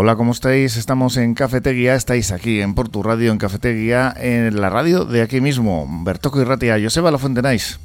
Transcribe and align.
Hola, 0.00 0.14
¿cómo 0.14 0.30
estáis? 0.30 0.76
Estamos 0.76 1.16
en 1.16 1.34
Cafetería, 1.34 1.96
estáis 1.96 2.30
aquí 2.30 2.60
en 2.60 2.74
Portu 2.74 3.02
Radio, 3.02 3.32
en 3.32 3.38
Cafetería, 3.38 4.14
en 4.16 4.60
la 4.60 4.70
radio 4.70 5.04
de 5.04 5.22
aquí 5.22 5.40
mismo. 5.40 5.88
Bertoco 6.04 6.40
y 6.40 6.44
Ratia, 6.44 6.78
Joseba 6.80 7.10
La 7.10 7.18
Fontenais. 7.18 7.80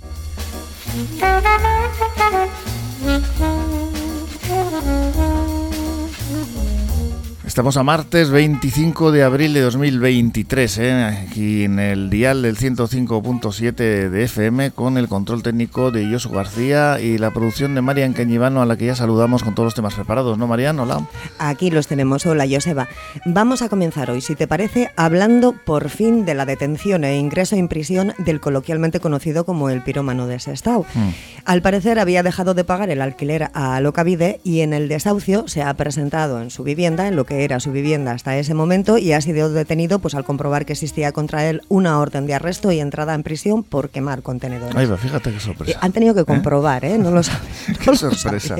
Estamos 7.53 7.77
a 7.77 7.83
martes 7.83 8.31
25 8.31 9.11
de 9.11 9.21
abril 9.21 9.53
de 9.53 9.61
2023, 9.61 10.77
¿eh? 10.79 11.03
aquí 11.29 11.65
en 11.65 11.77
el 11.77 12.09
dial 12.09 12.41
del 12.41 12.57
105.7 12.57 14.09
de 14.09 14.23
FM 14.23 14.71
con 14.71 14.97
el 14.97 15.07
control 15.07 15.43
técnico 15.43 15.91
de 15.91 16.11
Josu 16.11 16.31
García 16.31 16.99
y 16.99 17.19
la 17.19 17.29
producción 17.29 17.75
de 17.75 17.81
Marian 17.81 18.13
Cañivano 18.13 18.63
a 18.63 18.65
la 18.65 18.75
que 18.75 18.87
ya 18.87 18.95
saludamos 18.95 19.43
con 19.43 19.53
todos 19.53 19.67
los 19.67 19.75
temas 19.75 19.93
preparados, 19.93 20.39
¿no 20.39 20.47
Marian? 20.47 20.79
Hola. 20.79 21.07
Aquí 21.37 21.69
los 21.69 21.85
tenemos, 21.85 22.25
hola 22.25 22.47
Joseba. 22.49 22.89
Vamos 23.23 23.61
a 23.61 23.69
comenzar 23.69 24.09
hoy, 24.09 24.21
si 24.21 24.33
te 24.33 24.47
parece, 24.47 24.89
hablando 24.95 25.53
por 25.53 25.89
fin 25.89 26.25
de 26.25 26.33
la 26.33 26.47
detención 26.47 27.03
e 27.03 27.19
ingreso 27.19 27.55
en 27.55 27.67
prisión 27.67 28.15
del 28.17 28.39
coloquialmente 28.39 28.99
conocido 28.99 29.45
como 29.45 29.69
el 29.69 29.83
pirómano 29.83 30.25
de 30.25 30.39
Sestao. 30.39 30.87
Mm. 30.95 31.09
Al 31.45 31.61
parecer 31.61 31.99
había 31.99 32.23
dejado 32.23 32.55
de 32.55 32.63
pagar 32.63 32.89
el 32.89 32.99
alquiler 32.99 33.51
a 33.53 33.79
Locavide 33.79 34.39
y 34.43 34.61
en 34.61 34.73
el 34.73 34.87
desahucio 34.87 35.47
se 35.47 35.61
ha 35.61 35.71
presentado 35.75 36.41
en 36.41 36.49
su 36.49 36.63
vivienda, 36.63 37.07
en 37.07 37.15
lo 37.15 37.25
que 37.25 37.42
era 37.43 37.59
su 37.59 37.71
vivienda 37.71 38.11
hasta 38.11 38.37
ese 38.37 38.53
momento 38.53 38.97
y 38.97 39.13
ha 39.13 39.21
sido 39.21 39.51
detenido 39.51 39.99
pues 39.99 40.15
al 40.15 40.23
comprobar 40.23 40.65
que 40.65 40.73
existía 40.73 41.11
contra 41.11 41.49
él 41.49 41.61
una 41.69 41.99
orden 41.99 42.25
de 42.25 42.33
arresto 42.33 42.71
y 42.71 42.79
entrada 42.79 43.13
en 43.13 43.23
prisión 43.23 43.63
por 43.63 43.89
quemar 43.89 44.21
contenedores. 44.21 44.75
Ay, 44.75 44.87
fíjate 44.97 45.31
qué 45.31 45.39
sorpresa. 45.39 45.79
han 45.81 45.91
tenido 45.91 46.13
que 46.15 46.21
¿Eh? 46.21 46.25
comprobar, 46.25 46.85
¿eh? 46.85 46.97
No 46.97 47.11
lo 47.11 47.23
saben. 47.23 47.41
qué 47.83 47.95
sorpresa. 47.95 48.55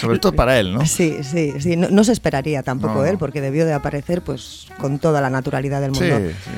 Sobre 0.00 0.18
todo 0.18 0.32
para 0.32 0.58
él, 0.58 0.72
¿no? 0.72 0.86
Sí, 0.86 1.18
sí, 1.22 1.54
sí. 1.58 1.76
No, 1.76 2.02
se 2.04 2.12
esperaría 2.12 2.62
tampoco 2.62 3.04
él, 3.04 3.18
porque 3.18 3.40
debió 3.40 3.66
de 3.66 3.74
aparecer 3.74 4.22
pues 4.22 4.66
con 4.78 4.98
toda 4.98 5.20
la 5.20 5.28
naturalidad 5.28 5.80
del 5.80 5.90
mundo. 5.90 6.18
Sí, 6.18 6.34
sí. 6.44 6.50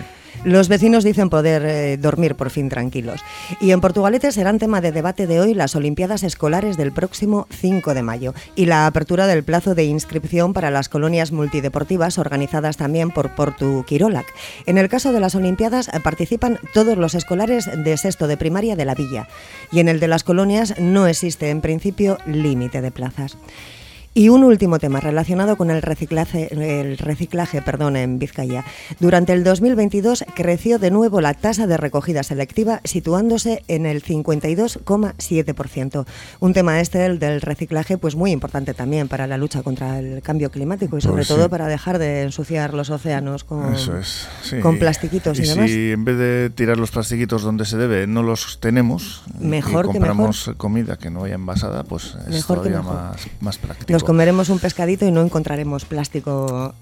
Los 0.45 0.69
vecinos 0.69 1.05
dicen 1.05 1.31
poder 1.31 1.65
eh, 1.65 1.97
dormir 1.97 2.37
por 2.37 2.51
fin 2.51 2.69
tranquilos. 2.69 3.21
Y 3.61 3.73
en 3.73 3.81
Portugalete 3.81 4.31
serán 4.33 4.59
tema 4.59 4.81
de 4.81 4.93
debate 4.93 5.27
de 5.27 5.41
hoy 5.41 5.53
las 5.53 5.75
Olimpiadas 5.75 6.23
Escolares 6.23 6.77
del 6.77 6.93
próximo 6.93 7.47
5 7.51 7.93
de 7.93 8.03
mayo 8.03 8.35
y 8.55 8.67
la 8.67 8.87
apertura 8.87 9.27
del 9.27 9.45
plazo 9.45 9.75
de 9.75 9.85
inscripción 9.85 10.53
para 10.53 10.71
las 10.71 10.89
colonias 10.89 11.33
multideportivas 11.33 12.19
organizadas 12.19 12.77
también 12.77 13.11
por 13.11 13.35
Portu 13.35 13.85
Quirolac. 13.85 14.27
En 14.67 14.79
el 14.79 14.89
caso 14.89 15.13
de 15.13 15.21
las 15.21 15.35
Olimpiadas 15.35 15.89
eh, 15.89 16.01
participan 16.03 16.59
todos 16.73 16.97
los 16.97 17.15
escolares 17.15 17.69
de 17.85 17.97
sexto 17.97 18.27
de 18.27 18.37
primaria 18.37 18.77
de 18.77 18.85
la 18.85 18.95
villa 18.95 19.29
y 19.73 19.81
en 19.81 19.89
el 19.89 20.01
de 20.01 20.09
las 20.09 20.25
colonias 20.25 20.79
no 20.79 21.07
existe 21.07 21.51
en 21.51 21.61
principio 21.61 22.19
límite 22.27 22.81
de 22.81 22.91
plazas. 22.91 23.37
Y 24.19 24.29
un 24.31 24.43
último 24.43 24.81
tema 24.81 24.99
relacionado 24.99 25.55
con 25.55 25.71
el 25.71 25.81
reciclaje, 25.81 26.49
el 26.51 26.99
reciclaje 26.99 27.63
perdón, 27.63 27.95
en 27.95 28.19
Vizcaya. 28.19 28.65
Durante 28.99 29.33
el 29.33 29.45
2022 29.45 30.25
creció 30.35 30.81
de 30.81 30.91
nuevo 30.91 31.21
la 31.21 31.35
tasa 31.35 31.69
de 31.69 31.77
recogida 31.77 32.25
selectiva, 32.25 32.81
situándose 32.83 33.63
en 33.69 33.87
el 33.87 34.03
52,7%. 34.03 36.05
Un 36.41 36.53
tema 36.53 36.81
este, 36.81 37.07
el 37.07 37.21
del 37.21 37.41
reciclaje, 37.41 37.97
pues 37.97 38.17
muy 38.17 38.33
importante 38.33 38.75
también 38.75 39.07
para 39.07 39.29
la 39.29 39.39
lucha 39.39 39.63
contra 39.63 40.01
el 40.01 40.21
cambio 40.21 40.51
climático 40.51 40.99
y 40.99 41.01
sobre 41.01 41.19
pues 41.19 41.29
todo 41.29 41.49
para 41.49 41.69
dejar 41.69 42.01
de 42.01 42.23
ensuciar 42.23 42.75
los 42.75 42.91
océanos 42.91 43.45
con, 43.45 43.73
con 44.61 44.81
plastiquitos 44.81 45.39
y, 45.39 45.43
demás. 45.43 45.71
Si 45.71 45.93
en 45.93 46.05
vez 46.05 46.19
de 46.19 46.51
tirar 46.51 46.77
los 46.77 46.91
plastiquitos 46.91 47.43
donde 47.43 47.65
se 47.65 47.77
debe, 47.77 48.09
no 48.09 48.25
los 48.25 48.59
tenemos 48.59 49.23
mejor 49.39 49.85
y 49.85 49.89
compramos 49.91 50.47
que 50.47 50.55
comida 50.55 50.97
que 50.97 51.09
no 51.09 51.21
vaya 51.21 51.37
envasada, 51.37 51.85
pues 51.85 52.17
es 52.29 52.45
todavía 52.45 52.83
más, 52.83 53.25
más 53.41 53.59
práctico 53.59 54.08
comeremos 54.09 54.49
un 54.49 54.59
pescadito 54.59 55.07
y 55.07 55.11
no 55.11 55.21
encontraremos 55.21 55.85
plástico 55.85 56.75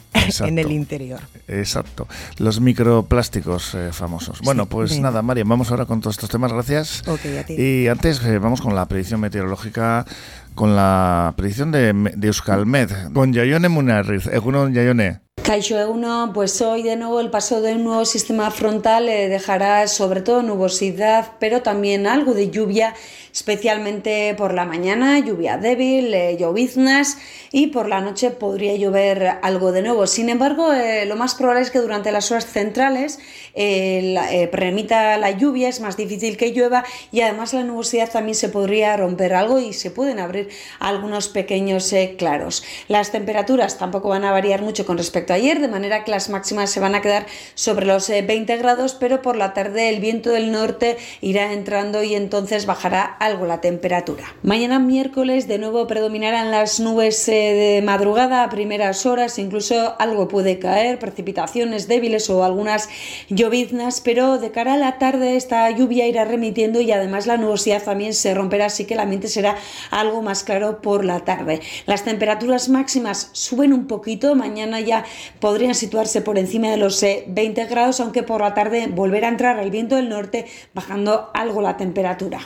en 0.44 0.60
el 0.60 0.70
interior. 0.70 1.18
Exacto. 1.48 2.06
Los 2.38 2.60
microplásticos 2.60 3.74
eh, 3.74 3.88
famosos. 3.90 4.42
Bueno, 4.42 4.66
pues 4.66 5.00
nada, 5.00 5.22
María, 5.22 5.42
vamos 5.44 5.72
ahora 5.72 5.86
con 5.86 6.00
todos 6.00 6.14
estos 6.14 6.30
temas. 6.30 6.52
Gracias. 6.52 7.02
Y 7.48 7.88
antes 7.88 8.22
eh, 8.22 8.38
vamos 8.38 8.60
con 8.60 8.76
la 8.76 8.86
predicción 8.86 9.18
meteorológica 9.18 10.06
con 10.54 10.76
la 10.76 11.34
predicción 11.36 11.72
de, 11.72 11.92
de 11.92 12.26
Euskalmed, 12.28 13.12
con 13.12 13.32
Yayone 13.32 13.68
Munarriz. 13.68 14.28
Egunon 14.28 14.72
Yayone. 14.72 15.25
Caixo 15.46 15.76
E1, 15.76 16.32
pues 16.32 16.60
hoy 16.60 16.82
de 16.82 16.96
nuevo 16.96 17.20
el 17.20 17.30
paso 17.30 17.60
de 17.60 17.76
un 17.76 17.84
nuevo 17.84 18.04
sistema 18.04 18.50
frontal 18.50 19.08
eh, 19.08 19.28
dejará 19.28 19.86
sobre 19.86 20.20
todo 20.20 20.42
nubosidad, 20.42 21.34
pero 21.38 21.62
también 21.62 22.08
algo 22.08 22.34
de 22.34 22.50
lluvia, 22.50 22.94
especialmente 23.32 24.34
por 24.36 24.54
la 24.54 24.64
mañana, 24.64 25.20
lluvia 25.20 25.56
débil, 25.56 26.12
eh, 26.12 26.36
lloviznas 26.36 27.18
y 27.52 27.68
por 27.68 27.88
la 27.88 28.00
noche 28.00 28.32
podría 28.32 28.74
llover 28.74 29.38
algo 29.40 29.70
de 29.70 29.82
nuevo. 29.82 30.08
Sin 30.08 30.30
embargo, 30.30 30.72
eh, 30.72 31.06
lo 31.06 31.14
más 31.14 31.36
probable 31.36 31.62
es 31.62 31.70
que 31.70 31.78
durante 31.78 32.10
las 32.10 32.32
horas 32.32 32.46
centrales 32.46 33.20
permita 34.50 35.16
la 35.16 35.30
lluvia, 35.30 35.68
es 35.68 35.80
más 35.80 35.96
difícil 35.96 36.36
que 36.36 36.52
llueva 36.52 36.84
y 37.12 37.20
además 37.22 37.54
la 37.54 37.62
nubosidad 37.62 38.10
también 38.10 38.34
se 38.34 38.50
podría 38.50 38.96
romper 38.98 39.32
algo 39.32 39.60
y 39.60 39.72
se 39.72 39.90
pueden 39.90 40.18
abrir 40.18 40.50
algunos 40.78 41.28
pequeños 41.28 41.94
claros. 42.18 42.64
Las 42.88 43.12
temperaturas 43.12 43.78
tampoco 43.78 44.10
van 44.10 44.24
a 44.24 44.32
variar 44.32 44.60
mucho 44.60 44.84
con 44.84 44.98
respecto 44.98 45.25
ayer, 45.32 45.60
de 45.60 45.68
manera 45.68 46.04
que 46.04 46.10
las 46.10 46.28
máximas 46.28 46.70
se 46.70 46.80
van 46.80 46.94
a 46.94 47.00
quedar 47.00 47.26
sobre 47.54 47.86
los 47.86 48.08
20 48.08 48.52
eh, 48.52 48.56
grados, 48.56 48.94
pero 48.94 49.22
por 49.22 49.36
la 49.36 49.54
tarde 49.54 49.88
el 49.88 50.00
viento 50.00 50.30
del 50.30 50.52
norte 50.52 50.96
irá 51.20 51.52
entrando 51.52 52.02
y 52.02 52.14
entonces 52.14 52.66
bajará 52.66 53.02
algo 53.02 53.46
la 53.46 53.60
temperatura. 53.60 54.24
Mañana 54.42 54.78
miércoles 54.78 55.48
de 55.48 55.58
nuevo 55.58 55.86
predominarán 55.86 56.50
las 56.50 56.80
nubes 56.80 57.28
eh, 57.28 57.32
de 57.32 57.82
madrugada 57.82 58.42
a 58.42 58.50
primeras 58.50 59.06
horas, 59.06 59.38
incluso 59.38 59.94
algo 59.98 60.28
puede 60.28 60.58
caer, 60.58 60.98
precipitaciones 60.98 61.88
débiles 61.88 62.30
o 62.30 62.44
algunas 62.44 62.88
lloviznas, 63.28 64.00
pero 64.00 64.38
de 64.38 64.50
cara 64.50 64.74
a 64.74 64.76
la 64.76 64.98
tarde 64.98 65.36
esta 65.36 65.70
lluvia 65.70 66.06
irá 66.06 66.24
remitiendo 66.24 66.80
y 66.80 66.92
además 66.92 67.26
la 67.26 67.36
nubosidad 67.36 67.82
también 67.82 68.14
se 68.14 68.34
romperá, 68.34 68.66
así 68.66 68.84
que 68.84 68.94
el 68.94 69.00
ambiente 69.00 69.28
será 69.28 69.56
algo 69.90 70.22
más 70.22 70.44
claro 70.44 70.80
por 70.80 71.04
la 71.04 71.20
tarde. 71.20 71.60
Las 71.86 72.04
temperaturas 72.04 72.68
máximas 72.68 73.30
suben 73.32 73.72
un 73.72 73.86
poquito, 73.86 74.34
mañana 74.34 74.80
ya 74.80 75.04
podrían 75.40 75.74
situarse 75.74 76.20
por 76.20 76.38
encima 76.38 76.70
de 76.70 76.76
los 76.76 77.00
20 77.00 77.60
eh, 77.60 77.66
grados, 77.66 78.00
aunque 78.00 78.22
por 78.22 78.40
la 78.40 78.54
tarde 78.54 78.88
volverá 78.88 79.28
a 79.28 79.30
entrar 79.30 79.58
el 79.58 79.70
viento 79.70 79.96
del 79.96 80.08
norte, 80.08 80.46
bajando 80.74 81.30
algo 81.34 81.62
la 81.62 81.76
temperatura. 81.76 82.40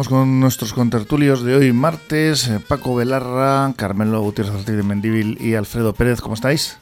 Estamos 0.00 0.20
con 0.20 0.38
nuestros 0.38 0.72
contertulios 0.74 1.42
de 1.42 1.56
hoy 1.56 1.72
martes, 1.72 2.46
eh, 2.46 2.60
Paco 2.60 2.94
Belarra, 2.94 3.72
Carmelo 3.74 4.20
Gutiérrez 4.20 4.64
de 4.64 4.80
Mendívil 4.84 5.36
y 5.40 5.54
Alfredo 5.54 5.92
Pérez, 5.92 6.20
¿cómo 6.20 6.34
estáis? 6.34 6.78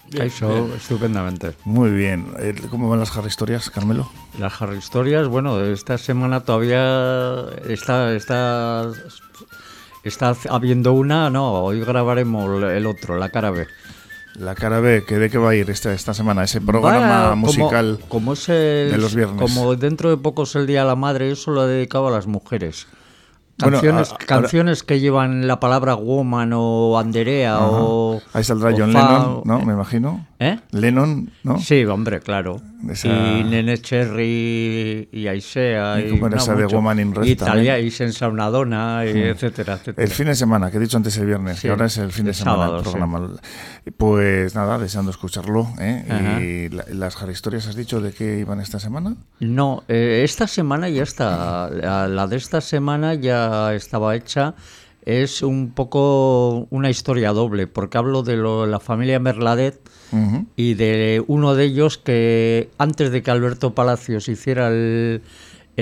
estupendamente. 0.76 1.52
Muy 1.64 1.92
bien. 1.92 2.26
Eh, 2.38 2.54
¿Cómo 2.68 2.90
van 2.90 2.98
las 2.98 3.16
Harry 3.16 3.28
Historias, 3.28 3.70
Carmelo? 3.70 4.10
Las 4.38 4.60
Harry 4.60 4.76
Historias, 4.76 5.28
bueno, 5.28 5.62
esta 5.62 5.96
semana 5.96 6.40
todavía 6.40 7.46
está, 7.66 8.12
está, 8.12 8.92
está 10.04 10.36
habiendo 10.50 10.92
una, 10.92 11.30
no, 11.30 11.52
hoy 11.62 11.80
grabaremos 11.80 12.62
el 12.64 12.84
otro, 12.84 13.16
la 13.16 13.30
cara 13.30 13.50
B. 13.50 13.66
La 14.34 14.54
cara 14.54 14.80
B, 14.80 15.04
¿que 15.08 15.16
¿de 15.16 15.30
qué 15.30 15.38
va 15.38 15.50
a 15.50 15.54
ir 15.54 15.70
esta, 15.70 15.94
esta 15.94 16.12
semana? 16.12 16.44
Ese 16.44 16.60
programa 16.60 17.34
musical 17.34 17.98
como, 18.08 18.34
de 18.34 18.98
los 18.98 19.14
viernes. 19.14 19.40
Como 19.40 19.74
dentro 19.74 20.10
de 20.10 20.18
poco 20.18 20.42
es 20.42 20.54
el 20.54 20.66
Día 20.66 20.80
de 20.80 20.88
la 20.88 20.96
Madre, 20.96 21.30
eso 21.30 21.50
lo 21.50 21.66
he 21.66 21.72
dedicado 21.72 22.08
a 22.08 22.10
las 22.10 22.26
mujeres. 22.26 22.86
Canciones, 23.58 24.12
canciones 24.26 24.82
que 24.82 25.00
llevan 25.00 25.46
la 25.46 25.58
palabra 25.60 25.94
woman 25.94 26.52
o 26.54 26.98
Anderea 26.98 27.58
o. 27.60 28.20
Ahí 28.34 28.44
saldrá 28.44 28.72
John 28.76 28.92
Lennon, 28.92 29.42
¿no? 29.44 29.60
Me 29.60 29.72
imagino. 29.72 30.26
¿Eh? 30.38 30.58
Lennon, 30.72 31.30
¿no? 31.42 31.58
Sí, 31.58 31.84
hombre, 31.86 32.20
claro. 32.20 32.60
Y 32.82 33.44
Nene 33.44 33.78
Cherry 33.78 35.08
y 35.10 35.26
Aisea. 35.26 36.00
Y, 36.00 36.10
como 36.10 36.28
esa 36.28 36.54
de 36.54 36.66
Woman 36.66 37.00
in 37.00 37.14
Red 37.14 37.24
Italia 37.26 37.78
y 37.78 37.90
Sensa 37.90 38.28
una 38.28 38.50
dona, 38.50 39.04
y 39.04 39.10
etcétera, 39.10 39.74
etcétera. 39.74 40.04
El 40.04 40.10
fin 40.10 40.26
de 40.26 40.34
semana, 40.34 40.70
que 40.70 40.76
he 40.76 40.80
dicho 40.80 40.96
antes 40.96 41.16
el 41.18 41.26
viernes, 41.26 41.64
y 41.64 41.68
ahora 41.68 41.86
es 41.86 41.96
el 41.98 42.12
fin 42.12 42.26
de 42.26 42.34
semana 42.34 42.76
el 42.76 42.82
programa. 42.82 43.30
Pues 43.96 44.54
nada, 44.54 44.78
deseando 44.78 45.10
escucharlo. 45.10 45.68
¿eh? 45.80 46.68
¿Y 46.70 46.94
las 46.94 47.16
historias 47.28 47.66
has 47.66 47.76
dicho 47.76 48.00
de 48.00 48.12
qué 48.12 48.38
iban 48.38 48.60
esta 48.60 48.78
semana? 48.78 49.16
No, 49.40 49.84
eh, 49.88 50.22
esta 50.24 50.46
semana 50.46 50.88
ya 50.88 51.02
está. 51.02 51.70
La 51.70 52.26
de 52.26 52.36
esta 52.36 52.60
semana 52.60 53.14
ya 53.14 53.74
estaba 53.74 54.14
hecha 54.14 54.54
es 55.06 55.42
un 55.42 55.70
poco 55.70 56.66
una 56.70 56.90
historia 56.90 57.32
doble, 57.32 57.68
porque 57.68 57.96
hablo 57.96 58.22
de 58.22 58.36
la 58.36 58.80
familia 58.80 59.20
Merladet 59.20 59.80
y 60.56 60.74
de 60.74 61.22
uno 61.26 61.54
de 61.54 61.64
ellos 61.64 61.98
que 61.98 62.70
antes 62.78 63.10
de 63.10 63.22
que 63.22 63.30
Alberto 63.30 63.74
Palacios 63.74 64.28
hiciera 64.28 64.68
el, 64.68 65.20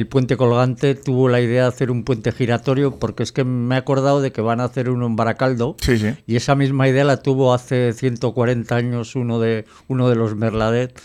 puente 0.09 0.37
colgante 0.37 0.95
tuvo 0.95 1.29
la 1.29 1.41
idea 1.41 1.63
de 1.63 1.69
hacer 1.69 1.91
un 1.91 2.05
puente 2.05 2.33
giratorio 2.33 2.97
porque 2.97 3.23
es 3.23 3.33
que 3.33 3.45
me 3.45 3.77
he 3.77 3.79
acordado 3.79 4.21
de 4.21 4.33
que 4.33 4.41
van 4.41 4.61
a 4.61 4.65
hacer 4.65 4.91
uno 4.91 5.07
en 5.07 5.17
Baracaldo 5.17 5.77
y 6.27 6.37
esa 6.37 6.55
misma 6.55 6.89
idea 6.89 7.05
la 7.05 7.23
tuvo 7.23 7.55
hace 7.55 7.93
140 7.93 8.75
años 8.75 9.15
uno 9.15 9.39
de 9.39 9.67
uno 9.89 10.09
de 10.09 10.17
los 10.17 10.35
Merladet 10.35 11.01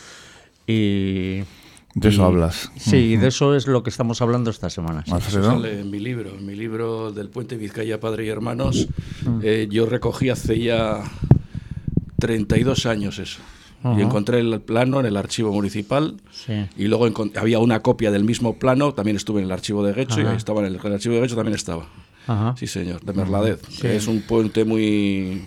y 0.66 1.40
De 1.96 2.10
eso 2.10 2.24
hablas. 2.24 2.72
Sí, 2.78 3.18
de 3.18 3.28
eso 3.28 3.56
es 3.56 3.66
lo 3.66 3.82
que 3.82 3.90
estamos 3.90 4.22
hablando 4.22 4.52
esta 4.52 4.70
semana. 4.70 5.04
Eso 5.06 5.44
sale 5.44 5.80
en 5.80 5.90
mi 5.90 6.00
libro, 6.00 6.30
en 6.30 6.46
mi 6.46 6.56
libro 6.56 7.12
del 7.12 7.30
Puente 7.30 7.58
Vizcaya, 7.58 8.00
Padre 8.00 8.26
y 8.26 8.30
Hermanos. 8.30 8.88
Eh, 9.42 9.68
yo 9.72 9.88
recogí 9.88 10.30
hace 10.30 10.60
ya 10.60 11.04
32 12.20 12.86
años 12.86 13.20
eso. 13.20 13.40
Y 13.98 14.02
encontré 14.02 14.40
el 14.42 14.60
plano 14.60 15.00
en 15.00 15.06
el 15.06 15.16
archivo 15.16 15.54
municipal. 15.54 16.18
Y 16.78 16.88
luego 16.88 17.08
había 17.36 17.60
una 17.60 17.82
copia 17.82 18.12
del 18.12 18.24
mismo 18.24 18.60
plano. 18.60 18.94
También 18.94 19.16
estuve 19.16 19.40
en 19.40 19.46
el 19.46 19.52
archivo 19.52 19.84
de 19.84 19.94
Guecho 19.94 20.22
y 20.22 20.26
ahí 20.26 20.36
estaba 20.36 20.60
en 20.60 20.68
el, 20.68 20.94
archivo 20.94 21.16
de 21.16 21.22
Guecho 21.22 21.36
también 21.36 21.56
estaba. 21.56 21.88
Sí, 22.58 22.68
señor, 22.68 23.02
de 23.02 23.14
Merladez. 23.14 23.62
Es 23.84 24.08
un 24.08 24.22
puente 24.22 24.66
muy 24.66 25.44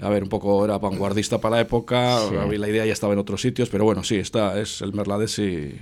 a 0.00 0.08
ver, 0.08 0.22
un 0.22 0.28
poco 0.28 0.64
era 0.64 0.78
vanguardista 0.78 1.40
para 1.40 1.56
la 1.56 1.62
época, 1.62 2.20
la 2.30 2.68
idea 2.68 2.86
ya 2.86 2.92
estaba 2.92 3.12
en 3.12 3.18
otros 3.18 3.40
sitios, 3.40 3.68
pero 3.68 3.84
bueno, 3.84 4.04
sí, 4.04 4.16
está, 4.16 4.60
es 4.60 4.80
el 4.80 4.92
Merlades 4.92 5.38
y. 5.38 5.76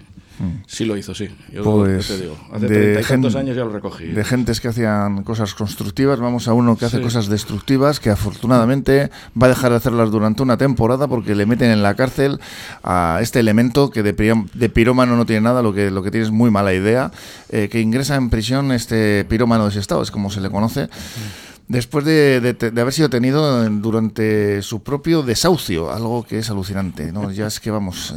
sí 0.67 0.85
lo 0.85 0.97
hizo, 0.97 1.15
sí. 1.15 1.29
Yo 1.53 1.63
pues 1.63 2.09
te 2.09 2.19
digo, 2.19 2.37
hace 2.53 2.67
de 2.67 3.03
tantos 3.03 3.35
años 3.37 3.57
ya 3.57 3.65
lo 3.65 3.71
recogí. 3.71 4.07
De 4.07 4.25
gentes 4.25 4.61
que 4.61 4.69
hacían 4.69 5.23
cosas 5.25 5.55
constructivas, 5.55 6.21
vamos 6.21 6.49
a 6.49 6.53
uno 6.53 6.77
que 6.77 6.85
hace 6.85 7.01
cosas 7.01 7.29
destructivas, 7.29 8.01
que 8.01 8.11
afortunadamente 8.11 9.11
va 9.41 9.47
a 9.47 9.51
dejar 9.51 9.71
de 9.71 9.77
hacerlas 9.77 10.11
durante 10.11 10.43
una 10.43 10.57
temporada 10.57 11.09
porque 11.09 11.35
le 11.35 11.47
meten 11.47 11.71
en 11.71 11.83
la 11.83 11.95
cárcel 11.95 12.41
a 12.83 13.19
este 13.23 13.41
elemento 13.41 13.91
que 13.91 14.03
de, 14.03 14.13
de 14.55 14.69
pirómano 14.69 15.17
no 15.17 15.27
tiene 15.27 15.43
nada, 15.43 15.63
lo 15.63 15.73
que, 15.73 15.91
lo 15.91 16.03
que 16.03 16.11
tiene 16.11 16.27
es 16.27 16.33
muy 16.33 16.51
mala 16.51 16.75
idea, 16.75 17.11
eh, 17.49 17.69
que 17.71 17.81
ingresa 17.81 18.17
en 18.17 18.31
prisión 18.31 18.73
este 18.73 19.25
pirómano 19.25 19.65
de 19.65 19.71
ese 19.71 19.81
estado, 19.81 20.03
es 20.03 20.11
como 20.11 20.31
se 20.31 20.41
le 20.41 20.51
conoce. 20.51 20.85
Hmm 20.85 21.56
después 21.69 22.05
de, 22.05 22.57
haber 22.77 22.93
sido 22.93 23.11
tenido 23.11 23.69
durante 23.71 24.63
su 24.63 24.83
propio 24.83 25.23
desahucio, 25.23 25.93
algo 25.93 26.25
que 26.25 26.39
es 26.39 26.51
alucinante. 26.51 27.13
¿no? 27.13 27.31
Ya 27.31 27.47
es 27.47 27.61
que, 27.61 27.71
vamos, 27.71 28.15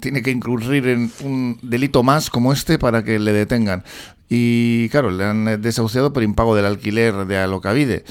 tiene 0.00 0.22
que 0.22 0.30
incurrir 0.30 0.88
en 0.88 1.10
un 1.22 1.58
delito 1.62 2.02
más 2.02 2.30
como 2.30 2.52
este 2.52 2.78
para 2.78 3.02
que 3.02 3.18
le 3.18 3.32
detengan. 3.32 3.84
Y 4.28 4.88
claro, 4.88 5.10
le 5.10 5.24
han 5.24 5.60
desahuciado 5.60 6.12
por 6.12 6.22
impago 6.22 6.56
del 6.56 6.66
alquiler 6.66 7.26
de 7.26 7.38
Alocavide 7.38 8.04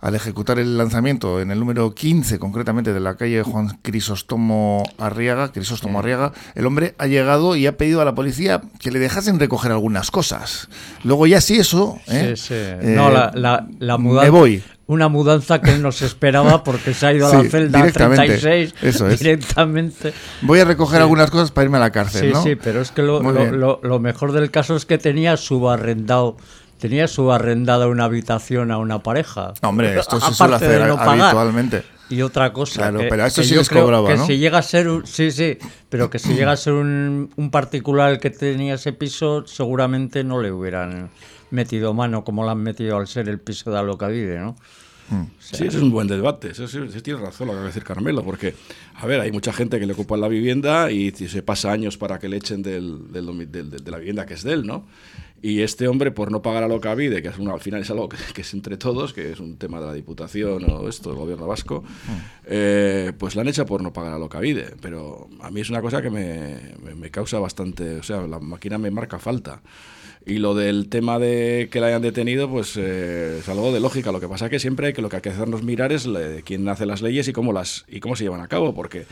al 0.00 0.14
ejecutar 0.14 0.58
el 0.58 0.78
lanzamiento 0.78 1.40
en 1.40 1.50
el 1.50 1.58
número 1.58 1.94
15, 1.94 2.38
concretamente 2.38 2.92
de 2.92 3.00
la 3.00 3.16
calle 3.16 3.42
Juan 3.42 3.78
Crisóstomo 3.82 4.82
Arriaga, 4.98 5.52
Crisóstomo 5.52 5.98
Arriaga, 5.98 6.32
el 6.54 6.66
hombre 6.66 6.94
ha 6.98 7.06
llegado 7.06 7.56
y 7.56 7.66
ha 7.66 7.76
pedido 7.76 8.00
a 8.00 8.04
la 8.04 8.14
policía 8.14 8.62
que 8.78 8.90
le 8.90 8.98
dejasen 8.98 9.38
recoger 9.38 9.72
algunas 9.72 10.10
cosas. 10.10 10.68
Luego 11.04 11.26
ya 11.26 11.40
sí 11.40 11.56
eso... 11.58 11.98
¿eh? 12.08 12.34
Sí, 12.36 12.48
sí. 12.48 12.54
Eh, 12.54 12.94
no, 12.96 13.10
la, 13.10 13.30
la, 13.78 13.98
mudanza... 13.98 14.24
Me 14.24 14.30
voy 14.30 14.62
una 14.90 15.08
mudanza 15.08 15.60
que 15.60 15.70
él 15.70 15.82
no 15.82 15.92
se 15.92 16.04
esperaba 16.04 16.64
porque 16.64 16.94
se 16.94 17.06
ha 17.06 17.12
ido 17.12 17.28
a 17.28 17.44
la 17.44 17.48
celda 17.48 17.92
36 17.92 18.74
eso 18.82 19.08
es. 19.08 19.20
directamente. 19.20 20.12
Voy 20.42 20.58
a 20.58 20.64
recoger 20.64 21.00
algunas 21.00 21.30
cosas 21.30 21.52
para 21.52 21.66
irme 21.66 21.76
a 21.76 21.80
la 21.80 21.92
cárcel, 21.92 22.34
sí, 22.34 22.40
Sí, 22.42 22.56
pero 22.56 22.80
es 22.80 22.90
que 22.90 23.02
lo, 23.02 23.22
lo, 23.22 23.78
lo, 23.80 24.00
mejor 24.00 24.32
del 24.32 24.50
caso 24.50 24.74
es 24.74 24.86
que 24.86 24.98
tenía 24.98 25.36
subarrendado 25.36 26.36
tenía 26.78 27.06
subarrendada 27.06 27.86
una 27.86 28.04
habitación 28.04 28.72
a 28.72 28.78
una 28.78 29.00
pareja. 29.00 29.54
hombre, 29.62 29.96
esto 29.96 30.20
se 30.20 30.34
suele 30.34 30.56
hacer 30.56 30.82
habitualmente. 30.82 31.84
Y 32.08 32.22
otra 32.22 32.52
cosa, 32.52 32.80
claro, 32.80 33.02
pero 33.08 33.24
esto 33.24 33.44
sí 33.44 33.54
les 33.54 33.68
cobraba, 33.68 34.08
que 34.08 34.18
si 34.18 34.38
llega 34.38 34.58
a 34.58 34.62
ser 34.62 34.88
un, 34.88 35.06
sí, 35.06 35.30
sí, 35.30 35.56
pero 35.88 36.10
que 36.10 36.18
si 36.18 36.34
llega 36.34 36.50
a 36.50 36.56
ser 36.56 36.72
un, 36.72 37.30
un 37.36 37.50
particular 37.52 38.18
que 38.18 38.30
tenía 38.30 38.74
ese 38.74 38.92
piso, 38.92 39.46
seguramente 39.46 40.24
no 40.24 40.42
le 40.42 40.50
hubieran 40.50 41.10
metido 41.50 41.94
mano 41.94 42.24
como 42.24 42.44
lo 42.44 42.50
han 42.50 42.62
metido 42.62 42.96
al 42.96 43.06
ser 43.06 43.28
el 43.28 43.40
piso 43.40 43.70
de 43.70 43.78
Alocavide, 43.78 44.38
¿no? 44.38 44.56
Hmm. 45.10 45.24
Sí, 45.40 45.66
ese 45.66 45.78
es 45.78 45.82
un 45.82 45.90
buen 45.90 46.06
debate. 46.06 46.50
Eso, 46.50 46.66
tiene 47.02 47.20
razón 47.20 47.48
lo 47.48 47.52
que 47.52 47.58
va 47.58 47.64
a 47.64 47.66
decir 47.66 47.82
Carmelo, 47.82 48.22
porque, 48.22 48.54
a 48.94 49.06
ver, 49.06 49.20
hay 49.20 49.32
mucha 49.32 49.52
gente 49.52 49.80
que 49.80 49.86
le 49.86 49.92
ocupa 49.92 50.16
la 50.16 50.28
vivienda 50.28 50.92
y 50.92 51.10
se 51.10 51.42
pasa 51.42 51.72
años 51.72 51.98
para 51.98 52.20
que 52.20 52.28
le 52.28 52.36
echen 52.36 52.62
del, 52.62 53.10
del, 53.10 53.50
de 53.50 53.90
la 53.90 53.98
vivienda 53.98 54.24
que 54.24 54.34
es 54.34 54.44
de 54.44 54.52
él, 54.52 54.66
¿no? 54.66 54.84
Y 55.42 55.62
este 55.62 55.88
hombre, 55.88 56.10
por 56.10 56.30
no 56.30 56.42
pagar 56.42 56.64
a 56.64 56.68
lo 56.68 56.80
que 56.80 56.88
habide, 56.88 57.22
que 57.22 57.28
es 57.28 57.38
al 57.38 57.60
final 57.60 57.80
es 57.80 57.90
algo 57.90 58.08
que, 58.08 58.40
es 58.40 58.52
entre 58.52 58.76
todos, 58.76 59.14
que 59.14 59.32
es 59.32 59.40
un 59.40 59.56
tema 59.56 59.80
de 59.80 59.86
la 59.86 59.94
Diputación 59.94 60.70
o 60.70 60.86
esto, 60.88 61.10
del 61.10 61.18
gobierno 61.18 61.46
vasco, 61.46 61.82
eh, 62.44 63.12
pues 63.18 63.36
la 63.36 63.42
han 63.42 63.48
hecho 63.48 63.64
por 63.64 63.82
no 63.82 63.92
pagar 63.92 64.12
a 64.12 64.18
lo 64.18 64.28
que 64.28 64.36
habide. 64.36 64.74
Pero 64.82 65.28
a 65.40 65.50
mí 65.50 65.62
es 65.62 65.70
una 65.70 65.80
cosa 65.80 66.02
que 66.02 66.10
me, 66.10 66.74
me, 66.94 67.10
causa 67.10 67.38
bastante, 67.38 67.98
o 67.98 68.02
sea, 68.02 68.20
la 68.26 68.38
máquina 68.38 68.76
me 68.76 68.90
marca 68.90 69.18
falta. 69.18 69.62
Y 70.26 70.38
lo 70.38 70.54
del 70.54 70.88
tema 70.88 71.18
de 71.18 71.68
que 71.70 71.80
la 71.80 71.88
hayan 71.88 72.02
detenido, 72.02 72.48
pues 72.48 72.76
eh, 72.76 73.38
es 73.40 73.48
algo 73.48 73.72
de 73.72 73.80
lógica. 73.80 74.12
Lo 74.12 74.20
que 74.20 74.28
pasa 74.28 74.46
es 74.46 74.50
que 74.50 74.58
siempre 74.58 74.88
hay 74.88 74.92
que 74.92 75.02
lo 75.02 75.08
que 75.08 75.16
hay 75.16 75.22
que 75.22 75.30
hacernos 75.30 75.62
mirar 75.62 75.92
es 75.92 76.08
quién 76.44 76.68
hace 76.68 76.86
las 76.86 77.02
leyes 77.02 77.26
y 77.28 77.32
cómo 77.32 77.52
las 77.52 77.84
y 77.88 78.00
cómo 78.00 78.16
se 78.16 78.24
llevan 78.24 78.40
a 78.40 78.48
cabo, 78.48 78.74
porque 78.74 79.06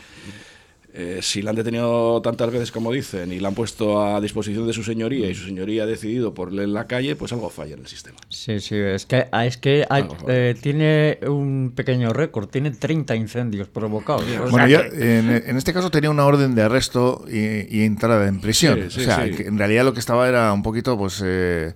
eh, 0.99 1.19
si 1.21 1.41
la 1.41 1.51
han 1.51 1.55
detenido 1.55 2.21
tantas 2.21 2.51
veces 2.51 2.73
como 2.73 2.91
dicen 2.91 3.31
y 3.31 3.39
la 3.39 3.47
han 3.47 3.55
puesto 3.55 4.03
a 4.03 4.19
disposición 4.19 4.67
de 4.67 4.73
su 4.73 4.83
señoría 4.83 5.29
y 5.29 5.33
su 5.33 5.45
señoría 5.45 5.83
ha 5.83 5.85
decidido 5.85 6.33
ponerle 6.33 6.63
en 6.63 6.73
la 6.73 6.87
calle, 6.87 7.15
pues 7.15 7.31
algo 7.31 7.49
falla 7.49 7.75
en 7.75 7.79
el 7.79 7.87
sistema. 7.87 8.17
Sí, 8.27 8.59
sí, 8.59 8.75
es 8.75 9.05
que, 9.05 9.27
ah, 9.31 9.45
es 9.45 9.55
que 9.55 9.87
eh, 10.27 10.55
tiene 10.61 11.19
un 11.25 11.71
pequeño 11.73 12.11
récord, 12.11 12.49
tiene 12.49 12.71
30 12.71 13.15
incendios 13.15 13.69
provocados. 13.69 14.25
Bueno, 14.51 14.67
en, 14.67 15.55
este 15.55 15.71
caso 15.71 15.89
tenía 15.89 16.09
una 16.09 16.25
orden 16.25 16.53
de 16.53 16.63
arresto 16.63 17.23
y, 17.31 17.83
entrada 17.83 18.27
en 18.27 18.41
prisión. 18.41 18.83
o 18.87 18.89
sea, 18.89 19.25
en 19.25 19.57
realidad 19.57 19.85
lo 19.85 19.93
que 19.93 20.01
estaba 20.01 20.27
era 20.27 20.51
un 20.51 20.63
poquito, 20.63 20.97
pues... 20.97 21.23
Eh, 21.25 21.73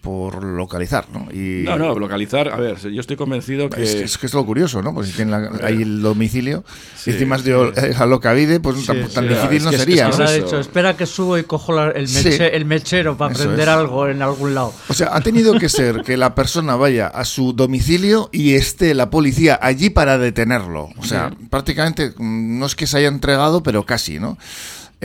por 0.00 0.42
localizar, 0.42 1.06
¿no? 1.12 1.28
Y 1.32 1.62
no, 1.64 1.76
no, 1.76 1.94
localizar, 1.94 2.48
a 2.48 2.56
ver, 2.56 2.78
yo 2.78 3.00
estoy 3.00 3.16
convencido 3.16 3.70
que... 3.70 3.82
Es, 3.82 4.18
que 4.18 4.26
es 4.26 4.34
lo 4.34 4.44
curioso, 4.44 4.82
¿no? 4.82 4.92
Pues 4.92 5.08
si 5.08 5.14
tiene 5.14 5.36
ahí 5.62 5.82
el 5.82 6.02
domicilio, 6.02 6.64
y 7.06 7.10
encima 7.10 7.36
es 7.36 7.44
de 7.44 7.52
eh, 7.52 7.94
Alocavide, 7.98 8.58
pues 8.58 8.84
tan, 8.86 9.28
difícil 9.28 9.64
no 9.64 9.72
sería, 9.72 10.08
¿no? 10.08 10.24
Ha 10.24 10.32
dicho, 10.32 10.58
espera 10.58 10.96
que 10.96 11.06
subo 11.06 11.38
y 11.38 11.44
cojo 11.44 11.80
el, 11.80 12.06
el, 12.06 12.64
mechero 12.64 13.16
para 13.16 13.32
aprender 13.32 13.68
algo 13.68 14.08
en 14.08 14.22
algún 14.22 14.54
lado. 14.54 14.72
O 14.88 14.94
sea, 14.94 15.10
ha 15.12 15.20
tenido 15.20 15.58
que 15.58 15.68
ser 15.68 16.02
que 16.02 16.16
la 16.16 16.34
persona 16.34 16.74
vaya 16.76 17.06
a 17.06 17.24
su 17.24 17.52
domicilio 17.52 18.28
y 18.32 18.54
esté 18.54 18.94
la 18.94 19.10
policía 19.10 19.58
allí 19.62 19.90
para 19.90 20.18
detenerlo. 20.18 20.88
O 20.98 21.04
sea, 21.04 21.32
prácticamente 21.50 22.12
mm, 22.16 22.58
no 22.58 22.66
es 22.66 22.74
que 22.74 22.86
se 22.86 22.98
haya 22.98 23.08
entregado, 23.08 23.62
pero 23.62 23.84
casi, 23.84 24.18
¿no? 24.18 24.36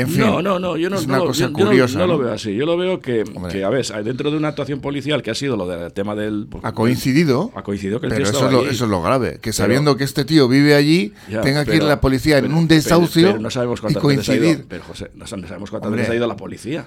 No, 0.05 0.41
no, 0.41 0.59
no, 0.59 0.77
yo 0.77 0.89
no, 0.89 0.97
es 0.97 1.05
una 1.05 1.19
cosa 1.19 1.49
curiosa, 1.49 1.99
no, 1.99 2.07
lo 2.07 2.17
veo 2.17 2.33
así. 2.33 2.55
Yo 2.55 2.65
lo 2.65 2.77
veo 2.77 2.99
que, 2.99 3.23
que, 3.51 3.63
a 3.63 3.69
ver, 3.69 3.85
dentro 4.03 4.29
de 4.31 4.38
una 4.38 4.49
actuación 4.49 4.79
policial 4.79 5.21
que 5.21 5.31
ha 5.31 5.35
sido 5.35 5.57
lo 5.57 5.67
del 5.67 5.91
tema 5.94 6.16
del. 6.16 6.47
Ha 6.63 6.73
coincidido. 6.73 7.51
Ha 7.56 7.63
coincidido 7.63 7.99
que 7.99 8.07
el 8.07 8.13
pero 8.13 8.25
eso, 8.25 8.45
es 8.45 8.51
lo, 8.51 8.68
eso 8.68 8.85
es 8.85 8.89
lo 8.89 9.01
grave, 9.01 9.39
que 9.42 9.54
sabiendo 9.54 9.97
que 9.97 10.04
este 10.04 10.25
tío 10.25 10.47
vive 10.47 10.75
allí, 10.75 11.13
tenga 11.44 11.66
que 11.66 11.77
ir 11.77 11.83
la 11.83 12.01
policía 12.01 12.37
en 12.37 12.54
un 12.54 12.68
desahucio 12.68 13.37
no 13.39 13.49
sabemos 13.49 13.81
y 13.87 13.94
coincidir. 13.95 14.66
pero 14.68 14.83
José, 14.83 15.11
no 15.16 15.27
sabemos 15.27 15.69
cuántas 15.69 15.92
veces 15.92 16.09
ha 16.09 16.16
ido 16.16 16.27
la 16.27 16.35
policía. 16.35 16.85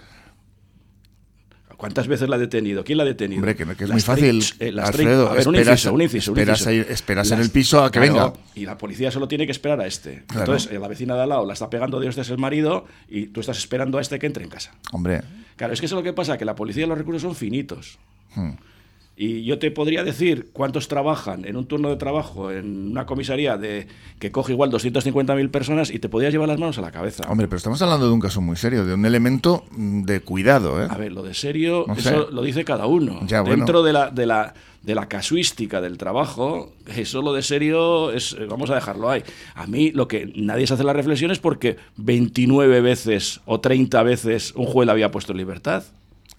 ¿Cuántas 1.80 2.08
veces 2.08 2.28
la 2.28 2.36
ha 2.36 2.38
detenido? 2.38 2.84
¿Quién 2.84 2.98
la 2.98 3.04
ha 3.04 3.06
detenido? 3.06 3.38
Hombre, 3.38 3.56
que, 3.56 3.62
es 3.84 3.90
muy 3.90 4.02
fácil. 4.02 4.44
Eh, 4.58 4.70
Alfredo, 4.78 5.30
a 5.30 5.32
ver, 5.32 5.48
un 5.48 5.56
inciso, 5.56 5.94
un 5.94 6.02
inciso. 6.02 6.36
Esperas, 6.36 7.30
en 7.30 7.40
el 7.40 7.48
piso 7.48 7.82
a 7.82 7.90
que 7.90 7.98
venga. 7.98 8.34
Y 8.54 8.66
la 8.66 8.76
policía 8.76 9.10
solo 9.10 9.26
tiene 9.26 9.46
que 9.46 9.52
esperar 9.52 9.80
a 9.80 9.86
este. 9.86 10.24
Entonces, 10.34 10.70
eh, 10.70 10.78
la 10.78 10.88
vecina 10.88 11.14
de 11.14 11.22
al 11.22 11.30
lado 11.30 11.46
la 11.46 11.54
está 11.54 11.70
pegando, 11.70 11.98
Dios 11.98 12.18
es 12.18 12.28
el 12.28 12.36
marido, 12.36 12.84
y 13.08 13.28
tú 13.28 13.40
estás 13.40 13.56
esperando 13.56 13.96
a 13.96 14.02
este 14.02 14.18
que 14.18 14.26
entre 14.26 14.44
en 14.44 14.50
casa. 14.50 14.74
Hombre. 14.92 15.22
Claro, 15.56 15.72
es 15.72 15.80
que 15.80 15.86
eso 15.86 15.96
es 15.96 16.00
lo 16.00 16.02
que 16.02 16.12
pasa, 16.12 16.36
que 16.36 16.44
la 16.44 16.54
policía 16.54 16.84
y 16.84 16.86
los 16.86 16.98
recursos 16.98 17.22
son 17.22 17.34
finitos. 17.34 17.98
Hmm. 18.34 18.50
Y 19.16 19.44
yo 19.44 19.58
te 19.58 19.70
podría 19.70 20.02
decir 20.02 20.48
cuántos 20.52 20.88
trabajan 20.88 21.44
en 21.44 21.56
un 21.56 21.66
turno 21.66 21.90
de 21.90 21.96
trabajo 21.96 22.50
en 22.50 22.92
una 22.92 23.04
comisaría 23.04 23.58
de 23.58 23.86
que 24.18 24.32
coge 24.32 24.52
igual 24.52 24.70
250.000 24.70 25.50
personas 25.50 25.90
y 25.90 25.98
te 25.98 26.08
podrías 26.08 26.32
llevar 26.32 26.48
las 26.48 26.58
manos 26.58 26.78
a 26.78 26.80
la 26.80 26.90
cabeza. 26.90 27.24
Hombre, 27.28 27.46
pero 27.46 27.58
estamos 27.58 27.82
hablando 27.82 28.06
de 28.06 28.14
un 28.14 28.20
caso 28.20 28.40
muy 28.40 28.56
serio, 28.56 28.86
de 28.86 28.94
un 28.94 29.04
elemento 29.04 29.64
de 29.76 30.20
cuidado. 30.20 30.82
¿eh? 30.82 30.86
A 30.88 30.96
ver, 30.96 31.12
lo 31.12 31.22
de 31.22 31.34
serio, 31.34 31.84
eso 31.94 32.30
lo 32.30 32.42
dice 32.42 32.64
cada 32.64 32.86
uno. 32.86 33.20
Dentro 33.44 33.82
de, 33.82 33.92
la, 33.92 34.10
de, 34.10 34.24
la, 34.24 34.54
de 34.82 34.94
la 34.94 35.06
casuística 35.06 35.82
del 35.82 35.98
trabajo, 35.98 36.72
eso 36.96 37.20
lo 37.20 37.34
de 37.34 37.42
serio 37.42 38.12
es, 38.12 38.32
eh, 38.32 38.46
vamos 38.48 38.70
a 38.70 38.74
dejarlo 38.74 39.10
ahí. 39.10 39.22
A 39.54 39.66
mí 39.66 39.90
lo 39.90 40.08
que 40.08 40.32
nadie 40.34 40.66
se 40.66 40.74
hace 40.74 40.84
la 40.84 40.94
reflexión 40.94 41.30
es 41.30 41.38
porque 41.38 41.76
29 41.96 42.80
veces 42.80 43.40
o 43.44 43.60
30 43.60 44.02
veces 44.02 44.54
un 44.56 44.64
juez 44.64 44.86
la 44.86 44.92
había 44.92 45.10
puesto 45.10 45.32
en 45.32 45.38
libertad. 45.38 45.84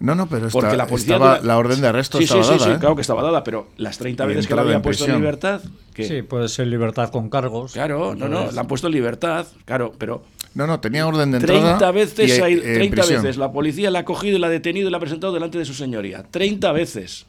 No, 0.01 0.15
no, 0.15 0.27
pero 0.27 0.49
Porque 0.49 0.75
la, 0.75 0.85
estaba, 0.85 1.39
la 1.41 1.59
orden 1.59 1.79
de 1.79 1.87
arresto 1.87 2.17
sí, 2.17 2.23
estaba 2.23 2.43
sí, 2.43 2.49
dada. 2.49 2.73
Sí, 2.73 2.79
claro 2.79 2.95
que 2.95 3.01
estaba 3.01 3.21
dada, 3.21 3.43
pero 3.43 3.67
las 3.77 3.99
30 3.99 4.25
veces 4.25 4.47
que 4.47 4.55
la 4.55 4.63
habían 4.63 4.81
puesto 4.81 5.05
en 5.05 5.15
libertad. 5.15 5.61
Sí, 5.95 6.23
puede 6.23 6.49
ser 6.49 6.67
libertad 6.67 7.11
con 7.11 7.29
cargos. 7.29 7.73
Claro, 7.73 8.15
no, 8.15 8.27
no, 8.27 8.51
la 8.51 8.61
han 8.61 8.67
puesto 8.67 8.87
en 8.87 8.93
libertad, 8.93 9.45
claro, 9.65 9.93
pero. 9.97 10.23
No, 10.55 10.65
no, 10.65 10.79
tenía 10.79 11.07
orden 11.07 11.31
de 11.31 11.37
entrada. 11.37 11.77
30 11.77 11.91
veces, 11.91 12.41
hay, 12.41 12.59
30 12.59 13.05
veces 13.05 13.37
la 13.37 13.51
policía 13.51 13.91
la 13.91 13.99
ha 13.99 14.05
cogido 14.05 14.37
y 14.37 14.39
la 14.39 14.47
ha 14.47 14.49
detenido 14.49 14.87
y 14.87 14.91
la 14.91 14.97
ha 14.97 14.99
presentado 14.99 15.33
delante 15.33 15.59
de 15.59 15.65
su 15.65 15.73
señoría. 15.73 16.23
30 16.29 16.71
veces. 16.71 17.27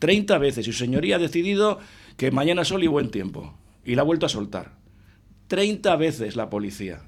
30 0.00 0.36
veces. 0.38 0.66
Y 0.66 0.72
su 0.72 0.78
señoría 0.78 1.16
ha 1.16 1.18
decidido 1.20 1.78
que 2.16 2.32
mañana 2.32 2.64
sol 2.64 2.82
y 2.82 2.88
buen 2.88 3.10
tiempo. 3.10 3.54
Y 3.84 3.94
la 3.94 4.02
ha 4.02 4.04
vuelto 4.04 4.26
a 4.26 4.28
soltar. 4.28 4.72
30 5.46 5.96
veces 5.96 6.36
la 6.36 6.50
policía. 6.50 7.02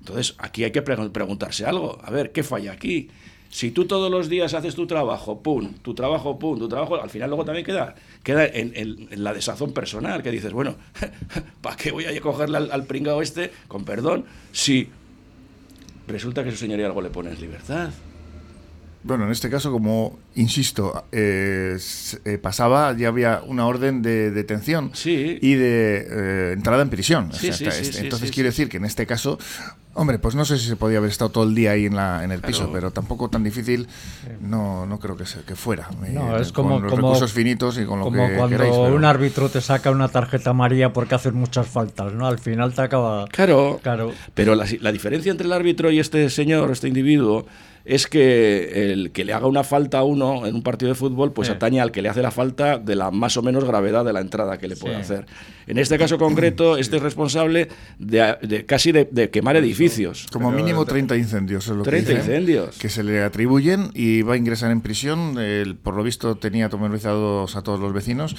Entonces, 0.00 0.34
aquí 0.38 0.64
hay 0.64 0.72
que 0.72 0.82
preguntarse 0.82 1.66
algo. 1.66 1.98
A 2.02 2.10
ver, 2.10 2.32
¿qué 2.32 2.42
falla 2.42 2.72
aquí? 2.72 3.10
Si 3.56 3.70
tú 3.70 3.86
todos 3.86 4.10
los 4.10 4.28
días 4.28 4.52
haces 4.52 4.74
tu 4.74 4.86
trabajo, 4.86 5.40
pum, 5.40 5.72
tu 5.80 5.94
trabajo, 5.94 6.38
pum, 6.38 6.58
tu 6.58 6.68
trabajo, 6.68 7.00
al 7.00 7.08
final 7.08 7.30
luego 7.30 7.46
también 7.46 7.64
queda, 7.64 7.94
queda 8.22 8.44
en, 8.44 9.08
la 9.12 9.32
desazón 9.32 9.72
personal, 9.72 10.22
que 10.22 10.30
dices, 10.30 10.52
bueno, 10.52 10.76
¿para 11.62 11.74
qué 11.74 11.90
voy 11.90 12.04
a 12.04 12.20
cogerle 12.20 12.58
al, 12.58 12.84
pringao 12.84 13.22
este, 13.22 13.50
con 13.66 13.86
perdón, 13.86 14.26
si 14.52 14.90
resulta 16.06 16.44
que 16.44 16.50
su 16.50 16.58
señoría 16.58 16.84
algo 16.84 17.00
le 17.00 17.08
pone 17.08 17.30
en 17.30 17.40
libertad. 17.40 17.88
Bueno, 19.04 19.24
en 19.24 19.30
este 19.30 19.48
caso, 19.48 19.72
como 19.72 20.18
insisto, 20.34 21.06
eh, 21.10 21.78
eh, 22.26 22.36
pasaba, 22.36 22.94
ya 22.94 23.08
había 23.08 23.40
una 23.46 23.66
orden 23.66 24.02
de 24.02 24.32
detención 24.32 24.92
y 25.02 25.54
de 25.54 26.06
eh, 26.10 26.52
entrada 26.52 26.82
en 26.82 26.90
prisión. 26.90 27.30
entonces 27.42 28.30
quiere 28.32 28.50
decir 28.50 28.68
que 28.68 28.76
en 28.76 28.84
este 28.84 29.06
caso, 29.06 29.38
hombre, 29.96 30.18
pues 30.18 30.34
no 30.34 30.44
sé 30.44 30.58
si 30.58 30.66
se 30.68 30.76
podía 30.76 30.98
haber 30.98 31.10
estado 31.10 31.30
todo 31.30 31.44
el 31.44 31.54
día 31.54 31.72
ahí 31.72 31.86
en, 31.86 31.96
la, 31.96 32.22
en 32.22 32.30
el 32.30 32.40
piso, 32.40 32.70
pero 32.72 32.90
tampoco 32.90 33.28
tan 33.28 33.42
difícil, 33.42 33.88
no, 34.40 34.86
no 34.86 34.98
creo 34.98 35.16
que, 35.16 35.24
que 35.46 35.56
fuera. 35.56 35.88
No, 36.12 36.36
es 36.36 36.52
como, 36.52 36.74
con 36.74 36.82
los 36.82 36.92
recursos 36.92 37.32
finitos 37.32 37.78
y 37.78 37.84
con 37.84 37.98
lo 37.98 38.04
como 38.04 38.28
cuando 38.36 38.94
un 38.94 39.04
árbitro 39.04 39.48
te 39.48 39.60
saca 39.60 39.90
una 39.90 40.08
tarjeta 40.08 40.50
amarilla 40.50 40.92
porque 40.92 41.14
haces 41.14 41.32
muchas 41.32 41.66
faltas, 41.66 42.12
¿no? 42.12 42.26
Al 42.26 42.38
final 42.38 42.74
te 42.74 42.82
acaba. 42.82 43.26
Claro, 43.26 43.80
claro. 43.82 44.12
Pero 44.34 44.54
la, 44.54 44.66
la 44.80 44.92
diferencia 44.92 45.30
entre 45.30 45.46
el 45.46 45.52
árbitro 45.52 45.90
y 45.90 45.98
este 45.98 46.28
señor, 46.30 46.70
este 46.70 46.88
individuo, 46.88 47.46
es 47.86 48.08
que 48.08 48.92
el 48.92 49.12
que 49.12 49.24
le 49.24 49.32
haga 49.32 49.46
una 49.46 49.62
falta 49.62 49.98
a 49.98 50.02
uno 50.02 50.44
en 50.44 50.56
un 50.56 50.62
partido 50.62 50.88
de 50.88 50.96
fútbol, 50.96 51.32
pues 51.32 51.50
atañe 51.50 51.80
al 51.80 51.92
que 51.92 52.02
le 52.02 52.08
hace 52.08 52.20
la 52.20 52.32
falta 52.32 52.78
de 52.78 52.96
la 52.96 53.12
más 53.12 53.36
o 53.36 53.42
menos 53.42 53.64
gravedad 53.64 54.04
de 54.04 54.12
la 54.12 54.20
entrada 54.20 54.58
que 54.58 54.66
le 54.66 54.76
puede 54.76 54.96
hacer. 54.96 55.26
En 55.68 55.78
este 55.78 55.96
caso 55.96 56.18
concreto, 56.18 56.76
este 56.76 56.96
es 56.96 57.02
responsable 57.02 57.68
de, 57.98 58.64
casi 58.66 58.90
de, 58.92 59.30
quemar 59.30 59.56
edificios. 59.56 60.26
Como 60.32 60.50
mínimo 60.50 60.84
30 60.84 61.16
incendios, 61.16 61.68
es 61.68 61.76
lo 61.76 61.82
30 61.84 62.10
que 62.10 62.18
incendios. 62.18 62.78
Que 62.78 62.88
se 62.88 63.04
le 63.04 63.22
atribuyen 63.22 63.90
y 63.94 64.22
va 64.22 64.34
a 64.34 64.36
ingresar 64.36 64.72
en 64.72 64.80
prisión. 64.80 65.38
por 65.82 65.94
lo 65.94 66.02
visto 66.02 66.36
tenía 66.36 66.66
atemorizados 66.66 67.54
a 67.54 67.62
todos 67.62 67.78
los 67.78 67.92
vecinos 67.92 68.36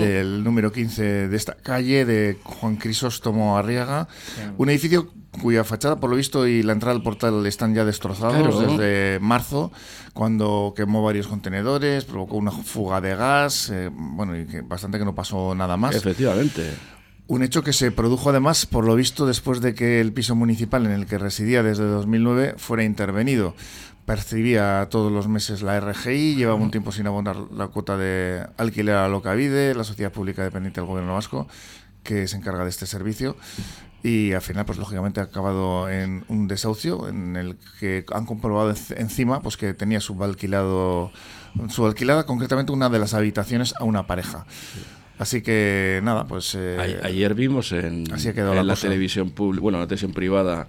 del 0.00 0.42
número 0.42 0.72
15 0.72 1.28
de 1.28 1.36
esta 1.36 1.54
calle, 1.54 2.06
de 2.06 2.38
Juan 2.42 2.76
Crisóstomo 2.76 3.58
Arriaga. 3.58 4.08
Un 4.56 4.70
edificio 4.70 5.10
cuya 5.36 5.64
fachada, 5.64 5.96
por 5.96 6.10
lo 6.10 6.16
visto, 6.16 6.46
y 6.46 6.62
la 6.62 6.72
entrada 6.72 6.94
al 6.96 7.02
portal 7.02 7.44
están 7.46 7.74
ya 7.74 7.84
destrozados 7.84 8.60
desde 8.60 9.18
marzo, 9.20 9.72
cuando 10.12 10.72
quemó 10.76 11.02
varios 11.02 11.26
contenedores, 11.26 12.04
provocó 12.04 12.36
una 12.36 12.50
fuga 12.50 13.00
de 13.00 13.14
gas, 13.14 13.70
eh, 13.70 13.90
bueno, 13.92 14.36
y 14.36 14.46
que 14.46 14.62
bastante 14.62 14.98
que 14.98 15.04
no 15.04 15.14
pasó 15.14 15.54
nada 15.54 15.76
más. 15.76 15.94
Efectivamente. 15.94 16.74
Un 17.28 17.42
hecho 17.42 17.62
que 17.64 17.72
se 17.72 17.90
produjo 17.90 18.30
además, 18.30 18.66
por 18.66 18.84
lo 18.84 18.94
visto, 18.94 19.26
después 19.26 19.60
de 19.60 19.74
que 19.74 20.00
el 20.00 20.12
piso 20.12 20.36
municipal 20.36 20.86
en 20.86 20.92
el 20.92 21.06
que 21.06 21.18
residía 21.18 21.62
desde 21.62 21.84
2009 21.84 22.54
fuera 22.56 22.84
intervenido. 22.84 23.54
Percibía 24.04 24.86
todos 24.88 25.10
los 25.10 25.26
meses 25.26 25.62
la 25.62 25.80
RGI, 25.80 26.36
llevaba 26.36 26.60
un 26.60 26.70
tiempo 26.70 26.92
sin 26.92 27.08
abonar 27.08 27.36
la 27.52 27.66
cuota 27.66 27.96
de 27.96 28.46
alquiler 28.56 28.94
a 28.94 29.08
Locavide, 29.08 29.74
la 29.74 29.82
sociedad 29.82 30.12
pública 30.12 30.44
dependiente 30.44 30.80
del 30.80 30.88
gobierno 30.88 31.14
vasco, 31.14 31.48
que 32.04 32.28
se 32.28 32.36
encarga 32.36 32.62
de 32.62 32.70
este 32.70 32.86
servicio 32.86 33.36
y 34.02 34.32
al 34.32 34.42
final, 34.42 34.64
pues 34.64 34.78
lógicamente 34.78 35.20
ha 35.20 35.24
acabado 35.24 35.90
en 35.90 36.24
un 36.28 36.46
desahucio 36.48 37.08
en 37.08 37.36
el 37.36 37.56
que 37.80 38.04
han 38.12 38.26
comprobado 38.26 38.72
encima 38.96 39.40
pues 39.42 39.56
que 39.56 39.74
tenía 39.74 40.00
subalquilado, 40.00 41.10
subalquilada 41.68 42.24
concretamente 42.24 42.72
una 42.72 42.88
de 42.88 42.98
las 42.98 43.14
habitaciones 43.14 43.74
a 43.78 43.84
una 43.84 44.06
pareja. 44.06 44.46
Así 45.18 45.40
que 45.42 46.00
nada, 46.02 46.26
pues... 46.26 46.54
Eh, 46.54 47.00
ayer 47.02 47.34
vimos 47.34 47.72
en, 47.72 48.04
la, 48.04 48.76
televisión 48.76 49.30
pública, 49.30 49.62
bueno, 49.62 49.78
la 49.78 49.86
televisión 49.86 50.12
privada, 50.12 50.68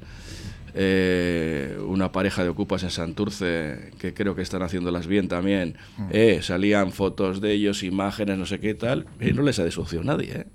eh, 0.74 1.78
una 1.86 2.12
pareja 2.14 2.44
de 2.44 2.50
ocupas 2.50 2.84
en 2.84 2.92
Santurce, 2.92 3.92
que 4.00 4.14
creo 4.14 4.36
que 4.36 4.42
están 4.42 4.62
haciéndolas 4.62 5.06
bien 5.06 5.28
también. 5.28 5.76
Mm. 5.98 6.10
Eh, 6.12 6.40
salían 6.42 6.94
fotos 6.94 7.42
de 7.42 7.52
ellos, 7.52 7.84
imágenes, 7.84 8.38
no 8.38 8.46
sé 8.46 8.60
qué 8.60 8.74
tal, 8.74 9.06
y 9.20 9.34
no 9.34 9.42
les 9.42 9.60
ha 9.60 9.66
desahuciado 9.66 10.06
nadie, 10.06 10.32
¿eh? 10.32 10.48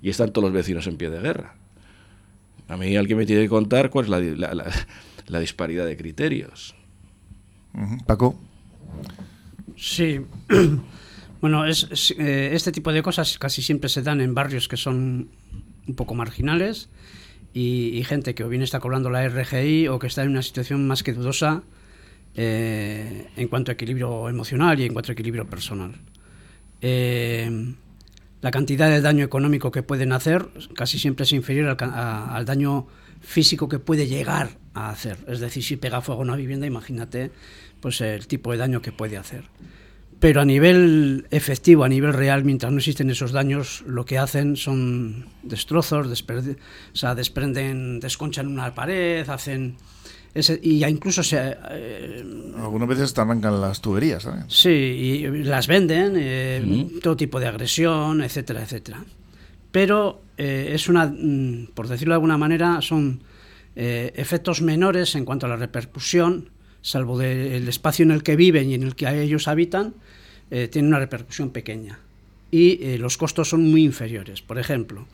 Y 0.00 0.10
están 0.10 0.32
todos 0.32 0.44
los 0.44 0.52
vecinos 0.52 0.86
en 0.86 0.96
pie 0.96 1.10
de 1.10 1.20
guerra. 1.20 1.54
A 2.68 2.76
mí 2.76 2.96
alguien 2.96 3.18
me 3.18 3.26
tiene 3.26 3.42
que 3.42 3.48
contar 3.48 3.90
cuál 3.90 4.12
es 4.12 4.38
la, 4.38 5.40
disparidad 5.40 5.86
de 5.86 5.96
criterios. 5.96 6.74
Paco. 8.06 8.38
Sí. 9.76 10.20
bueno, 11.40 11.66
es, 11.66 12.14
eh, 12.18 12.50
este 12.52 12.72
tipo 12.72 12.92
de 12.92 13.02
cosas 13.02 13.38
casi 13.38 13.62
siempre 13.62 13.88
se 13.88 14.02
dan 14.02 14.20
en 14.20 14.34
barrios 14.34 14.68
que 14.68 14.76
son 14.76 15.28
un 15.86 15.94
poco 15.94 16.14
marginales 16.14 16.88
y, 17.52 18.02
gente 18.04 18.34
que 18.34 18.44
o 18.44 18.48
bien 18.48 18.62
está 18.62 18.80
cobrando 18.80 19.10
la 19.10 19.28
RGI 19.28 19.88
o 19.88 19.98
que 19.98 20.08
está 20.08 20.22
en 20.22 20.30
una 20.30 20.42
situación 20.42 20.86
más 20.86 21.02
que 21.02 21.12
dudosa 21.12 21.62
eh, 22.34 23.28
en 23.36 23.48
cuanto 23.48 23.70
a 23.70 23.74
equilibrio 23.74 24.28
emocional 24.28 24.78
y 24.80 24.84
en 24.84 24.92
cuanto 24.92 25.12
a 25.12 25.14
equilibrio 25.14 25.48
personal. 25.48 25.94
Eh, 26.80 27.74
la 28.44 28.50
cantidad 28.50 28.90
de 28.90 29.00
daño 29.00 29.24
económico 29.24 29.70
que 29.70 29.82
pueden 29.82 30.12
hacer 30.12 30.46
casi 30.76 30.98
siempre 30.98 31.24
es 31.24 31.32
inferior 31.32 31.78
al, 31.80 32.44
daño 32.44 32.86
físico 33.22 33.70
que 33.70 33.78
puede 33.78 34.06
llegar 34.06 34.58
a 34.74 34.90
hacer. 34.90 35.16
Es 35.28 35.40
decir, 35.40 35.64
si 35.64 35.76
pega 35.78 36.02
fuego 36.02 36.20
a 36.20 36.24
una 36.24 36.36
vivienda, 36.36 36.66
imagínate 36.66 37.30
pues 37.80 38.02
el 38.02 38.26
tipo 38.26 38.52
de 38.52 38.58
daño 38.58 38.82
que 38.82 38.92
puede 38.92 39.16
hacer. 39.16 39.44
Pero 40.20 40.42
a 40.42 40.44
nivel 40.44 41.26
efectivo, 41.30 41.84
a 41.84 41.88
nivel 41.88 42.12
real, 42.12 42.44
mientras 42.44 42.70
no 42.70 42.76
existen 42.76 43.08
esos 43.08 43.32
daños, 43.32 43.82
lo 43.86 44.04
que 44.04 44.18
hacen 44.18 44.56
son 44.56 45.24
destrozos, 45.42 46.06
o 46.06 46.96
sea, 46.96 47.14
desprenden, 47.14 47.98
desconchan 47.98 48.46
una 48.46 48.74
pared, 48.74 49.26
hacen 49.26 49.76
y 50.62 50.78
ya 50.78 50.88
incluso 50.88 51.22
se... 51.22 51.56
Eh, 51.70 52.24
Algunas 52.56 52.88
veces 52.88 53.14
te 53.14 53.20
arrancan 53.20 53.60
las 53.60 53.80
tuberías, 53.80 54.24
¿sabes? 54.24 54.44
Sí, 54.48 54.68
y 54.68 55.44
las 55.44 55.68
venden, 55.68 56.14
eh, 56.16 56.88
todo 57.02 57.16
tipo 57.16 57.38
de 57.38 57.46
agresión, 57.46 58.20
etcétera, 58.20 58.62
etcétera. 58.62 59.04
Pero 59.70 60.22
eh, 60.36 60.72
es 60.74 60.88
una, 60.88 61.06
mm, 61.06 61.68
por 61.74 61.86
decirlo 61.88 62.12
de 62.12 62.16
alguna 62.16 62.38
manera, 62.38 62.80
son 62.80 63.22
efectos 63.76 64.62
menores 64.62 65.16
en 65.16 65.24
cuanto 65.24 65.46
a 65.46 65.48
la 65.48 65.56
repercusión, 65.56 66.50
salvo 66.80 67.18
del 67.18 67.66
espacio 67.66 68.04
en 68.04 68.12
el 68.12 68.22
que 68.22 68.36
viven 68.36 68.70
y 68.70 68.74
en 68.74 68.84
el 68.84 68.94
que 68.94 69.08
ellos 69.20 69.48
habitan, 69.48 69.94
tienen 70.48 70.86
una 70.86 71.00
repercusión 71.00 71.50
pequeña. 71.50 71.98
Y 72.52 72.96
los 72.98 73.18
costos 73.18 73.48
son 73.48 73.68
muy 73.68 73.82
inferiores. 73.82 74.42
Por 74.42 74.60
ejemplo, 74.60 75.08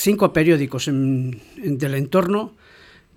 cinco 0.00 0.32
periódicos 0.32 0.86
del 0.86 1.94
entorno 1.94 2.54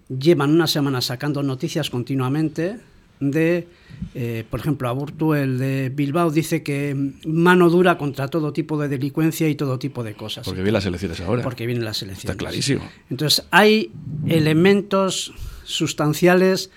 llevan 0.09 0.51
una 0.51 0.67
semana 0.67 1.01
sacando 1.01 1.41
noticias 1.41 1.89
continuamente 1.89 2.77
de, 3.19 3.67
eh, 4.15 4.43
por 4.49 4.59
ejemplo, 4.59 4.89
Aburto, 4.89 5.33
el 5.33 5.57
de 5.57 5.89
Bilbao, 5.89 6.29
dice 6.29 6.61
que 6.61 6.93
mano 7.25 7.69
dura 7.69 7.97
contra 7.97 8.27
todo 8.27 8.51
tipo 8.51 8.77
de 8.77 8.89
delincuencia 8.89 9.47
y 9.47 9.55
todo 9.55 9.79
tipo 9.79 10.03
de 10.03 10.13
cosas. 10.13 10.45
Porque 10.45 10.61
vienen 10.61 10.73
las 10.73 10.85
elecciones 10.85 11.21
ahora. 11.21 11.41
Porque 11.41 11.65
vienen 11.65 11.85
las 11.85 12.01
elecciones. 12.01 12.25
Está 12.25 12.35
clarísimo. 12.35 12.83
Entonces, 13.09 13.45
hay 13.51 13.91
elementos 14.27 15.33
sustanciales 15.63 16.69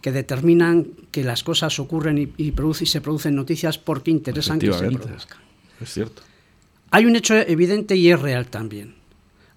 que 0.00 0.12
determinan 0.12 0.86
que 1.10 1.22
las 1.22 1.44
cosas 1.44 1.78
ocurren 1.78 2.16
y, 2.16 2.32
y 2.38 2.52
se 2.86 3.00
producen 3.02 3.34
noticias 3.34 3.76
porque 3.76 4.10
interesan 4.10 4.58
que 4.58 4.72
se 4.72 4.90
produzcan. 4.90 5.38
Es 5.82 5.92
cierto. 5.92 6.22
Hay 6.92 7.04
un 7.04 7.14
hecho 7.14 7.34
evidente 7.34 7.94
y 7.96 8.10
es 8.10 8.20
real 8.20 8.46
también. 8.46 8.99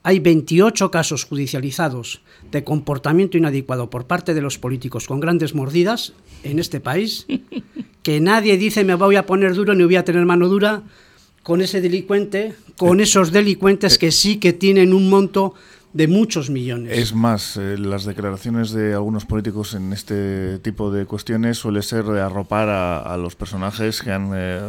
Hay 0.03 0.19
28 0.19 0.91
casos 0.91 1.23
judicializados 1.23 2.21
de 2.51 2.65
comportamiento 2.65 3.37
inadecuado 3.37 3.89
por 3.89 4.05
parte 4.05 4.33
de 4.33 4.41
los 4.41 4.57
políticos 4.57 5.07
con 5.07 5.21
grandes 5.21 5.55
mordidas 5.55 6.11
en 6.43 6.59
este 6.59 6.81
país, 6.81 7.25
que 8.03 8.19
nadie 8.19 8.57
dice 8.57 8.83
me 8.83 8.95
voy 8.95 9.15
a 9.15 9.25
poner 9.25 9.55
duro 9.55 9.73
ni 9.73 9.85
voy 9.85 9.95
a 9.95 10.03
tener 10.03 10.25
mano 10.25 10.49
dura 10.49 10.83
con 11.41 11.61
ese 11.61 11.79
delincuente, 11.79 12.53
con 12.77 12.99
esos 12.99 13.31
delincuentes 13.31 13.97
que 13.97 14.11
sí 14.11 14.37
que 14.37 14.51
tienen 14.51 14.93
un 14.93 15.09
monto 15.09 15.53
de 15.93 16.07
muchos 16.07 16.49
millones. 16.49 16.97
Es 16.97 17.13
más, 17.13 17.55
eh, 17.55 17.77
las 17.77 18.03
declaraciones 18.03 18.71
de 18.71 18.93
algunos 18.93 19.25
políticos 19.25 19.75
en 19.75 19.93
este 19.93 20.59
tipo 20.59 20.91
de 20.91 21.05
cuestiones 21.05 21.59
suele 21.59 21.81
ser 21.81 22.03
de 22.05 22.19
arropar 22.19 22.67
a, 22.69 23.15
los 23.17 23.35
personajes 23.35 24.01
que 24.01 24.11
han 24.11 24.31
eh, 24.33 24.59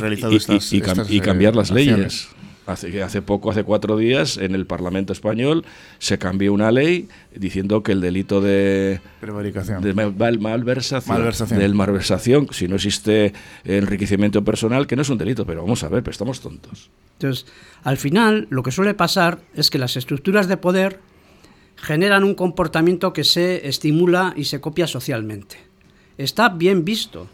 realizado 0.00 0.36
estas, 0.36 0.72
y, 0.72 0.82
y, 1.08 1.20
cambiar 1.20 1.54
las 1.54 1.70
leyes. 1.70 2.28
Hace, 2.66 3.02
hace 3.02 3.20
poco, 3.20 3.50
hace 3.50 3.62
cuatro 3.62 3.98
días, 3.98 4.38
en 4.38 4.54
el 4.54 4.64
Parlamento 4.66 5.12
español 5.12 5.66
se 5.98 6.18
cambió 6.18 6.52
una 6.52 6.72
ley 6.72 7.08
diciendo 7.34 7.82
que 7.82 7.92
el 7.92 8.00
delito 8.00 8.40
de, 8.40 9.00
Prevaricación. 9.20 9.82
de 9.82 9.92
malversación, 9.92 11.58
Del 11.58 11.74
malversación, 11.74 12.48
si 12.52 12.66
no 12.66 12.76
existe 12.76 13.34
enriquecimiento 13.64 14.42
personal, 14.44 14.86
que 14.86 14.96
no 14.96 15.02
es 15.02 15.10
un 15.10 15.18
delito, 15.18 15.44
pero 15.44 15.62
vamos 15.62 15.82
a 15.84 15.88
ver, 15.88 16.02
pero 16.02 16.12
estamos 16.12 16.40
tontos. 16.40 16.90
Entonces, 17.18 17.46
al 17.82 17.98
final, 17.98 18.46
lo 18.50 18.62
que 18.62 18.70
suele 18.70 18.94
pasar 18.94 19.40
es 19.54 19.70
que 19.70 19.78
las 19.78 19.96
estructuras 19.96 20.48
de 20.48 20.56
poder 20.56 21.00
generan 21.76 22.24
un 22.24 22.34
comportamiento 22.34 23.12
que 23.12 23.24
se 23.24 23.68
estimula 23.68 24.32
y 24.36 24.44
se 24.44 24.60
copia 24.60 24.86
socialmente. 24.86 25.58
Está 26.16 26.48
bien 26.48 26.84
visto. 26.84 27.28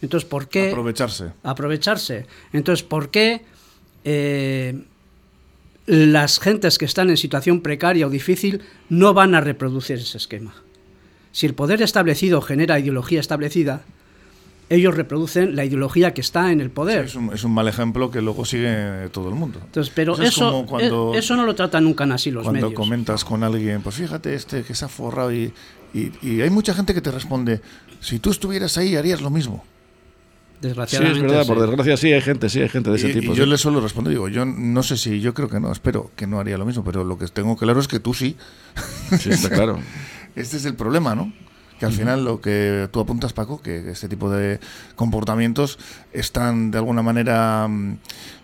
Entonces, 0.00 0.28
¿por 0.28 0.48
qué? 0.48 0.70
Aprovecharse. 0.70 1.32
Aprovecharse. 1.42 2.26
Entonces, 2.52 2.84
¿por 2.84 3.10
qué 3.10 3.42
eh, 4.04 4.84
las 5.86 6.40
gentes 6.40 6.78
que 6.78 6.84
están 6.84 7.10
en 7.10 7.16
situación 7.16 7.60
precaria 7.60 8.06
o 8.06 8.10
difícil 8.10 8.62
no 8.88 9.12
van 9.12 9.34
a 9.34 9.40
reproducir 9.40 9.98
ese 9.98 10.18
esquema. 10.18 10.54
Si 11.32 11.46
el 11.46 11.54
poder 11.54 11.82
establecido 11.82 12.40
genera 12.40 12.78
ideología 12.78 13.20
establecida, 13.20 13.82
ellos 14.70 14.94
reproducen 14.94 15.56
la 15.56 15.64
ideología 15.64 16.14
que 16.14 16.20
está 16.20 16.52
en 16.52 16.60
el 16.60 16.70
poder. 16.70 17.04
es, 17.04 17.14
un, 17.16 17.52
mal 17.52 17.68
ejemplo 17.68 18.10
que 18.10 18.22
luego 18.22 18.44
sigue 18.44 19.08
todo 19.12 19.28
el 19.28 19.34
mundo. 19.34 19.60
Entonces, 19.62 19.92
pero 19.94 20.20
eso, 20.20 20.64
e, 20.78 21.18
eso, 21.18 21.36
no 21.36 21.44
lo 21.44 21.54
tratan 21.54 21.84
nunca 21.84 22.04
así 22.04 22.30
los 22.30 22.44
cuando 22.44 22.52
medios. 22.52 22.74
Cuando 22.74 22.80
comentas 22.80 23.24
con 23.24 23.42
alguien, 23.42 23.82
pues 23.82 23.96
fíjate 23.96 24.34
este 24.34 24.62
que 24.62 24.74
se 24.74 24.84
ha 24.84 24.88
forrado 24.88 25.32
y, 25.32 25.52
y, 25.92 26.40
hay 26.40 26.50
mucha 26.50 26.74
gente 26.74 26.94
que 26.94 27.00
te 27.00 27.10
responde, 27.10 27.60
si 28.00 28.18
tú 28.18 28.30
estuvieras 28.30 28.78
ahí 28.78 28.96
harías 28.96 29.20
lo 29.20 29.30
mismo. 29.30 29.64
Desgraciadamente. 30.60 31.20
Sí, 31.20 31.26
es 31.26 31.32
verdad, 31.32 31.46
por 31.46 31.60
desgracia 31.60 31.96
sí 31.96 32.12
hay 32.12 32.20
gente, 32.20 32.48
sí 32.48 32.60
hay 32.60 32.68
gente 32.68 32.90
de 32.90 32.96
ese 32.96 33.12
tipo. 33.12 33.32
Y 33.32 33.36
yo 33.36 33.46
le 33.46 33.58
suelo 33.58 33.80
responder, 33.80 34.12
digo, 34.12 34.28
yo 34.28 34.44
no 34.44 34.82
sé 34.82 34.96
si, 34.96 35.20
yo 35.20 35.34
creo 35.34 35.48
que 35.48 35.60
no, 35.60 35.70
espero 35.72 36.10
que 36.16 36.26
no 36.26 36.40
haría 36.40 36.56
lo 36.56 36.64
mismo, 36.64 36.84
pero 36.84 37.04
lo 37.04 37.18
que 37.18 37.26
tengo 37.28 37.56
claro 37.56 37.80
es 37.80 37.88
que 37.88 38.00
tú 38.00 38.14
sí. 38.14 38.36
Sí, 39.18 39.30
está 39.30 39.50
claro. 39.54 39.78
este 40.36 40.56
es 40.56 40.64
el 40.64 40.74
problema, 40.74 41.14
¿no? 41.14 41.32
que 41.78 41.86
al 41.86 41.92
final 41.92 42.24
lo 42.24 42.40
que 42.40 42.88
tú 42.92 43.00
apuntas, 43.00 43.32
Paco, 43.32 43.60
que 43.60 43.90
este 43.90 44.08
tipo 44.08 44.30
de 44.30 44.60
comportamientos 44.94 45.78
están 46.12 46.70
de 46.70 46.78
alguna 46.78 47.02
manera 47.02 47.66
mm, 47.68 47.98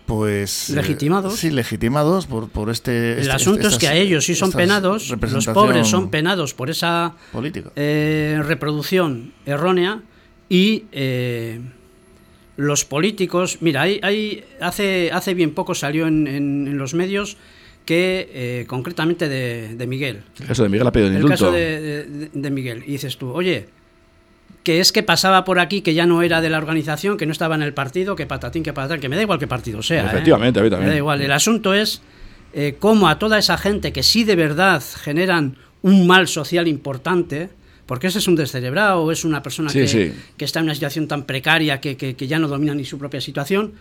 pues 0.06 0.70
eh, 0.70 0.74
legitimados. 0.74 1.36
sí, 1.36 1.50
legitimados 1.50 2.26
por, 2.26 2.48
por 2.48 2.70
este... 2.70 3.12
El 3.12 3.18
este 3.20 3.32
asunto 3.32 3.68
es 3.68 3.78
que 3.78 3.88
a 3.88 3.94
ellos 3.94 4.24
sí 4.24 4.34
son 4.34 4.50
penados, 4.50 5.10
los 5.10 5.46
pobres 5.46 5.86
son 5.86 6.10
penados 6.10 6.54
por 6.54 6.70
esa 6.70 7.14
política. 7.32 7.70
Eh, 7.76 8.40
reproducción 8.44 9.32
errónea 9.46 10.02
y 10.48 10.86
eh, 10.90 11.60
los 12.60 12.84
políticos... 12.84 13.58
Mira, 13.60 13.82
hay, 13.82 14.44
hace, 14.60 15.10
hace 15.12 15.34
bien 15.34 15.52
poco 15.52 15.74
salió 15.74 16.06
en, 16.06 16.26
en 16.26 16.78
los 16.78 16.94
medios 16.94 17.36
que 17.84 18.30
eh, 18.32 18.66
concretamente 18.68 19.28
de, 19.28 19.86
Miguel. 19.88 20.22
El 20.38 20.46
caso 20.46 20.62
de 20.62 20.68
Miguel 20.68 20.86
ha 20.86 20.92
pedido 20.92 21.16
El 21.16 21.24
caso 21.26 21.50
de, 21.50 22.50
Miguel. 22.50 22.84
Y 22.86 22.92
dices 22.92 23.16
tú, 23.16 23.32
oye, 23.32 23.66
que 24.62 24.78
es 24.80 24.92
que 24.92 25.02
pasaba 25.02 25.44
por 25.44 25.58
aquí, 25.58 25.80
que 25.80 25.94
ya 25.94 26.06
no 26.06 26.22
era 26.22 26.40
de 26.40 26.50
la 26.50 26.58
organización, 26.58 27.16
que 27.16 27.26
no 27.26 27.32
estaba 27.32 27.56
en 27.56 27.62
el 27.62 27.74
partido, 27.74 28.14
que 28.14 28.26
patatín, 28.26 28.62
que 28.62 28.72
patatán, 28.72 29.00
que 29.00 29.08
me 29.08 29.16
da 29.16 29.22
igual 29.22 29.38
qué 29.38 29.48
partido 29.48 29.82
sea. 29.82 30.04
¿eh? 30.04 30.06
Efectivamente, 30.06 30.60
a 30.60 30.62
mí 30.62 30.70
también. 30.70 30.88
Me 30.88 30.92
da 30.92 30.98
igual. 30.98 31.20
El 31.20 31.32
asunto 31.32 31.74
es 31.74 32.02
eh, 32.52 32.76
cómo 32.78 33.08
a 33.08 33.18
toda 33.18 33.38
esa 33.38 33.56
gente 33.58 33.92
que 33.92 34.04
sí 34.04 34.22
de 34.22 34.36
verdad 34.36 34.82
generan 35.02 35.56
un 35.82 36.06
mal 36.06 36.28
social 36.28 36.68
importante, 36.68 37.50
porque 37.90 38.06
ese 38.06 38.20
es 38.20 38.28
un 38.28 38.36
descerebrado, 38.36 39.10
es 39.10 39.24
una 39.24 39.42
persona 39.42 39.72
que, 39.72 40.14
que, 40.36 40.44
está 40.44 40.60
en 40.60 40.66
una 40.66 40.74
situación 40.74 41.08
tan 41.08 41.24
precaria 41.24 41.80
que, 41.80 41.96
que, 41.96 42.14
que 42.14 42.28
ya 42.28 42.38
no 42.38 42.46
domina 42.46 42.72
ni 42.72 42.84
su 42.84 42.98
propia 42.98 43.20
situación, 43.20 43.72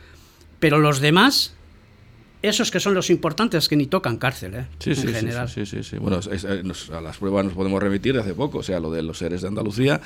pero 0.59 0.79
los 0.79 0.99
demás 0.99 1.53
esos 2.41 2.71
que 2.71 2.79
son 2.79 2.95
los 2.95 3.11
importantes 3.11 3.69
que 3.69 3.75
ni 3.75 3.85
tocan 3.85 4.17
cárcel, 4.17 4.55
¿eh? 4.55 4.65
Sí, 4.79 4.95
sí, 4.95 5.09
Sí, 5.53 5.65
sí, 5.67 5.83
sí, 5.83 5.97
Bueno, 5.97 6.21
a 6.21 7.01
las 7.01 7.17
pruebas 7.17 7.45
nos 7.45 7.53
podemos 7.53 7.83
remitir 7.83 8.15
de 8.15 8.21
hace 8.21 8.33
poco, 8.33 8.57
o 8.57 8.63
sea, 8.63 8.79
lo 8.79 8.89
de 8.89 9.03
los 9.03 9.19
seres 9.19 9.43
de 9.43 9.47
Andalucía. 9.47 10.01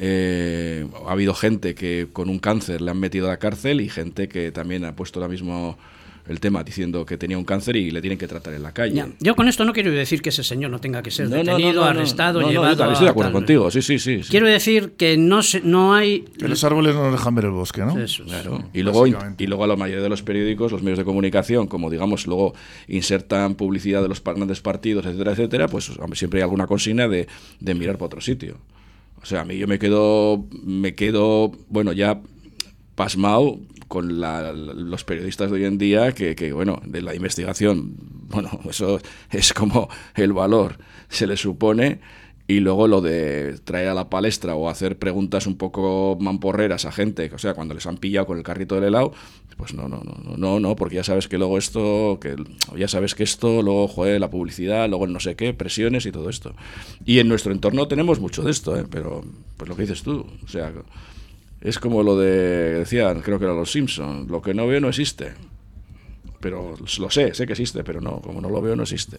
Eh, 0.00 0.84
ha 1.06 1.12
habido 1.12 1.32
gente 1.32 1.76
que 1.76 2.08
con 2.12 2.28
un 2.30 2.40
cáncer 2.40 2.80
le 2.80 2.90
han 2.90 2.98
metido 2.98 3.28
a 3.28 3.30
la 3.30 3.36
cárcel 3.36 3.80
y 3.80 3.88
gente 3.88 4.28
que 4.28 4.50
también 4.50 4.84
ha 4.84 4.96
puesto 4.96 5.20
la 5.20 5.28
misma 5.28 5.76
el 6.26 6.40
tema 6.40 6.64
diciendo 6.64 7.04
que 7.04 7.18
tenía 7.18 7.36
un 7.36 7.44
cáncer 7.44 7.76
y 7.76 7.90
le 7.90 8.00
tienen 8.00 8.18
que 8.18 8.26
tratar 8.26 8.54
en 8.54 8.62
la 8.62 8.72
calle. 8.72 9.04
Yo 9.20 9.34
con 9.34 9.48
esto 9.48 9.64
no 9.64 9.72
quiero 9.72 9.90
decir 9.90 10.22
que 10.22 10.30
ese 10.30 10.42
señor 10.42 10.70
no 10.70 10.80
tenga 10.80 11.02
que 11.02 11.10
ser 11.10 11.28
detenido, 11.28 11.84
arrestado, 11.84 12.40
llevado. 12.48 12.76
Yo 12.76 12.92
estoy 12.92 13.04
de 13.04 13.10
acuerdo 13.10 13.32
contigo, 13.32 13.70
sí, 13.70 13.82
sí, 13.82 13.98
sí, 13.98 14.20
Quiero 14.28 14.46
decir 14.46 14.92
que 14.96 15.16
no, 15.16 15.40
no 15.64 15.94
hay. 15.94 16.22
Que 16.38 16.48
los 16.48 16.64
árboles 16.64 16.94
no 16.94 17.12
dejan 17.12 17.34
ver 17.34 17.46
el 17.46 17.50
bosque, 17.50 17.82
¿no? 17.82 17.98
Eso, 17.98 18.24
claro. 18.24 18.64
Y 18.72 18.82
luego, 18.82 19.06
y 19.06 19.46
luego 19.46 19.64
a 19.64 19.66
la 19.66 19.76
mayoría 19.76 20.02
de 20.02 20.08
los 20.08 20.22
periódicos, 20.22 20.72
los 20.72 20.82
medios 20.82 20.98
de 20.98 21.04
comunicación, 21.04 21.66
como 21.66 21.90
digamos, 21.90 22.26
luego 22.26 22.54
insertan 22.88 23.54
publicidad 23.54 24.02
de 24.02 24.08
los 24.08 24.22
grandes 24.22 24.60
partidos, 24.60 25.04
etcétera, 25.04 25.32
etcétera, 25.32 25.68
pues 25.68 25.90
siempre 26.14 26.40
hay 26.40 26.42
alguna 26.42 26.66
consigna 26.66 27.06
de, 27.08 27.28
de 27.60 27.74
mirar 27.74 27.96
para 27.96 28.06
otro 28.06 28.20
sitio. 28.20 28.58
O 29.22 29.26
sea, 29.26 29.42
a 29.42 29.44
mí 29.44 29.56
yo 29.56 29.66
me 29.66 29.78
quedo, 29.78 30.44
me 30.64 30.94
quedo, 30.94 31.52
bueno, 31.68 31.92
ya 31.92 32.20
pasmado 32.94 33.58
con 33.94 34.20
los 34.90 35.04
periodistas 35.04 35.50
de 35.50 35.56
hoy 35.56 35.64
en 35.64 35.78
día 35.78 36.12
que, 36.12 36.34
que, 36.34 36.52
bueno, 36.52 36.82
de 36.84 37.00
la 37.00 37.14
investigación, 37.14 37.94
bueno, 38.28 38.50
eso 38.68 39.00
es 39.30 39.54
como 39.54 39.88
el 40.16 40.32
valor 40.32 40.78
se 41.08 41.26
le 41.26 41.36
supone 41.36 42.00
y 42.46 42.60
luego 42.60 42.88
lo 42.88 43.00
de 43.00 43.58
traer 43.64 43.88
a 43.88 43.94
la 43.94 44.10
palestra 44.10 44.54
o 44.56 44.68
hacer 44.68 44.98
preguntas 44.98 45.46
un 45.46 45.56
poco 45.56 46.18
mamporreras 46.20 46.84
a 46.84 46.92
gente, 46.92 47.30
o 47.32 47.38
sea, 47.38 47.54
cuando 47.54 47.72
les 47.72 47.86
han 47.86 47.96
pillado 47.96 48.26
con 48.26 48.36
el 48.36 48.42
carrito 48.42 48.74
del 48.74 48.84
helado, 48.84 49.12
pues 49.56 49.72
no, 49.72 49.88
no, 49.88 50.02
no, 50.02 50.36
no, 50.36 50.60
no, 50.60 50.76
porque 50.76 50.96
ya 50.96 51.04
sabes 51.04 51.28
que 51.28 51.38
luego 51.38 51.56
esto, 51.56 52.18
que 52.20 52.34
ya 52.76 52.88
sabes 52.88 53.14
que 53.14 53.22
esto, 53.22 53.62
luego, 53.62 53.88
joder, 53.88 54.20
la 54.20 54.28
publicidad, 54.28 54.88
luego 54.88 55.06
no 55.06 55.20
sé 55.20 55.36
qué, 55.36 55.54
presiones 55.54 56.04
y 56.04 56.12
todo 56.12 56.28
esto. 56.28 56.54
Y 57.06 57.20
en 57.20 57.28
nuestro 57.28 57.52
entorno 57.52 57.86
tenemos 57.88 58.18
mucho 58.18 58.42
de 58.42 58.50
esto, 58.50 58.76
¿eh? 58.76 58.84
pero 58.90 59.24
pues 59.56 59.68
lo 59.68 59.76
que 59.76 59.82
dices 59.82 60.02
tú, 60.02 60.26
o 60.44 60.48
sea, 60.48 60.72
es 61.64 61.78
como 61.78 62.02
lo 62.02 62.16
de, 62.18 62.78
decían, 62.80 63.22
creo 63.22 63.38
que 63.38 63.46
era 63.46 63.54
los 63.54 63.72
Simpson, 63.72 64.26
lo 64.28 64.42
que 64.42 64.52
no 64.52 64.66
veo 64.66 64.80
no 64.80 64.88
existe. 64.88 65.32
Pero 66.38 66.74
lo 66.98 67.10
sé, 67.10 67.34
sé 67.34 67.46
que 67.46 67.54
existe, 67.54 67.82
pero 67.82 68.02
no, 68.02 68.20
como 68.20 68.42
no 68.42 68.50
lo 68.50 68.60
veo 68.60 68.76
no 68.76 68.82
existe. 68.82 69.16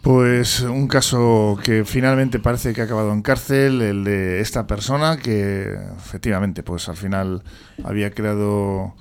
Pues 0.00 0.60
un 0.62 0.88
caso 0.88 1.58
que 1.62 1.84
finalmente 1.84 2.38
parece 2.38 2.72
que 2.72 2.80
ha 2.80 2.84
acabado 2.84 3.12
en 3.12 3.20
cárcel, 3.20 3.82
el 3.82 4.02
de 4.02 4.40
esta 4.40 4.66
persona 4.66 5.18
que 5.18 5.76
efectivamente 5.98 6.62
pues 6.62 6.88
al 6.88 6.96
final 6.96 7.42
había 7.84 8.10
creado 8.12 8.94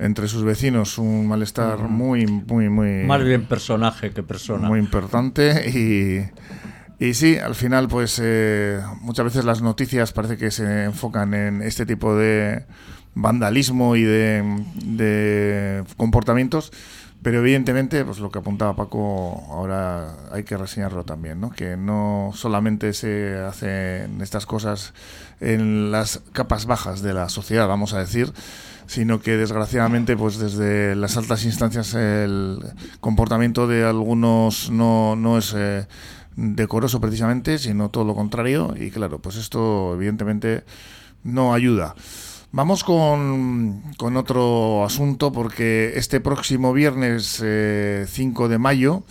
entre 0.00 0.26
sus 0.26 0.42
vecinos 0.42 0.98
un 0.98 1.28
malestar 1.28 1.78
muy, 1.78 2.26
muy, 2.26 2.68
muy... 2.68 3.04
Más 3.04 3.22
bien 3.22 3.46
personaje 3.46 4.10
que 4.10 4.24
persona. 4.24 4.66
Muy 4.66 4.80
importante 4.80 5.70
y 5.70 6.28
y 7.02 7.14
sí, 7.14 7.36
al 7.36 7.56
final, 7.56 7.88
pues 7.88 8.20
eh, 8.22 8.80
muchas 9.00 9.24
veces 9.24 9.44
las 9.44 9.60
noticias 9.60 10.12
parece 10.12 10.36
que 10.36 10.52
se 10.52 10.84
enfocan 10.84 11.34
en 11.34 11.60
este 11.60 11.84
tipo 11.84 12.14
de 12.14 12.64
vandalismo 13.16 13.96
y 13.96 14.04
de, 14.04 15.82
comportamientos, 15.96 16.70
pero 17.20 17.40
evidentemente, 17.40 18.04
pues 18.04 18.20
lo 18.20 18.30
que 18.30 18.38
apuntaba 18.38 18.76
Paco, 18.76 19.42
ahora 19.50 20.14
hay 20.30 20.44
que 20.44 20.56
reseñarlo 20.56 21.02
también, 21.02 21.40
¿no? 21.40 21.50
Que 21.50 21.76
no 21.76 22.30
solamente 22.34 22.92
se 22.92 23.36
hacen 23.36 24.20
estas 24.20 24.46
cosas 24.46 24.94
en 25.40 25.90
las 25.90 26.20
capas 26.32 26.66
bajas 26.66 27.02
de 27.02 27.14
la 27.14 27.28
sociedad, 27.30 27.66
vamos 27.66 27.94
a 27.94 27.98
decir, 27.98 28.32
sino 28.86 29.20
que 29.20 29.36
desgraciadamente 29.36 30.16
pues 30.16 30.38
desde 30.38 30.94
las 30.94 31.16
altas 31.16 31.44
instancias 31.44 31.94
el 31.94 32.60
comportamiento 33.00 33.66
de 33.66 33.84
algunos 33.84 34.70
no, 34.70 35.16
no 35.16 35.38
es 35.38 35.52
eh, 35.56 35.86
decoroso 36.36 37.00
precisamente, 37.00 37.58
sino 37.58 37.90
todo 37.90 38.04
lo 38.04 38.14
contrario. 38.14 38.74
Y 38.78 38.90
claro, 38.90 39.20
pues 39.20 39.36
esto 39.36 39.94
evidentemente 39.94 40.64
no 41.24 41.54
ayuda. 41.54 41.94
Vamos 42.54 42.84
con, 42.84 43.82
con 43.96 44.18
otro 44.18 44.84
asunto 44.84 45.32
porque 45.32 45.94
este 45.96 46.20
próximo 46.20 46.74
viernes 46.74 47.36
5 47.36 47.42
eh, 47.46 48.06
de 48.48 48.58
mayo, 48.58 49.04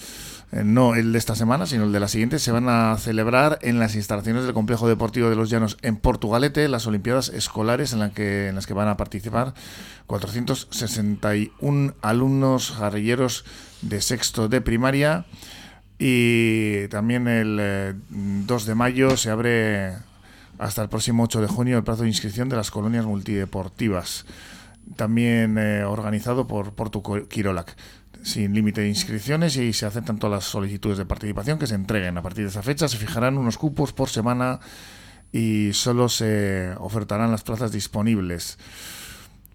eh, 0.51 0.62
no 0.63 0.93
el 0.93 1.12
de 1.12 1.17
esta 1.17 1.34
semana, 1.34 1.65
sino 1.65 1.86
el 1.86 1.91
de 1.91 1.99
la 1.99 2.07
siguiente, 2.07 2.38
se 2.38 2.51
van 2.51 2.69
a 2.69 2.95
celebrar 2.99 3.57
en 3.63 3.79
las 3.79 3.95
instalaciones 3.95 4.43
del 4.43 4.53
Complejo 4.53 4.88
Deportivo 4.88 5.27
de 5.27 5.36
los 5.36 5.49
Llanos 5.49 5.79
en 5.81 5.95
Portugalete 5.95 6.67
las 6.67 6.86
Olimpiadas 6.86 7.29
Escolares 7.29 7.93
en, 7.93 8.12
que, 8.12 8.49
en 8.49 8.55
las 8.55 8.67
que 8.67 8.75
van 8.75 8.89
a 8.89 8.97
participar 8.97 9.55
461 10.05 11.95
alumnos 12.03 12.77
guerrilleros 12.79 13.43
de 13.81 14.01
sexto 14.01 14.49
de 14.49 14.62
primaria 14.62 15.25
y 16.03 16.87
también 16.87 17.27
el 17.27 17.95
2 18.09 18.63
eh, 18.63 18.65
de 18.65 18.75
mayo 18.75 19.15
se 19.17 19.29
abre 19.29 19.93
hasta 20.57 20.81
el 20.81 20.89
próximo 20.89 21.25
8 21.25 21.41
de 21.41 21.47
junio 21.47 21.77
el 21.77 21.83
plazo 21.83 22.01
de 22.01 22.07
inscripción 22.07 22.49
de 22.49 22.55
las 22.55 22.71
colonias 22.71 23.05
multideportivas, 23.05 24.25
también 24.95 25.59
eh, 25.59 25.83
organizado 25.83 26.47
por 26.47 26.73
Porto 26.73 27.03
Quirolac 27.29 27.77
sin 28.23 28.55
límite 28.55 28.81
de 28.81 28.87
inscripciones 28.87 29.55
y 29.57 29.73
se 29.73 29.85
aceptan 29.85 30.17
todas 30.17 30.37
las 30.37 30.45
solicitudes 30.45 30.97
de 30.97 31.05
participación 31.05 31.59
que 31.59 31.67
se 31.67 31.75
entreguen. 31.75 32.17
A 32.17 32.23
partir 32.23 32.45
de 32.45 32.49
esa 32.49 32.63
fecha 32.63 32.87
se 32.87 32.97
fijarán 32.97 33.37
unos 33.37 33.59
cupos 33.59 33.93
por 33.93 34.09
semana 34.09 34.59
y 35.31 35.71
solo 35.73 36.09
se 36.09 36.73
ofertarán 36.79 37.29
las 37.29 37.43
plazas 37.43 37.71
disponibles. 37.71 38.57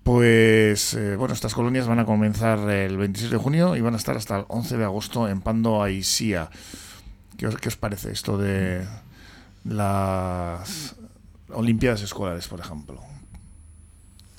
Pues 0.07 0.95
eh, 0.95 1.17
bueno, 1.17 1.35
estas 1.35 1.53
colonias 1.53 1.89
van 1.89 1.99
a 1.99 2.05
comenzar 2.05 2.71
el 2.71 2.97
26 2.97 3.29
de 3.29 3.39
junio 3.39 3.75
y 3.75 3.81
van 3.81 3.95
a 3.95 3.97
estar 3.97 4.17
hasta 4.17 4.39
el 4.39 4.45
11 4.47 4.77
de 4.77 4.85
agosto 4.85 5.27
en 5.29 5.41
Pando 5.41 5.83
Aisía. 5.83 6.49
¿Qué 7.37 7.49
os, 7.49 7.57
¿Qué 7.57 7.67
os 7.67 7.77
parece 7.77 8.13
esto 8.13 8.39
de 8.39 8.87
las 9.65 10.95
Olimpiadas 11.49 12.03
Escolares, 12.03 12.47
por 12.47 12.61
ejemplo? 12.61 13.01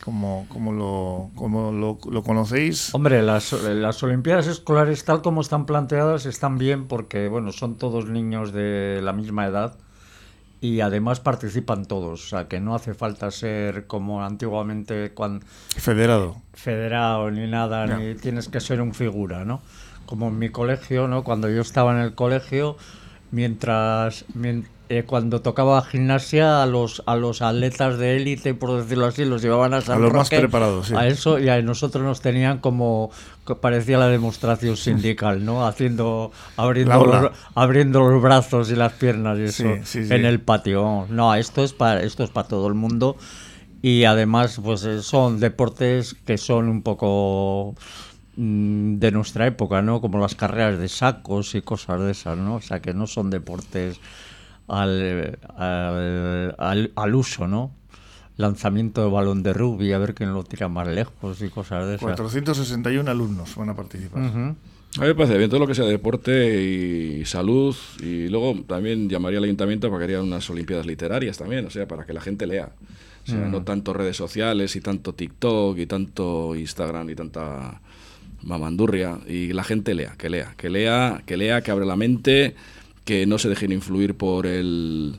¿Cómo, 0.05 0.45
cómo, 0.47 0.71
lo, 0.71 1.31
cómo 1.35 1.73
lo, 1.73 2.23
conocéis? 2.23 2.95
Hombre, 2.95 3.21
las, 3.21 3.51
las 3.51 4.01
Olimpiadas 4.03 4.47
Escolares, 4.47 5.03
tal 5.03 5.21
como 5.21 5.41
están 5.41 5.65
planteadas, 5.65 6.25
están 6.25 6.57
bien 6.57 6.87
porque 6.87 7.27
bueno, 7.27 7.51
son 7.51 7.75
todos 7.75 8.05
niños 8.05 8.53
de 8.53 9.01
la 9.03 9.11
misma 9.11 9.45
edad 9.45 9.77
y 10.59 10.81
además 10.81 11.19
participan 11.19 11.85
todos, 11.85 12.25
o 12.25 12.27
sea 12.29 12.47
que 12.47 12.59
no 12.59 12.73
hace 12.73 12.93
falta 12.93 13.29
ser 13.31 13.85
como 13.85 14.23
antiguamente 14.23 15.11
cuando 15.13 15.45
federado, 15.77 16.41
federado 16.53 17.29
ni 17.29 17.47
nada, 17.47 17.85
ni 17.85 18.15
tienes 18.15 18.47
que 18.47 18.59
ser 18.59 18.81
un 18.81 18.93
figura, 18.93 19.45
¿no? 19.45 19.61
Como 20.05 20.29
en 20.29 20.39
mi 20.39 20.49
colegio, 20.49 21.07
¿no? 21.07 21.23
Cuando 21.23 21.49
yo 21.49 21.61
estaba 21.61 21.91
en 21.93 21.99
el 21.99 22.15
colegio, 22.15 22.77
mientras 23.31 24.25
eh, 24.89 25.03
cuando 25.03 25.41
tocaba 25.41 25.81
gimnasia 25.83 26.63
a 26.63 26.65
los 26.65 27.03
a 27.05 27.15
los 27.15 27.41
atletas 27.41 27.97
de 27.97 28.15
élite, 28.15 28.53
por 28.53 28.81
decirlo 28.81 29.05
así, 29.05 29.25
los 29.25 29.41
llevaban 29.41 29.73
a 29.73 29.81
San 29.81 29.97
A 29.97 29.99
los 29.99 30.13
más 30.13 30.29
preparados, 30.29 30.87
sí. 30.87 30.93
A 30.95 31.07
eso 31.07 31.39
y 31.39 31.49
a 31.49 31.61
nosotros 31.61 32.03
nos 32.03 32.21
tenían 32.21 32.59
como 32.59 33.11
parecía 33.61 33.97
la 33.97 34.07
demostración 34.07 34.77
sindical, 34.77 35.43
¿no? 35.43 35.67
Haciendo 35.67 36.31
abriendo 36.55 37.05
los, 37.05 37.31
abriendo 37.55 38.01
los 38.01 38.21
brazos 38.21 38.71
y 38.71 38.75
las 38.75 38.93
piernas 38.93 39.37
y 39.39 39.43
eso 39.43 39.63
Sí, 39.63 39.81
sí, 39.83 40.07
sí. 40.07 40.13
en 40.13 40.25
el 40.25 40.39
patio. 40.39 41.05
No, 41.09 41.35
esto 41.35 41.63
es 41.63 41.73
para 41.73 42.01
esto 42.03 42.23
es 42.23 42.29
para 42.29 42.47
todo 42.47 42.67
el 42.67 42.73
mundo 42.73 43.17
y 43.81 44.05
además 44.05 44.59
pues 44.63 44.83
eh, 44.85 45.01
son 45.01 45.39
deportes 45.39 46.13
que 46.13 46.37
son 46.37 46.69
un 46.69 46.81
poco 46.81 47.75
mm, 48.35 48.99
de 48.99 49.11
nuestra 49.11 49.47
época, 49.47 49.81
¿no? 49.81 50.01
Como 50.01 50.19
las 50.19 50.35
carreras 50.35 50.79
de 50.79 50.87
sacos 50.87 51.55
y 51.55 51.61
cosas 51.61 51.99
de 52.01 52.11
esas, 52.11 52.37
¿no? 52.37 52.55
O 52.55 52.61
sea, 52.61 52.81
que 52.81 52.93
no 52.93 53.07
son 53.07 53.29
deportes 53.29 53.99
al, 54.67 55.39
al, 55.55 56.55
al- 56.57 56.91
al 56.95 57.15
uso, 57.15 57.47
¿no? 57.47 57.71
Lanzamiento 58.35 59.03
de 59.03 59.09
balón 59.11 59.41
de 59.41 59.53
rugby, 59.53 59.93
a 59.93 59.97
ver 59.97 60.13
quién 60.13 60.31
lo 60.33 60.43
tira 60.43 60.67
más 60.67 60.87
lejos 60.87 61.41
y 61.41 61.49
cosas 61.49 61.85
de 61.87 61.95
esas. 61.95 62.01
461 62.03 63.09
alumnos 63.09 63.55
van 63.55 63.69
a 63.69 63.75
participar. 63.75 64.21
Ujú. 64.23 64.39
A 64.97 65.01
mí 65.01 65.07
me 65.07 65.15
parece 65.15 65.37
bien 65.37 65.49
todo 65.49 65.59
lo 65.59 65.67
que 65.67 65.75
sea 65.75 65.85
deporte 65.85 66.61
y 66.63 67.25
salud. 67.25 67.75
Y 68.01 68.27
luego 68.29 68.55
también 68.67 69.09
llamaría 69.09 69.39
al 69.39 69.43
ayuntamiento 69.45 69.87
para 69.89 69.99
que 69.99 70.03
haría 70.05 70.21
unas 70.21 70.47
olimpiadas 70.49 70.85
literarias 70.85 71.37
también, 71.37 71.65
o 71.65 71.69
sea, 71.69 71.87
para 71.87 72.05
que 72.05 72.13
la 72.13 72.21
gente 72.21 72.45
lea. 72.47 72.69
O 73.23 73.29
sea, 73.29 73.39
no 73.39 73.61
tanto 73.63 73.91
redes 73.91 74.15
sociales 74.15 74.75
y 74.77 74.81
tanto 74.81 75.13
TikTok 75.13 75.77
y 75.79 75.85
tanto 75.85 76.55
Instagram 76.55 77.09
y 77.09 77.15
tanta 77.15 77.81
mamandurria. 78.43 79.19
Y 79.27 79.51
la 79.53 79.63
gente 79.63 79.93
lea, 79.93 80.15
que 80.17 80.29
lea, 80.29 80.53
que 80.57 80.69
lea, 80.69 81.21
que 81.25 81.35
lea, 81.37 81.61
que 81.61 81.71
abre 81.71 81.85
la 81.85 81.95
mente, 81.97 82.55
que 83.07 83.25
no 83.25 83.39
se 83.39 83.49
dejen 83.49 83.71
influir 83.71 84.13
por 84.13 84.45
el... 84.45 85.15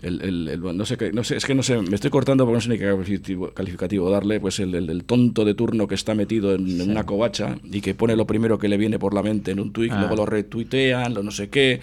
El, 0.00 0.22
el- 0.22 0.48
el- 0.48 0.76
no 0.76 0.86
sé 0.86 0.96
no 1.12 1.24
sé, 1.24 1.36
es 1.36 1.44
que 1.44 1.56
no 1.56 1.64
sé, 1.64 1.76
me 1.82 1.96
estoy 1.96 2.08
cortando 2.12 2.44
porque 2.44 2.54
no 2.58 2.60
sé 2.60 2.68
ni 2.68 2.78
qué 2.78 2.84
calificativo, 2.84 3.50
calificativo 3.52 4.08
darle, 4.08 4.38
pues 4.38 4.60
el, 4.60 4.72
tonto 5.04 5.44
de 5.44 5.54
turno 5.54 5.88
que 5.88 5.96
está 5.96 6.14
metido 6.14 6.54
en, 6.54 6.80
en 6.80 6.88
una 6.88 7.04
covacha 7.04 7.58
y 7.64 7.80
que 7.80 7.96
pone 7.96 8.14
lo 8.14 8.24
primero 8.24 8.60
que 8.60 8.68
le 8.68 8.76
viene 8.76 9.00
por 9.00 9.12
la 9.12 9.24
mente 9.24 9.50
en 9.50 9.58
un 9.58 9.72
tuit, 9.72 9.90
Ah. 9.90 9.98
luego 9.98 10.14
lo 10.14 10.24
retuitean, 10.24 11.14
lo 11.14 11.24
no 11.24 11.32
sé 11.32 11.48
qué, 11.48 11.80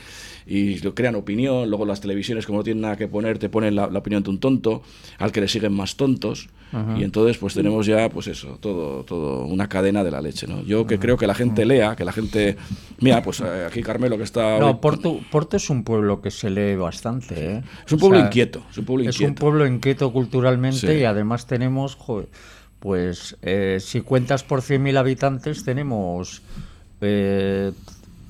y 0.47 0.79
crean 0.79 1.15
opinión, 1.15 1.67
luego 1.69 1.85
las 1.85 2.01
televisiones 2.01 2.45
como 2.45 2.59
no 2.59 2.63
tienen 2.63 2.81
nada 2.81 2.95
que 2.97 3.07
poner, 3.07 3.39
te 3.39 3.49
ponen 3.49 3.75
la, 3.75 3.87
la 3.87 3.99
opinión 3.99 4.21
de 4.21 4.29
un 4.29 4.39
tonto, 4.39 4.83
al 5.17 5.31
que 5.31 5.41
le 5.41 5.47
siguen 5.47 5.73
más 5.73 5.95
tontos, 5.95 6.49
y 6.97 7.03
entonces 7.05 7.37
pues 7.37 7.53
tenemos 7.53 7.85
ya, 7.85 8.09
pues 8.09 8.27
eso, 8.27 8.57
todo, 8.59 9.03
todo 9.05 9.45
una 9.45 9.69
cadena 9.69 10.03
de 10.03 10.11
la 10.11 10.19
leche, 10.19 10.45
¿no? 10.45 10.61
Yo 10.63 10.85
que 10.85 10.99
creo 10.99 11.15
que 11.15 11.25
la 11.25 11.33
gente 11.33 11.63
lea, 11.65 11.95
que 11.95 12.03
la 12.03 12.11
gente, 12.11 12.57
mira, 12.99 13.21
pues 13.23 13.39
eh, 13.39 13.65
aquí 13.65 13.81
Carmelo 13.81 14.17
que 14.17 14.23
está... 14.23 14.55
hoy- 14.55 14.59
No, 14.59 14.81
Porto, 14.81 15.19
Porto 15.31 15.55
es 15.55 15.69
un 15.69 15.83
pueblo 15.85 16.21
que 16.21 16.31
se 16.31 16.49
lee 16.49 16.75
bastante, 16.75 17.33
¿eh? 17.57 17.63
es 17.85 17.91
un 17.93 17.97
O 17.97 17.99
pueblo 18.01 18.17
sea, 18.17 18.25
inquieto, 18.27 18.61
es 18.69 18.77
un 18.77 18.85
pueblo 18.85 19.09
Es 19.09 19.15
inquieto. 19.15 19.29
un 19.29 19.35
pueblo 19.35 19.65
inquieto 19.67 20.11
culturalmente 20.11 20.79
Sí. 20.95 20.99
y 20.99 21.03
además 21.05 21.47
tenemos, 21.47 21.95
joder, 21.95 22.27
pues 22.79 23.37
eh, 23.41 23.77
si 23.79 24.01
cuentas 24.01 24.43
por 24.43 24.61
100.000 24.61 24.97
habitantes 24.97 25.63
tenemos, 25.63 26.41
eh, 27.01 27.71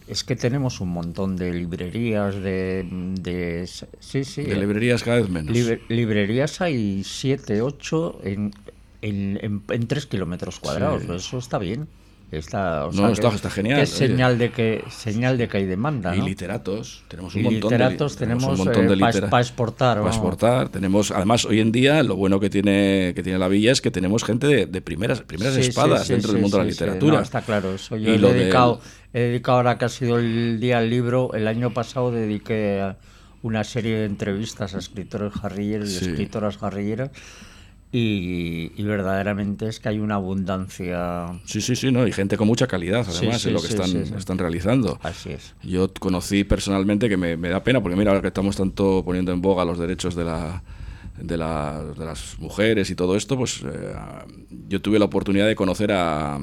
es 0.08 0.24
que 0.24 0.36
tenemos 0.36 0.82
un 0.82 0.90
montón 0.90 1.36
de 1.36 1.54
librerías, 1.54 2.36
de, 2.36 2.86
de 3.22 3.68
sí, 4.00 4.24
sí, 4.24 4.44
De 4.44 4.56
librerías 4.56 5.04
cada 5.04 5.18
vez 5.18 5.30
menos. 5.30 5.52
libre- 5.52 5.82
librerías 5.90 6.62
hay 6.62 7.04
7, 7.04 7.62
8 7.62 8.20
en, 8.24 8.54
en, 9.02 9.40
en, 9.42 9.62
en 9.70 9.88
3 9.88 10.06
kilómetros 10.06 10.60
cuadrados, 10.60 11.04
eso 11.10 11.38
está 11.38 11.58
bien. 11.58 11.88
Está, 12.32 12.88
o 12.88 12.92
No, 12.92 13.10
está- 13.10 13.30
está 13.30 13.52
genial, 13.52 13.80
es 13.82 13.90
señal 13.92 14.40
de 14.40 14.50
que 14.52 14.84
señal 14.90 15.38
de 15.38 15.48
que 15.48 15.58
hay 15.58 15.66
demanda, 15.66 16.14
Y 16.16 16.20
¿no? 16.20 16.26
literatos, 16.26 17.04
tenemos 17.08 17.36
un 17.36 17.42
Y 17.42 17.44
montón 17.44 17.70
literatos 17.72 18.14
de, 18.18 18.26
li- 18.26 18.32
tenemos, 18.32 18.60
un 18.60 18.66
montón 18.66 18.86
eh, 18.86 18.90
de 18.90 18.98
pa- 18.98 19.08
litera- 19.12 19.30
pa 19.30 19.40
exportar, 19.42 19.98
pa 19.98 20.02
vamos. 20.02 20.16
exportar. 20.16 20.70
Tenemos, 20.70 21.12
además, 21.12 21.46
hoy 21.46 21.60
en 21.60 21.72
día 21.72 22.02
lo 22.02 22.16
bueno 22.16 22.40
que 22.40 22.50
tiene 22.50 23.14
que 23.16 23.22
tiene 23.22 23.38
la 23.38 23.48
villa 23.48 23.72
es 23.72 23.80
que 23.80 23.92
tenemos 23.92 24.24
gente 24.24 24.48
de, 24.48 24.66
de 24.66 24.82
primeras 24.82 25.22
primeras 25.22 25.54
Sí, 25.54 25.62
espadas 25.62 26.08
sí, 26.08 26.14
dentro 26.14 26.32
del 26.34 26.42
mundo 26.42 26.58
de 26.58 26.64
la 26.64 26.70
literatura. 26.72 27.18
No, 27.18 27.22
está 27.22 27.42
claro, 27.42 27.76
eso. 27.76 27.96
Yo 27.96 28.12
Y 28.12 28.16
he 28.16 28.18
lo 28.18 28.34
dedicado, 28.34 28.82
he 29.18 29.20
dedicado 29.30 29.58
ahora 29.60 29.78
que 29.78 29.86
ha 29.86 29.90
sido 29.90 30.20
el 30.20 30.60
día 30.60 30.80
del 30.82 30.90
libro, 30.90 31.34
el 31.34 31.48
año 31.48 31.72
pasado 31.74 32.12
dediqué 32.12 32.82
a 32.82 32.98
una 33.42 33.64
serie 33.64 33.98
de 34.00 34.06
entrevistas 34.06 34.76
a 34.76 34.80
escritores 34.80 35.32
jarrilleros 35.34 35.90
y 35.90 35.98
escritoras 36.12 36.58
jarrilleras 36.58 37.12
y, 37.92 38.72
y 38.76 38.84
verdaderamente 38.84 39.68
es 39.68 39.80
que 39.80 39.88
hay 39.90 40.00
una 40.00 40.16
abundancia. 40.16 41.28
Sí, 41.46 41.62
sí, 41.62 41.76
sí, 41.76 41.92
¿no? 41.92 42.06
Y 42.08 42.12
gente 42.12 42.36
con 42.36 42.48
mucha 42.48 42.68
calidad, 42.68 43.06
además, 43.08 43.42
sí, 43.42 43.48
en 43.50 43.54
lo 43.54 43.62
que 43.62 43.68
sí, 43.68 43.74
están, 43.76 44.18
están 44.18 44.38
realizando. 44.38 45.00
Así 45.02 45.30
es. 45.32 45.54
Yo 45.64 45.94
conocí 45.94 46.44
personalmente 46.44 47.08
que 47.08 47.16
me, 47.18 47.38
me 47.38 47.50
da 47.50 47.64
pena, 47.64 47.82
porque 47.82 47.96
mira, 47.96 48.12
ahora 48.12 48.22
que 48.22 48.28
estamos 48.28 48.58
tanto 48.58 49.04
poniendo 49.06 49.32
en 49.32 49.42
boga 49.42 49.64
los 49.64 49.80
derechos 49.80 50.16
de 50.16 50.26
la 50.26 50.62
de, 51.18 51.38
la- 51.38 51.82
de 51.98 52.04
las 52.06 52.38
mujeres 52.40 52.90
y 52.90 52.96
todo 52.96 53.16
esto, 53.16 53.38
pues 53.38 53.62
eh, 53.64 53.94
yo 54.68 54.82
tuve 54.82 55.00
la 55.00 55.06
oportunidad 55.06 55.48
de 55.48 55.56
conocer 55.56 55.94
a 55.94 56.38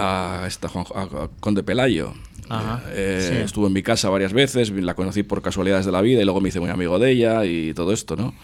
a 0.00 0.46
esta 0.46 0.68
Juan, 0.68 0.84
a- 0.94 1.02
a 1.02 1.28
Conde 1.40 1.62
Pelayo. 1.62 2.14
Ajá, 2.48 2.82
Eh, 2.90 3.28
sí. 3.30 3.36
Estuvo 3.44 3.66
en 3.68 3.72
mi 3.72 3.82
casa 3.82 4.08
varias 4.10 4.32
veces, 4.32 4.70
la 4.70 4.94
conocí 4.94 5.22
por 5.22 5.40
casualidades 5.42 5.86
de 5.86 5.92
la 5.92 6.00
vida 6.00 6.20
y 6.20 6.24
luego 6.24 6.40
me 6.40 6.48
hice 6.48 6.58
muy 6.60 6.70
amigo 6.70 6.98
de 6.98 7.10
ella 7.12 7.44
y 7.44 7.72
todo 7.74 7.92
esto, 7.92 8.16
¿no? 8.16 8.34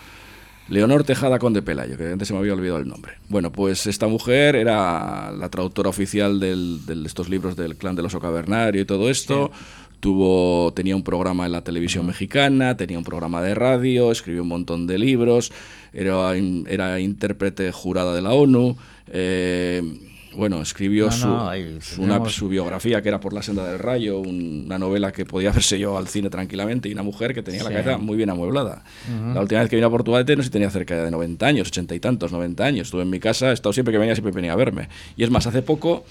Leonor 0.69 1.05
Tejada 1.05 1.38
Conde 1.38 1.62
Pelayo, 1.62 1.97
que 1.97 2.09
antes 2.12 2.27
se 2.29 2.35
me 2.35 2.40
había 2.40 2.53
olvidado 2.53 2.79
el 2.81 2.88
nombre. 2.88 3.12
Bueno, 3.29 3.53
pues 3.53 3.87
esta 3.87 4.09
mujer 4.09 4.57
era 4.57 5.31
la 5.33 5.49
traductora 5.49 5.88
oficial 5.90 6.40
de 6.40 6.79
estos 7.05 7.29
libros 7.29 7.55
del 7.57 7.77
clan 7.77 7.95
del 7.97 8.07
oso 8.07 8.19
cavernario 8.21 8.81
y 8.81 8.85
todo 8.85 9.09
esto. 9.09 9.51
Tuvo, 10.01 10.73
tenía 10.75 10.95
un 10.95 11.03
programa 11.05 11.47
en 11.47 11.53
la 11.53 11.62
televisión 11.64 12.07
mexicana, 12.07 12.77
tenía 12.77 12.99
un 12.99 13.05
programa 13.05 13.42
de 13.42 13.55
radio, 13.55 14.12
escribió 14.12 14.42
un 14.42 14.49
montón 14.49 14.87
de 14.87 14.99
libros, 14.99 15.53
era, 15.92 16.33
era 16.37 17.01
intérprete 17.01 17.73
jurada 17.73 18.14
de 18.14 18.23
la 18.23 18.33
ONU. 18.35 18.77
eh, 19.09 19.83
bueno, 20.37 20.61
escribió 20.62 21.07
No, 21.07 21.12
su, 21.12 21.27
no, 21.27 21.49
ahí 21.49 21.79
su- 21.81 22.03
una- 22.03 22.14
tenemos- 22.14 22.35
su 22.35 22.49
biografía, 22.49 23.03
que 23.03 23.09
era 23.09 23.20
Por 23.20 23.33
la 23.33 23.42
senda 23.42 23.66
del 23.68 23.79
rayo, 23.79 24.18
un- 24.20 24.64
una 24.66 24.79
novela 24.79 25.12
que 25.12 25.25
podía 25.25 25.51
verse 25.64 25.79
yo 25.79 25.96
al 25.99 26.09
cine 26.09 26.31
tranquilamente, 26.31 26.88
y 26.88 26.92
una 26.92 27.03
mujer 27.03 27.35
que 27.35 27.42
tenía 27.42 27.62
la 27.64 27.70
cabeza 27.70 27.99
muy 27.99 28.16
bien 28.16 28.31
amueblada. 28.31 28.85
La 29.35 29.40
última 29.40 29.61
vez 29.61 29.70
que 29.70 29.77
vine 29.77 29.87
a 29.87 29.90
Portugalete 29.90 30.37
no 30.37 30.42
sé 30.42 30.46
si 30.49 30.53
tenía 30.53 30.70
cerca 30.70 31.03
de 31.03 31.11
90 31.11 31.46
años, 31.46 31.68
80 31.68 31.94
y 31.94 32.01
tantos, 32.01 32.33
90 32.33 32.64
años. 32.64 32.88
Estuve 32.88 33.03
en 33.03 33.11
mi 33.11 33.18
casa, 33.20 33.51
he 33.51 33.55
estado 33.55 33.72
siempre 33.72 33.92
que 33.92 33.99
venía, 33.99 34.14
siempre 34.14 34.33
venía 34.33 34.53
a 34.53 34.57
verme. 34.57 34.88
Y 35.16 35.25
es 35.25 35.31
más, 35.31 35.46
hace 35.46 35.62
poco 35.62 36.05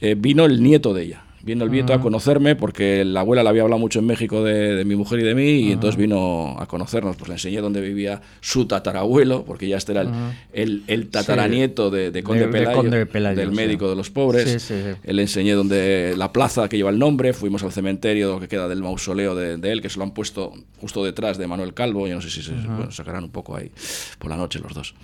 eh, 0.00 0.14
vino 0.16 0.44
el 0.44 0.62
nieto 0.62 0.92
de 0.94 1.02
ella. 1.04 1.22
Vino 1.46 1.64
el 1.64 1.70
nieto 1.70 1.94
a 1.94 2.00
conocerme 2.00 2.56
porque 2.56 3.04
la 3.04 3.20
abuela 3.20 3.42
le 3.44 3.48
había 3.48 3.62
hablado 3.62 3.78
mucho 3.78 4.00
en 4.00 4.06
México 4.06 4.42
de, 4.42 4.74
de 4.74 4.84
mi 4.84 4.96
mujer 4.96 5.20
y 5.20 5.22
de 5.22 5.34
mí 5.36 5.48
y 5.68 5.72
entonces 5.72 5.96
vino 5.96 6.56
a 6.58 6.66
conocernos. 6.66 7.14
Pues 7.16 7.28
le 7.28 7.34
enseñé 7.36 7.60
dónde 7.60 7.80
vivía 7.80 8.20
su 8.40 8.66
tatarabuelo, 8.66 9.44
porque 9.44 9.68
ya 9.68 9.76
este 9.76 9.92
era 9.92 10.02
el, 10.02 10.10
el, 10.52 10.82
el 10.88 11.08
tataranieto 11.08 11.88
de, 11.90 12.10
de 12.10 12.22
Conde 12.24 12.46
De- 12.46 12.52
Pelayo, 12.52 12.76
Conde 12.76 13.06
Pelayo, 13.06 13.38
del 13.38 13.52
médico 13.52 13.88
de 13.88 13.94
los 13.94 14.10
pobres. 14.10 14.44
Sí, 14.50 14.58
sí, 14.58 14.74
sí. 14.82 15.12
Le 15.12 15.22
enseñé 15.22 15.52
donde 15.52 16.14
la 16.16 16.32
plaza 16.32 16.68
que 16.68 16.76
lleva 16.76 16.90
el 16.90 16.98
nombre, 16.98 17.32
fuimos 17.32 17.62
al 17.62 17.70
cementerio 17.70 18.40
que 18.40 18.48
queda 18.48 18.66
del 18.68 18.82
mausoleo 18.82 19.36
de, 19.36 19.56
de 19.56 19.70
él, 19.70 19.80
que 19.80 19.88
se 19.88 19.98
lo 19.98 20.04
han 20.04 20.10
puesto 20.14 20.52
justo 20.80 21.04
detrás 21.04 21.38
de 21.38 21.46
Manuel 21.46 21.74
Calvo, 21.74 22.08
yo 22.08 22.16
no 22.16 22.20
sé 22.22 22.30
si 22.30 22.42
se 22.42 22.52
bueno, 22.52 22.90
sacarán 22.90 23.22
un 23.22 23.30
poco 23.30 23.54
ahí 23.56 23.70
por 24.18 24.30
la 24.30 24.36
noche 24.36 24.58
los 24.58 24.74
dos. 24.74 24.94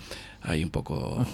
Ahí 0.45 0.63
un 0.63 0.69
poco, 0.71 1.25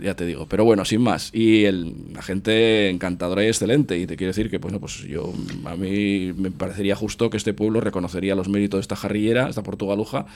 ya 0.00 0.14
te 0.14 0.24
digo. 0.24 0.46
Pero 0.46 0.64
bueno, 0.64 0.84
sin 0.84 1.00
más. 1.02 1.30
Y 1.34 1.64
el, 1.64 1.94
la 2.14 2.22
gente 2.22 2.90
encantadora 2.90 3.42
y 3.44 3.48
excelente. 3.48 3.98
Y 3.98 4.06
te 4.06 4.16
quiero 4.16 4.28
decir 4.30 4.48
que, 4.50 4.58
bueno, 4.58 4.78
pues 4.78 4.98
yo, 5.02 5.32
a 5.64 5.74
mí 5.74 6.32
me 6.36 6.50
parecería 6.52 6.94
justo 6.94 7.28
que 7.28 7.36
este 7.38 7.54
pueblo 7.54 7.80
reconocería 7.80 8.34
los 8.36 8.48
méritos 8.48 8.78
de 8.78 8.82
esta 8.82 8.94
jarrillera, 8.94 9.48
esta 9.48 9.64
portugaluja, 9.64 10.26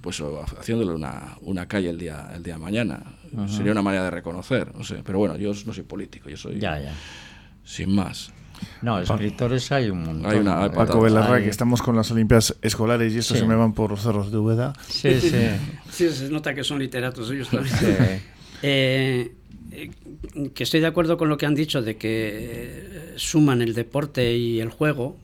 pues 0.00 0.22
haciéndole 0.58 0.92
una, 0.92 1.36
una 1.42 1.68
calle 1.68 1.90
el 1.90 1.98
día, 1.98 2.30
el 2.34 2.42
día 2.42 2.54
de 2.54 2.60
mañana. 2.60 3.02
Sería 3.48 3.72
una 3.72 3.82
manera 3.82 4.04
de 4.04 4.10
reconocer, 4.10 4.74
no 4.74 4.82
sé. 4.82 5.02
Pero 5.04 5.18
bueno, 5.18 5.36
yo 5.36 5.52
no 5.66 5.72
soy 5.74 5.84
político, 5.84 6.30
yo 6.30 6.36
soy 6.38 6.58
Ya, 6.58 6.80
ya. 6.80 6.94
sin 7.64 7.94
más. 7.94 8.32
No, 8.82 9.00
escritores 9.00 9.70
hay 9.72 9.90
un 9.90 10.02
montón. 10.04 10.30
Hay 10.30 10.38
una- 10.38 10.62
hay 10.62 10.68
¿no? 10.68 10.74
Paco 10.74 11.00
Belarra, 11.00 11.42
que 11.42 11.48
estamos 11.48 11.82
con 11.82 11.96
las 11.96 12.10
Olimpiadas 12.10 12.56
escolares 12.62 13.14
y 13.14 13.18
esto 13.18 13.34
Sí. 13.34 13.40
se 13.40 13.46
me 13.46 13.54
van 13.54 13.72
por 13.72 13.90
los 13.90 14.02
cerros 14.02 14.30
de 14.30 14.38
Úbeda. 14.38 14.72
Sí, 14.88 15.20
sí. 15.20 15.30
Sí, 15.90 16.10
se 16.10 16.28
nota 16.30 16.54
que 16.54 16.62
son 16.64 16.78
literatos 16.78 17.30
ellos 17.30 17.48
también. 17.48 17.74
sí. 17.76 17.86
Eh, 18.62 19.32
eh, 19.70 19.90
que 20.54 20.62
estoy 20.64 20.80
de 20.80 20.86
acuerdo 20.86 21.18
con 21.18 21.28
lo 21.28 21.36
que 21.36 21.44
han 21.44 21.54
dicho 21.54 21.82
de 21.82 21.96
que 21.98 22.08
eh, 22.32 23.12
suman 23.16 23.60
el 23.60 23.74
deporte 23.74 24.34
y 24.34 24.60
el 24.60 24.70
juego, 24.70 25.18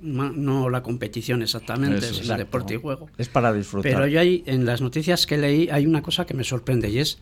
no 0.00 0.70
la 0.70 0.82
competición 0.82 1.42
exactamente, 1.42 1.98
Eso, 1.98 2.06
sino 2.14 2.20
Exacto. 2.22 2.38
deporte 2.44 2.74
y 2.74 2.76
juego. 2.78 3.10
Es 3.18 3.28
para 3.28 3.52
disfrutar. 3.52 3.92
Pero 3.92 4.06
yo 4.06 4.18
hay, 4.18 4.42
en 4.46 4.64
las 4.64 4.80
noticias 4.80 5.26
que 5.26 5.36
leí 5.36 5.68
hay 5.70 5.86
una 5.86 6.00
cosa 6.02 6.24
que 6.24 6.32
me 6.32 6.42
sorprende 6.42 6.88
y 6.88 7.00
es 7.00 7.18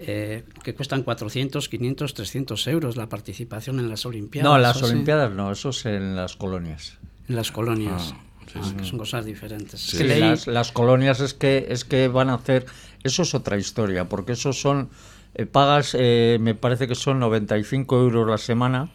eh, 0.00 0.44
que 0.64 0.74
cuestan 0.74 1.02
400, 1.02 1.68
500, 1.68 2.14
300 2.14 2.66
euros 2.68 2.96
la 2.96 3.08
participación 3.08 3.78
en 3.78 3.88
las 3.88 4.04
Olimpiadas. 4.06 4.50
no, 4.50 4.58
las 4.58 4.82
Olimpiadas 4.82 5.32
no, 5.32 5.52
eso 5.52 5.70
es 5.70 5.86
en 5.86 6.16
las 6.16 6.36
colonias. 6.36 6.98
En 7.28 7.36
las 7.36 7.50
colonias. 7.52 8.14
Ah, 8.14 8.24
Ah, 8.56 8.72
que 8.78 8.84
son 8.84 8.98
cosas 8.98 9.24
diferentes. 9.26 9.74
Es 9.74 9.90
Sí, 9.92 9.98
que 9.98 10.04
leí- 10.08 10.18
las, 10.20 10.48
las 10.48 10.72
colonias 10.72 11.20
es 11.20 11.34
que 11.34 11.66
es 11.68 11.84
que 11.84 12.08
van 12.08 12.30
a 12.30 12.34
hacer 12.34 12.66
eso 13.04 13.22
es 13.22 13.32
otra 13.32 13.56
historia 13.58 14.08
porque 14.08 14.32
esos 14.32 14.60
son 14.60 14.88
eh, 15.34 15.46
pagas 15.46 15.94
eh, 15.96 16.36
me 16.40 16.56
parece 16.56 16.88
que 16.88 16.96
son 16.96 17.20
95 17.20 18.00
euros 18.00 18.28
la 18.28 18.38
semana 18.38 18.88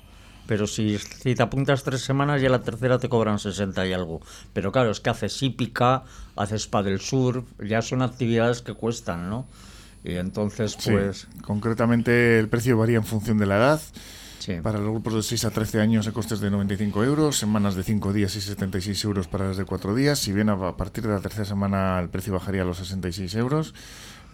pero 0.46 0.68
si, 0.68 0.98
si 1.00 1.36
te 1.36 1.42
apuntas 1.42 1.84
tres 1.84 2.02
semanas 2.02 2.42
ya 2.42 2.50
la 2.50 2.64
tercera 2.64 3.00
te 3.00 3.08
cobran 3.08 3.40
60 3.40 3.88
y 3.88 3.94
algo. 3.94 4.20
Pero 4.52 4.74
claro, 4.74 4.92
es 4.92 5.00
que 5.00 5.10
haces 5.10 5.42
hípica, 5.42 6.04
haces 6.36 6.68
paddle 6.68 7.00
surf, 7.00 7.46
ya 7.64 7.82
son 7.82 8.02
actividades 8.02 8.62
que 8.62 8.74
cuestan, 8.74 9.30
¿no? 9.30 9.48
Y 10.06 10.18
entonces, 10.18 10.78
pues... 10.86 11.28
concretamente 11.42 12.38
el 12.38 12.48
precio 12.48 12.78
varía 12.78 12.98
en 12.98 13.04
función 13.04 13.40
de 13.40 13.48
la 13.48 13.58
edad. 13.58 13.82
Para 14.62 14.78
los 14.78 14.90
grupos 14.92 15.16
de 15.16 15.24
6 15.24 15.46
a 15.46 15.50
13 15.50 15.82
años 15.82 16.06
el 16.06 16.14
coste 16.14 16.36
es 16.36 16.40
de 16.40 16.52
95 16.52 17.04
euros, 17.04 17.36
semanas 17.36 17.74
de 17.74 17.82
5 17.82 18.14
días 18.14 18.36
y 18.36 18.42
76 18.42 19.04
euros 19.06 19.28
para 19.28 19.48
las 19.48 19.58
de 19.58 19.66
4 19.66 19.96
días. 19.96 20.20
Si 20.20 20.34
bien 20.34 20.50
a 20.50 20.78
partir 20.78 21.08
de 21.08 21.14
la 21.14 21.20
tercera 21.20 21.46
semana 21.46 22.00
el 22.00 22.10
precio 22.10 22.34
bajaría 22.34 22.62
a 22.62 22.66
los 22.66 22.78
66 22.78 23.34
euros. 23.36 23.74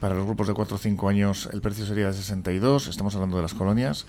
Para 0.01 0.15
los 0.15 0.25
grupos 0.25 0.47
de 0.47 0.53
4 0.53 0.75
o 0.75 0.79
5 0.79 1.07
años 1.07 1.49
el 1.53 1.61
precio 1.61 1.85
sería 1.85 2.07
de 2.07 2.13
62, 2.13 2.87
estamos 2.87 3.15
hablando 3.15 3.37
de 3.37 3.43
las 3.43 3.53
colonias. 3.53 4.05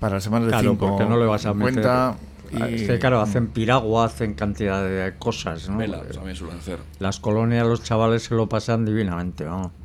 Para 0.00 0.14
las 0.14 0.24
semanas 0.24 0.50
de 0.50 0.58
5 0.58 0.76
porque 0.78 1.04
no 1.04 1.18
le 1.18 1.26
vas 1.26 1.44
a 1.44 1.52
50, 1.52 2.16
y... 2.52 2.86
claro, 2.98 3.20
hacen 3.20 3.48
piragua, 3.48 4.06
hacen 4.06 4.32
cantidad 4.32 4.82
de 4.82 5.14
cosas, 5.18 5.68
¿no? 5.68 5.78
también 5.78 6.36
suelen 6.36 6.58
hacer. 6.58 6.78
Las 7.00 7.20
colonias, 7.20 7.66
los 7.66 7.82
chavales 7.82 8.22
se 8.22 8.34
lo 8.34 8.48
pasan 8.48 8.86
divinamente, 8.86 9.44
¿no? 9.44 9.83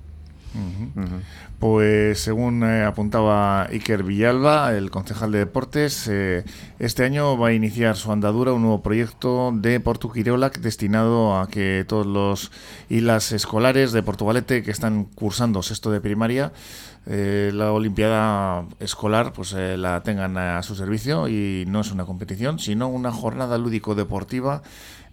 Pues 1.59 2.21
según 2.21 2.63
eh, 2.63 2.83
apuntaba 2.83 3.63
Iker 3.63 4.03
Villalba, 4.03 4.73
el 4.73 4.89
concejal 4.89 5.31
de 5.31 5.39
deportes, 5.39 6.07
eh, 6.07 6.45
este 6.79 7.03
año 7.03 7.37
va 7.37 7.49
a 7.49 7.53
iniciar 7.53 7.97
su 7.97 8.11
andadura 8.11 8.53
un 8.53 8.61
nuevo 8.61 8.81
proyecto 8.81 9.51
de 9.53 9.79
Portu 9.79 10.11
destinado 10.61 11.37
a 11.37 11.47
que 11.47 11.85
todos 11.87 12.05
los 12.07 12.51
y 12.89 13.01
las 13.01 13.31
escolares 13.31 13.91
de 13.91 14.03
Portugalete 14.03 14.63
que 14.63 14.71
están 14.71 15.03
cursando 15.03 15.61
sexto 15.61 15.91
de 15.91 16.01
primaria 16.01 16.53
eh, 17.05 17.51
la 17.53 17.71
Olimpiada 17.71 18.65
escolar 18.79 19.33
pues 19.33 19.53
la 19.53 20.01
tengan 20.03 20.37
a 20.37 20.63
su 20.63 20.75
servicio 20.75 21.27
y 21.27 21.65
no 21.67 21.81
es 21.81 21.91
una 21.91 22.05
competición, 22.05 22.59
sino 22.59 22.87
una 22.87 23.11
jornada 23.11 23.57
lúdico-deportiva 23.57 24.61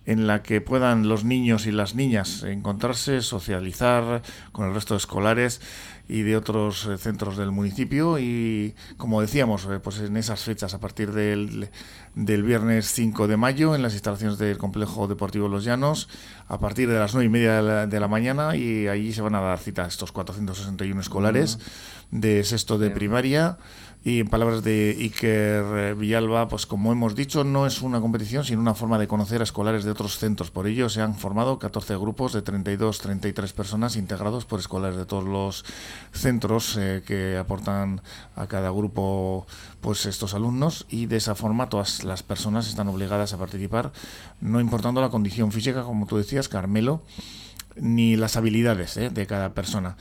en 0.06 0.26
la 0.26 0.42
que 0.42 0.60
puedan 0.60 1.08
los 1.08 1.24
niños 1.24 1.66
y 1.66 1.72
las 1.72 1.94
niñas 1.94 2.44
encontrarse, 2.44 3.20
socializar 3.22 4.22
con 4.52 4.68
el 4.68 4.74
resto 4.74 4.94
de 4.94 4.98
escolares 4.98 5.60
y 6.08 6.22
de 6.22 6.36
otros 6.36 6.86
eh, 6.86 6.98
centros 6.98 7.36
del 7.36 7.50
municipio. 7.50 8.18
Y 8.18 8.74
como 8.96 9.20
decíamos 9.20 9.66
eh, 9.66 9.80
pues 9.82 9.98
en 9.98 10.16
esas 10.16 10.44
fechas 10.44 10.74
a 10.74 10.80
partir 10.80 11.12
del, 11.12 11.70
del, 12.14 12.42
viernes 12.44 12.86
5 12.92 13.26
de 13.26 13.36
mayo 13.36 13.74
en 13.74 13.82
las 13.82 13.94
instalaciones 13.94 14.38
del 14.38 14.58
complejo 14.58 15.08
deportivo 15.08 15.48
Los 15.48 15.64
Llanos 15.64 16.08
a 16.48 16.60
partir 16.60 16.88
de 16.88 16.98
las 16.98 17.12
9 17.12 17.26
y 17.26 17.28
media 17.28 17.86
de 17.86 18.00
la, 18.00 18.06
mañana 18.06 18.54
y 18.54 18.86
allí 18.86 19.12
se 19.12 19.22
van 19.22 19.34
a 19.34 19.40
dar 19.40 19.58
cita 19.58 19.84
a 19.84 19.88
estos 19.88 20.12
461 20.12 21.00
escolares 21.00 21.58
de 22.12 22.44
sexto 22.44 22.78
de 22.78 22.90
primaria 22.90 23.58
y 24.06 24.20
en 24.20 24.28
palabras 24.28 24.62
de 24.62 24.96
Iker 25.00 25.64
eh, 25.78 25.94
Villalba, 25.98 26.46
pues 26.46 26.64
como 26.64 26.92
hemos 26.92 27.16
dicho, 27.16 27.42
no 27.42 27.66
es 27.66 27.82
una 27.82 28.00
competición, 28.00 28.44
sino 28.44 28.60
una 28.60 28.72
forma 28.72 29.00
de 29.00 29.08
conocer 29.08 29.40
a 29.40 29.42
escolares 29.42 29.82
de 29.82 29.90
otros 29.90 30.18
centros. 30.18 30.52
Por 30.52 30.68
ello 30.68 30.88
se 30.88 31.00
han 31.00 31.16
formado 31.16 31.58
14 31.58 31.96
grupos 31.96 32.32
de 32.32 32.40
32, 32.40 33.00
33 33.00 33.52
personas 33.52 33.96
integrados 33.96 34.44
por 34.44 34.60
escolares 34.60 34.96
de 34.96 35.06
todos 35.06 35.24
los 35.24 35.64
centros 36.12 36.76
eh, 36.78 37.02
que 37.04 37.36
aportan 37.36 38.00
a 38.36 38.46
cada 38.46 38.70
grupo 38.70 39.44
pues 39.80 40.06
estos 40.06 40.34
alumnos 40.34 40.86
y 40.88 41.06
de 41.06 41.16
esa 41.16 41.34
forma 41.34 41.68
todas 41.68 42.04
las 42.04 42.22
personas 42.22 42.68
están 42.68 42.86
obligadas 42.86 43.32
a 43.32 43.38
participar, 43.38 43.90
no 44.40 44.60
importando 44.60 45.00
la 45.00 45.08
condición 45.08 45.50
física, 45.50 45.82
como 45.82 46.06
tú 46.06 46.16
decías, 46.16 46.48
Carmelo, 46.48 47.02
ni 47.74 48.14
las 48.14 48.36
habilidades 48.36 48.98
eh, 48.98 49.10
de 49.10 49.26
cada 49.26 49.52
persona 49.52 49.96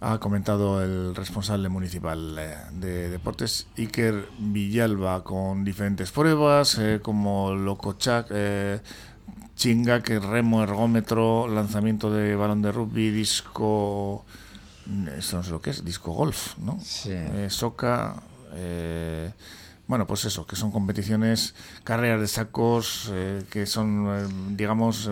ha 0.00 0.18
comentado 0.18 0.82
el 0.82 1.14
responsable 1.14 1.68
municipal 1.68 2.36
eh, 2.38 2.56
de 2.72 3.10
deportes, 3.10 3.66
Iker 3.76 4.28
Villalba, 4.38 5.22
con 5.22 5.62
diferentes 5.62 6.10
pruebas 6.10 6.78
eh, 6.78 7.00
como 7.02 7.54
Locochac, 7.54 8.28
eh, 8.30 8.80
Chinga, 9.56 10.02
que 10.02 10.18
remo, 10.18 10.62
ergómetro, 10.62 11.46
lanzamiento 11.48 12.10
de 12.10 12.34
balón 12.34 12.62
de 12.62 12.72
rugby, 12.72 13.10
disco. 13.10 14.24
Esto 15.18 15.36
no 15.36 15.42
sé 15.42 15.50
lo 15.50 15.60
que 15.60 15.70
es, 15.70 15.84
disco 15.84 16.12
golf, 16.12 16.56
¿no? 16.58 16.78
Sí. 16.80 17.12
soca. 17.48 18.22
bueno, 19.86 20.06
pues 20.06 20.24
eso, 20.24 20.46
que 20.46 20.56
son 20.56 20.72
competiciones, 20.72 21.54
carreras 21.84 22.22
de 22.22 22.26
sacos, 22.26 23.12
que 23.50 23.66
son, 23.66 24.56
digamos 24.56 25.10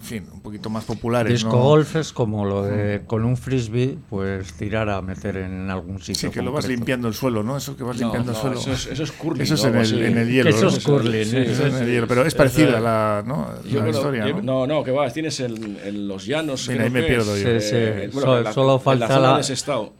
en 0.00 0.06
fin, 0.06 0.26
un 0.32 0.40
poquito 0.40 0.70
más 0.70 0.84
populares. 0.84 1.32
Disco 1.32 1.58
golf 1.58 1.96
es 1.96 2.12
como 2.12 2.44
lo 2.44 2.62
de 2.64 3.02
con 3.06 3.24
un 3.24 3.36
frisbee, 3.36 3.98
pues 4.08 4.54
tirar 4.54 4.88
a 4.88 5.02
meter 5.02 5.36
en 5.36 5.70
algún 5.70 5.98
sitio. 6.00 6.30
Sí, 6.30 6.34
que 6.34 6.42
lo 6.42 6.52
vas 6.52 6.66
limpiando 6.66 7.06
el 7.06 7.14
suelo, 7.14 7.42
¿no? 7.42 7.56
Eso 7.56 7.76
que 7.76 7.84
vas 7.84 7.98
limpiando 7.98 8.32
el 8.32 8.36
suelo. 8.36 8.58
Eso 8.58 8.72
es, 8.72 8.86
eso 8.86 9.02
es 9.02 9.12
curling. 9.12 9.42
Eso 9.42 9.54
es 9.54 9.64
en 9.64 9.76
el, 9.76 10.02
en 10.02 10.18
el, 10.18 10.30
hielo. 10.30 10.50
Eso 10.50 10.68
es 10.68 10.84
curling. 10.84 11.24
Sí, 11.24 11.36
eso 11.36 11.66
es 11.66 11.74
en 11.74 11.82
el 11.82 11.90
hielo, 11.90 12.06
pero 12.06 12.24
es 12.24 12.34
parecida 12.34 12.78
a 12.78 12.80
la, 12.80 13.22
¿no? 13.26 13.48
la 13.62 13.88
historia. 13.88 14.26
¿no? 14.26 14.42
¿no? 14.42 14.66
no, 14.66 14.84
que 14.84 14.90
va, 14.90 15.10
tienes 15.10 15.38
en, 15.40 16.08
los 16.08 16.26
llanos. 16.26 16.68
Mira, 16.68 16.84
ahí 16.84 16.90
me 16.90 17.02
pierdo 17.02 17.36
yo. 17.36 17.60
Sí, 17.60 17.68
sí. 17.68 17.76
Eh, 17.76 18.10
solo 18.54 18.78
falta 18.78 19.18
la, 19.18 19.40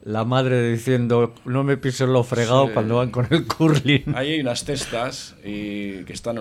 la, 0.04 0.24
madre 0.24 0.70
diciendo, 0.70 1.34
no 1.44 1.62
me 1.62 1.76
pises 1.76 2.08
lo 2.08 2.24
fregado 2.24 2.72
cuando 2.72 2.96
van 2.96 3.10
con 3.10 3.26
el 3.30 3.46
curling. 3.46 4.14
Ahí 4.14 4.32
hay 4.32 4.40
unas 4.40 4.64
cestas 4.64 5.34
y 5.44 6.04
que 6.04 6.12
están 6.12 6.38
a 6.38 6.40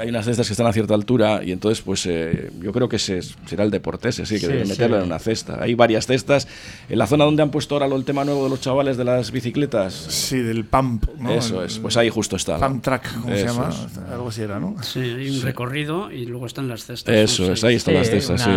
hay 0.00 0.08
unas 0.08 0.24
cestas 0.24 0.46
que 0.46 0.52
están 0.52 0.66
a 0.66 0.72
cierta 0.72 0.94
altura 0.94 1.42
y 1.44 1.52
entonces, 1.52 1.82
pues 1.82 2.06
eh, 2.06 2.50
yo 2.60 2.72
creo 2.72 2.87
que 2.88 2.98
se, 2.98 3.22
será 3.22 3.64
el 3.64 3.70
deportes, 3.70 4.16
sí, 4.16 4.40
que 4.40 4.48
deben 4.48 4.68
meterlo 4.68 4.98
en 4.98 5.04
una 5.04 5.18
cesta. 5.18 5.58
Hay 5.62 5.74
varias 5.74 6.06
cestas. 6.06 6.48
En 6.88 6.98
la 6.98 7.06
zona 7.06 7.24
donde 7.24 7.42
han 7.42 7.50
puesto 7.50 7.74
ahora 7.74 7.86
el 7.94 8.04
tema 8.04 8.24
nuevo 8.24 8.44
de 8.44 8.50
los 8.50 8.60
chavales 8.60 8.96
de 8.96 9.04
las 9.04 9.30
bicicletas. 9.30 9.92
Sí, 9.94 10.38
del 10.38 10.64
pump. 10.64 11.04
¿no? 11.18 11.30
Eso 11.32 11.62
es, 11.64 11.78
pues 11.78 11.96
ahí 11.96 12.10
justo 12.10 12.36
está. 12.36 12.58
Pump 12.58 12.82
track, 12.82 13.20
¿cómo 13.20 13.34
se 13.34 13.44
llama? 13.44 13.70
Algo 14.12 14.28
así 14.28 14.42
era, 14.42 14.58
¿no? 14.58 14.76
Sí, 14.82 15.00
hay 15.00 15.30
un 15.30 15.42
recorrido 15.42 16.10
y 16.10 16.26
luego 16.26 16.46
están 16.46 16.68
las 16.68 16.84
cestas. 16.84 17.14
Eso 17.14 17.52
es, 17.52 17.64
ahí 17.64 17.76
están 17.76 17.94
las 17.94 18.10
cestas, 18.10 18.42
sí. 18.42 18.50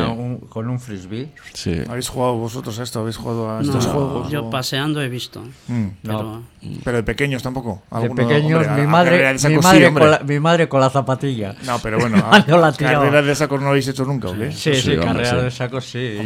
con 0.50 0.70
un 0.70 0.80
frisbee. 0.80 1.30
Sí. 1.54 1.82
¿Habéis 1.88 2.10
jugado 2.10 2.36
vosotros 2.36 2.80
a 2.80 2.84
esto? 2.84 3.00
¿Habéis 3.00 3.18
jugado 3.18 3.58
a 3.58 3.62
estos 3.62 3.86
juegos? 3.86 4.32
Yo 4.32 4.50
paseando 4.50 5.02
he 5.02 5.10
visto. 5.10 5.44
Mm. 5.68 5.88
Pero... 6.04 6.44
pero... 6.84 6.98
de 6.98 7.04
pequeños 7.04 7.44
tampoco. 7.44 7.84
De 8.02 8.10
pequeños, 8.10 8.68
mi, 8.76 8.88
madre, 8.88 9.34
mi, 9.48 9.58
madre 9.58 9.94
con 9.94 10.12
la, 10.12 10.20
mi 10.20 10.40
madre 10.40 10.70
con 10.70 10.82
la 10.82 10.90
zapatilla. 10.90 11.56
No, 11.66 11.80
pero 11.80 12.00
bueno, 12.00 12.24
carreras 12.78 13.26
de 13.26 13.36
sacos 13.36 13.60
no 13.60 13.66
lo 13.66 13.72
habéis 13.72 13.88
hecho 13.88 14.06
nunca, 14.06 14.21
¿o 14.30 14.38
qué? 14.38 14.52
Sí, 14.52 14.76
sí, 14.76 14.98
carreras 14.98 15.44
de 15.44 15.52
sacos 15.52 15.86
sí. 15.86 16.18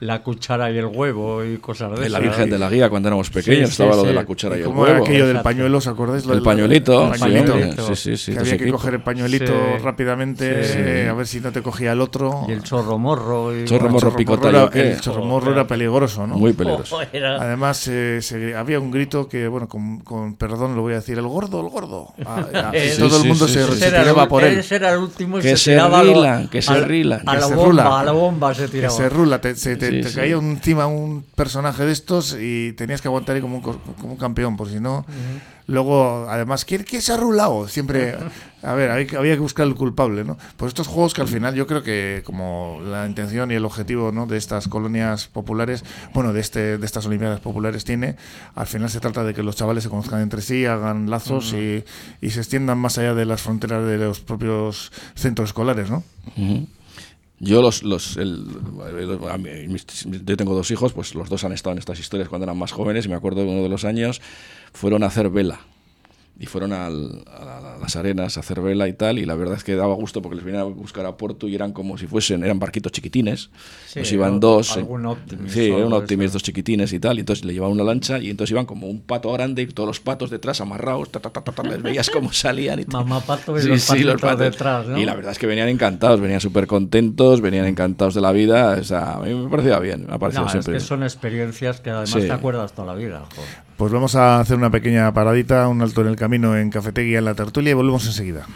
La 0.00 0.22
cuchara 0.22 0.70
y 0.70 0.76
el 0.76 0.86
huevo 0.86 1.44
y 1.44 1.56
cosas 1.58 1.98
de 1.98 2.08
La 2.08 2.18
Virgen 2.18 2.50
de 2.50 2.58
la 2.58 2.68
Guía, 2.68 2.90
cuando 2.90 3.08
éramos 3.08 3.30
pequeños, 3.30 3.70
estaba 3.70 3.96
lo 3.96 4.02
de 4.02 4.12
la 4.12 4.24
cuchara 4.24 4.56
y 4.58 4.62
el 4.62 4.68
huevo. 4.68 4.86
era 4.86 4.98
aquello 4.98 5.26
del 5.26 5.40
pañuelo, 5.40 5.78
¿os 5.78 5.86
acordáis? 5.86 6.26
El 6.26 6.42
pañuelito. 6.42 7.12
El 7.12 7.20
pañuelito. 7.20 7.94
Sí, 7.94 7.96
sí, 7.96 8.16
sí. 8.16 8.32
Que 8.32 8.40
había 8.40 8.58
que 8.58 8.70
coger 8.70 8.94
el 8.94 9.02
pañuelito 9.02 9.78
rápidamente, 9.82 11.08
a 11.08 11.14
ver 11.14 11.26
si 11.26 11.40
no 11.40 11.52
te 11.52 11.62
cogía 11.62 11.92
el 11.92 12.00
otro. 12.00 12.44
Y 12.48 12.52
el 12.52 12.62
chorro 12.62 12.98
morro. 12.98 13.56
Y 13.56 13.64
chorro 13.64 13.88
morro 13.88 14.14
picota. 14.14 14.70
El 14.72 15.00
chorro 15.00 15.24
morro 15.24 15.52
era 15.52 15.66
peligroso, 15.66 16.26
¿no? 16.26 16.36
Muy 16.36 16.52
peligroso. 16.52 16.98
Además, 17.00 17.90
había 18.56 18.80
un 18.80 18.90
grito 18.90 19.28
que, 19.28 19.48
bueno, 19.48 19.68
con 19.68 20.36
perdón 20.36 20.76
lo 20.76 20.82
voy 20.82 20.92
a 20.92 20.96
decir, 20.96 21.18
el 21.18 21.26
gordo, 21.26 21.60
el 21.60 21.68
gordo. 21.68 22.14
Ah, 22.24 22.44
todo 22.98 23.22
el 23.22 23.28
mundo 23.28 23.48
se 23.48 23.64
tiraba 23.64 24.28
por 24.28 24.44
él. 24.44 24.58
Ese 24.58 24.76
era 24.76 24.92
el 24.92 24.98
último 24.98 25.38
que 25.38 25.56
se 25.56 25.78
rila, 25.78 26.48
que 26.50 26.62
se 26.62 26.80
rila. 26.80 27.22
A 27.24 27.36
la 27.36 27.46
bomba, 27.46 28.00
a 28.00 28.04
la 28.04 28.12
bomba 28.12 28.54
se 28.54 28.68
tiraba. 28.68 28.94
Que 28.94 29.02
se 29.02 29.08
rula, 29.08 29.40
te, 29.40 29.54
te, 29.90 30.12
caía 30.12 30.36
encima 30.36 30.86
un 30.86 31.24
personaje 31.34 31.84
de 31.84 31.92
estos 31.92 32.36
y 32.38 32.72
tenías 32.72 33.00
que 33.00 33.08
aguantar 33.08 33.36
ahí 33.36 33.42
como 33.42 33.56
un, 33.56 33.62
como 33.62 34.12
un 34.12 34.16
campeón, 34.16 34.56
por 34.56 34.68
si 34.68 34.80
no. 34.80 35.04
Luego, 35.68 36.26
además, 36.28 36.64
¿quién, 36.64 36.84
se 36.86 37.12
ha 37.12 37.16
rulado? 37.16 37.66
Siempre, 37.66 38.16
a 38.62 38.74
ver, 38.74 38.90
había, 38.90 39.34
que 39.34 39.40
buscar 39.40 39.66
el 39.66 39.74
culpable, 39.74 40.22
¿no? 40.22 40.38
Pues 40.56 40.70
estos 40.70 40.86
juegos 40.86 41.12
que 41.12 41.22
al 41.22 41.28
final 41.28 41.56
yo 41.56 41.66
creo 41.66 41.82
que 41.82 42.22
como 42.24 42.80
la 42.84 43.04
intención 43.06 43.50
y 43.50 43.54
el 43.54 43.64
objetivo 43.64 44.12
¿no? 44.12 44.26
de 44.26 44.36
estas 44.36 44.68
colonias 44.68 45.26
populares, 45.26 45.84
bueno, 46.14 46.32
de, 46.32 46.40
este, 46.40 46.78
de 46.78 46.86
estas 46.86 47.06
Olimpiadas 47.06 47.40
populares 47.40 47.84
tiene, 47.84 48.16
al 48.54 48.66
final 48.66 48.90
se 48.90 49.00
trata 49.00 49.24
de 49.24 49.34
que 49.34 49.42
los 49.42 49.56
chavales 49.56 49.82
se 49.82 49.90
conozcan 49.90 50.20
entre 50.20 50.40
sí, 50.40 50.66
hagan 50.66 51.10
lazos 51.10 51.52
y, 51.52 51.84
y, 52.20 52.30
se 52.30 52.40
extiendan 52.40 52.78
más 52.78 52.98
allá 52.98 53.14
de 53.14 53.24
las 53.24 53.42
fronteras 53.42 53.84
de 53.84 53.98
los 53.98 54.20
propios 54.20 54.92
centros 55.16 55.50
escolares, 55.50 55.90
¿no? 55.90 56.04
Yo 57.38 57.60
los, 57.60 57.82
los 57.82 58.14
yo 58.14 60.36
tengo 60.36 60.54
dos 60.54 60.70
hijos, 60.70 60.92
pues 60.92 61.14
los 61.14 61.28
dos 61.28 61.44
han 61.44 61.52
estado 61.52 61.72
en 61.72 61.78
estas 61.78 62.00
historias 62.00 62.28
cuando 62.28 62.44
eran 62.44 62.58
más 62.58 62.72
jóvenes 62.72 63.04
y 63.04 63.08
me 63.08 63.14
acuerdo 63.14 63.42
de 63.42 63.48
uno 63.48 63.62
de 63.62 63.68
los 63.68 63.84
años 63.84 64.22
fueron 64.72 65.02
a 65.02 65.06
hacer 65.06 65.28
vela 65.28 65.60
y 66.38 66.46
fueron 66.46 66.72
a, 66.72 66.90
las 66.90 67.96
arenas 67.96 68.36
a 68.36 68.40
hacer 68.40 68.60
vela 68.60 68.88
y 68.88 68.92
tal, 68.92 69.18
y 69.18 69.24
la 69.24 69.34
verdad 69.34 69.56
es 69.56 69.64
que 69.64 69.74
daba 69.74 69.94
gusto 69.94 70.20
porque 70.20 70.36
les 70.36 70.44
venían 70.44 70.62
a 70.62 70.66
buscar 70.66 71.06
a 71.06 71.16
Puerto 71.16 71.48
y 71.48 71.54
eran 71.54 71.72
como 71.72 71.96
si 71.96 72.06
fuesen, 72.06 72.44
eran 72.44 72.58
barquitos 72.58 72.92
chiquitines, 72.92 73.50
sí, 73.86 74.00
pues 74.00 74.12
iban 74.12 74.38
dos, 74.38 74.78
sí, 75.48 75.66
eran 75.70 75.92
optimist, 75.94 76.34
dos 76.34 76.42
chiquitines 76.42 76.92
y 76.92 77.00
tal, 77.00 77.16
y 77.16 77.20
entonces 77.20 77.44
le 77.44 77.54
llevaban 77.54 77.72
una 77.72 77.84
lancha 77.84 78.18
y 78.18 78.28
entonces 78.28 78.50
iban 78.50 78.66
como 78.66 78.86
un 78.86 79.00
pato 79.00 79.32
grande 79.32 79.62
y 79.62 79.66
todos 79.66 79.86
los 79.86 80.00
patos 80.00 80.28
detrás 80.28 80.60
amarrados, 80.60 81.08
les 81.64 81.82
veías 81.82 82.10
cómo 82.10 82.30
salían 82.32 82.80
y 82.80 82.84
tal. 82.84 83.04
Mamá 83.06 83.20
pato 83.20 83.58
y 83.58 83.62
los, 83.62 84.20
patos 84.20 84.38
detrás, 84.38 84.86
¿no? 84.86 84.98
Y 84.98 85.06
la 85.06 85.14
verdad 85.14 85.32
es 85.32 85.38
que 85.38 85.46
venían 85.46 85.68
encantados, 85.68 86.20
venían 86.20 86.40
súper 86.40 86.66
contentos, 86.66 87.40
venían 87.40 87.64
encantados 87.64 88.14
de 88.14 88.20
la 88.20 88.32
vida, 88.32 88.76
o 88.78 88.84
sea, 88.84 89.14
a 89.14 89.20
mí 89.20 89.32
me 89.32 89.48
parecía 89.48 89.78
bien, 89.78 90.06
me 90.06 90.14
ha 90.14 90.18
parecido 90.18 90.44
no, 90.44 90.50
siempre 90.50 90.76
es 90.76 90.82
que 90.82 90.88
son 90.88 91.02
experiencias 91.02 91.80
que 91.80 91.90
además 91.90 92.12
te 92.12 92.32
acuerdas 92.32 92.72
toda 92.72 92.88
la 92.88 92.94
vida. 92.94 93.24
Joder. 93.34 93.65
Pues 93.76 93.92
vamos 93.92 94.14
a 94.16 94.40
hacer 94.40 94.56
una 94.56 94.70
pequeña 94.70 95.12
paradita, 95.12 95.68
un 95.68 95.82
alto 95.82 96.00
en 96.00 96.06
el 96.06 96.16
camino 96.16 96.56
en 96.56 96.70
Cafetería 96.70 97.18
en 97.18 97.26
la 97.26 97.34
tertulia 97.34 97.72
y 97.72 97.74
volvemos 97.74 98.06
enseguida. 98.06 98.46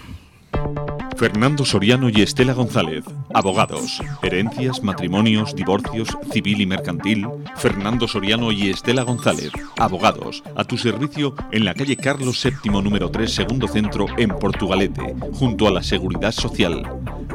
Fernando 1.21 1.67
Soriano 1.67 2.09
y 2.09 2.23
Estela 2.23 2.55
González, 2.55 3.05
abogados, 3.35 4.01
herencias, 4.23 4.83
matrimonios, 4.83 5.55
divorcios, 5.55 6.09
civil 6.33 6.63
y 6.63 6.67
mercantil. 6.67 7.29
Fernando 7.57 8.09
Soriano 8.09 8.51
y 8.51 8.71
Estela 8.71 9.03
González, 9.03 9.53
abogados, 9.77 10.43
a 10.57 10.65
tu 10.65 10.79
servicio 10.79 11.35
en 11.53 11.67
la 11.67 11.75
calle 11.75 11.99
Carlos 11.99 12.43
VII 12.43 12.73
número 12.83 13.11
3, 13.11 13.31
segundo 13.31 13.69
centro 13.69 14.07
en 14.17 14.31
Portugalete, 14.31 15.15
junto 15.35 15.69
a 15.69 15.71
la 15.71 15.83
Seguridad 15.83 16.33
Social. 16.33 16.83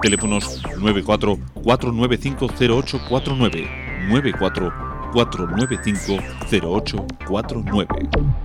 Teléfonos 0.01 0.63
94 0.79 1.37
495 1.61 2.47
0849 2.47 4.07
94 4.09 4.84
495 5.15 6.19
0849. 6.51 8.44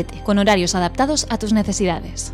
con 0.23 0.37
horarios 0.37 0.75
adaptados 0.75 1.27
a 1.29 1.37
tus 1.37 1.53
necesidades. 1.53 2.33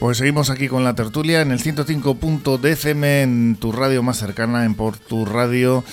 Pues 0.00 0.16
seguimos 0.16 0.48
aquí 0.48 0.66
con 0.66 0.82
la 0.82 0.94
tertulia 0.94 1.42
en 1.42 1.52
el 1.52 1.62
105.dfm 1.62 3.04
en 3.04 3.56
tu 3.56 3.70
radio 3.70 4.02
más 4.02 4.16
cercana, 4.16 4.64
en 4.64 4.74
por 4.74 4.96
tu 4.96 5.26
radio, 5.26 5.84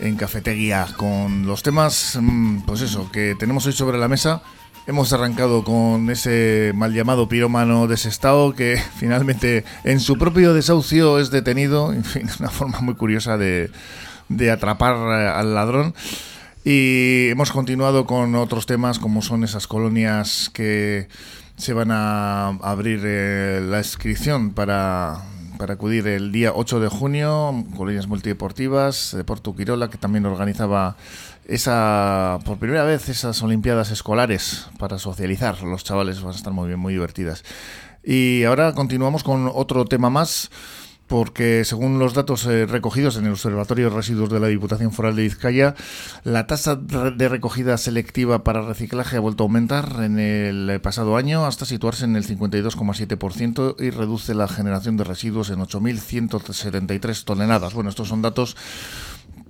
en 0.00 0.16
Cafetería, 0.16 0.88
con 0.96 1.46
los 1.46 1.62
temas, 1.62 2.18
mm, 2.20 2.62
pues 2.62 2.80
eso, 2.80 3.12
que 3.12 3.36
tenemos 3.38 3.64
hoy 3.66 3.72
sobre 3.72 3.98
la 3.98 4.08
mesa. 4.08 4.42
Hemos 4.88 5.12
arrancado 5.12 5.62
con 5.62 6.10
ese 6.10 6.72
mal 6.74 6.92
llamado 6.92 7.28
pirómano 7.28 7.86
desestado 7.86 8.54
que 8.54 8.76
finalmente 8.96 9.64
en 9.84 10.00
su 10.00 10.18
propio 10.18 10.52
desahucio 10.52 11.20
es 11.20 11.30
detenido, 11.30 11.92
en 11.92 12.02
fin, 12.02 12.28
una 12.40 12.50
forma 12.50 12.80
muy 12.80 12.96
curiosa 12.96 13.38
de, 13.38 13.70
de 14.28 14.50
atrapar 14.50 14.96
eh, 14.96 15.28
al 15.28 15.54
ladrón. 15.54 15.94
Y 16.64 17.28
hemos 17.28 17.52
continuado 17.52 18.06
con 18.06 18.34
otros 18.34 18.66
temas 18.66 18.98
como 18.98 19.20
son 19.20 19.44
esas 19.44 19.66
colonias 19.66 20.50
que 20.52 21.08
se 21.56 21.74
van 21.74 21.90
a 21.90 22.48
abrir 22.62 23.00
eh, 23.04 23.60
la 23.62 23.78
inscripción 23.78 24.52
para, 24.52 25.22
para 25.58 25.74
acudir 25.74 26.06
el 26.08 26.32
día 26.32 26.52
8 26.54 26.80
de 26.80 26.88
junio, 26.88 27.64
colonias 27.76 28.06
multideportivas 28.06 29.14
de 29.14 29.24
Porto 29.24 29.54
Quirola, 29.54 29.90
que 29.90 29.98
también 29.98 30.24
organizaba 30.24 30.96
esa 31.46 32.38
por 32.44 32.58
primera 32.58 32.84
vez 32.84 33.08
esas 33.10 33.42
olimpiadas 33.42 33.90
escolares 33.90 34.66
para 34.78 34.98
socializar. 34.98 35.62
Los 35.62 35.84
chavales 35.84 36.22
van 36.22 36.32
a 36.32 36.36
estar 36.36 36.52
muy 36.52 36.68
bien, 36.68 36.80
muy 36.80 36.94
divertidas. 36.94 37.44
Y 38.02 38.44
ahora 38.44 38.72
continuamos 38.74 39.22
con 39.22 39.50
otro 39.52 39.84
tema 39.84 40.10
más 40.10 40.50
porque 41.06 41.64
según 41.64 41.98
los 41.98 42.14
datos 42.14 42.46
eh, 42.46 42.66
recogidos 42.66 43.16
en 43.16 43.26
el 43.26 43.32
Observatorio 43.32 43.90
de 43.90 43.96
Residuos 43.96 44.30
de 44.30 44.40
la 44.40 44.48
Diputación 44.48 44.92
Foral 44.92 45.16
de 45.16 45.22
Vizcaya, 45.22 45.74
la 46.24 46.46
tasa 46.46 46.76
de 46.76 47.28
recogida 47.28 47.76
selectiva 47.76 48.44
para 48.44 48.62
reciclaje 48.62 49.16
ha 49.16 49.20
vuelto 49.20 49.44
a 49.44 49.46
aumentar 49.46 50.00
en 50.02 50.18
el 50.18 50.80
pasado 50.80 51.16
año 51.16 51.46
hasta 51.46 51.66
situarse 51.66 52.04
en 52.04 52.16
el 52.16 52.26
52,7% 52.26 53.76
y 53.78 53.90
reduce 53.90 54.34
la 54.34 54.48
generación 54.48 54.96
de 54.96 55.04
residuos 55.04 55.50
en 55.50 55.60
8.173 55.60 57.24
toneladas. 57.24 57.74
Bueno, 57.74 57.90
estos 57.90 58.08
son 58.08 58.22
datos 58.22 58.56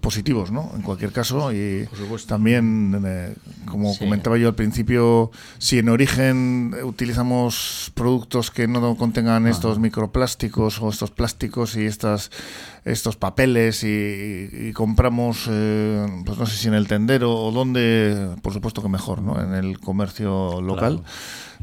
positivos, 0.04 0.52
¿no? 0.52 0.70
En 0.76 0.82
cualquier 0.82 1.12
caso, 1.12 1.50
y 1.50 1.88
también, 2.26 3.02
eh, 3.06 3.34
como 3.64 3.96
comentaba 3.96 4.36
yo 4.36 4.48
al 4.48 4.54
principio, 4.54 5.30
si 5.56 5.78
en 5.78 5.88
origen 5.88 6.74
utilizamos 6.84 7.90
productos 7.94 8.50
que 8.50 8.68
no 8.68 8.96
contengan 8.96 9.46
estos 9.46 9.78
microplásticos 9.78 10.82
o 10.82 10.90
estos 10.90 11.10
plásticos 11.10 11.74
y 11.76 11.86
estas 11.86 12.30
estos 12.84 13.16
papeles 13.16 13.82
y, 13.82 14.72
compramos, 14.74 15.48
eh, 15.50 16.06
pues 16.26 16.36
no 16.38 16.44
sé 16.44 16.58
si 16.58 16.68
en 16.68 16.74
el 16.74 16.86
tendero 16.86 17.34
o 17.34 17.50
donde, 17.50 18.36
por 18.42 18.52
supuesto 18.52 18.82
que 18.82 18.90
mejor, 18.90 19.22
¿no? 19.22 19.40
En 19.40 19.54
el 19.54 19.80
comercio 19.80 20.60
local. 20.60 21.02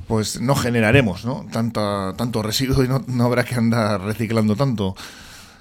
Pues 0.08 0.41
no 0.41 0.56
generaremos 0.56 1.25
¿no? 1.25 1.45
Tanta, 1.51 2.15
tanto 2.17 2.41
residuo 2.41 2.84
y 2.84 2.88
no, 2.88 3.04
no 3.08 3.23
habrá 3.23 3.43
que 3.43 3.54
andar 3.54 4.01
reciclando 4.01 4.56
tanto. 4.56 4.95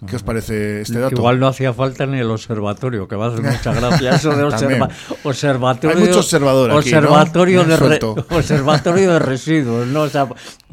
¿Qué 0.06 0.16
os 0.16 0.22
parece 0.22 0.80
este 0.80 0.98
dato? 0.98 1.16
Igual 1.16 1.38
no 1.38 1.46
hacía 1.46 1.74
falta 1.74 2.06
ni 2.06 2.18
el 2.18 2.30
observatorio, 2.30 3.06
que 3.06 3.16
va 3.16 3.26
a 3.26 3.28
hacer 3.28 3.42
mucha 3.52 3.74
gracia 3.74 4.14
eso 4.14 4.34
de 4.34 4.44
observatorio. 4.44 5.96
Hay 5.96 6.06
mucho 6.06 6.20
observador 6.20 6.70
observatorio, 6.70 7.64
de 7.64 7.74
observatorio 8.30 9.12
de 9.12 9.18
residuos, 9.18 9.86
¿no? 9.88 10.02
O 10.02 10.08
sea, 10.08 10.28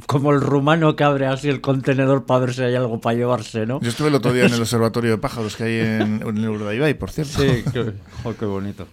como 0.06 0.32
el 0.32 0.40
rumano 0.40 0.96
que 0.96 1.04
abre 1.04 1.28
así 1.28 1.50
el 1.50 1.60
contenedor 1.60 2.26
para 2.26 2.42
ver 2.42 2.54
si 2.54 2.62
hay 2.62 2.76
algo 2.76 3.02
para 3.02 3.18
llevarse, 3.18 3.66
¿no? 3.66 3.82
Yo 3.82 3.90
estuve 3.90 4.08
el 4.08 4.16
otro 4.16 4.32
día 4.32 4.46
en 4.46 4.54
el 4.54 4.62
observatorio 4.62 5.12
de 5.12 5.18
pájaros 5.18 5.58
que 5.58 5.64
hay 5.64 5.80
en, 5.80 6.22
en 6.22 6.38
el 6.38 6.50
Urdaibai, 6.50 6.94
por 6.94 7.12
cierto. 7.12 7.42
Sí, 7.42 7.64
qué, 7.74 7.94
oh, 8.24 8.34
qué 8.34 8.46
bonito. 8.46 8.88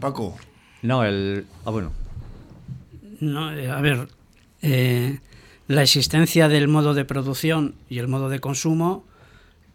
Paco. 0.00 0.36
No, 0.82 1.04
el... 1.04 1.44
Ah, 1.64 1.70
bueno. 1.70 1.92
No, 3.20 3.52
eh, 3.52 3.70
a 3.70 3.80
ver, 3.80 4.08
eh, 4.62 5.18
la 5.68 5.82
existencia 5.82 6.48
del 6.48 6.68
modo 6.68 6.94
de 6.94 7.04
producción 7.04 7.74
y 7.88 7.98
el 7.98 8.08
modo 8.08 8.28
de 8.28 8.40
consumo 8.40 9.04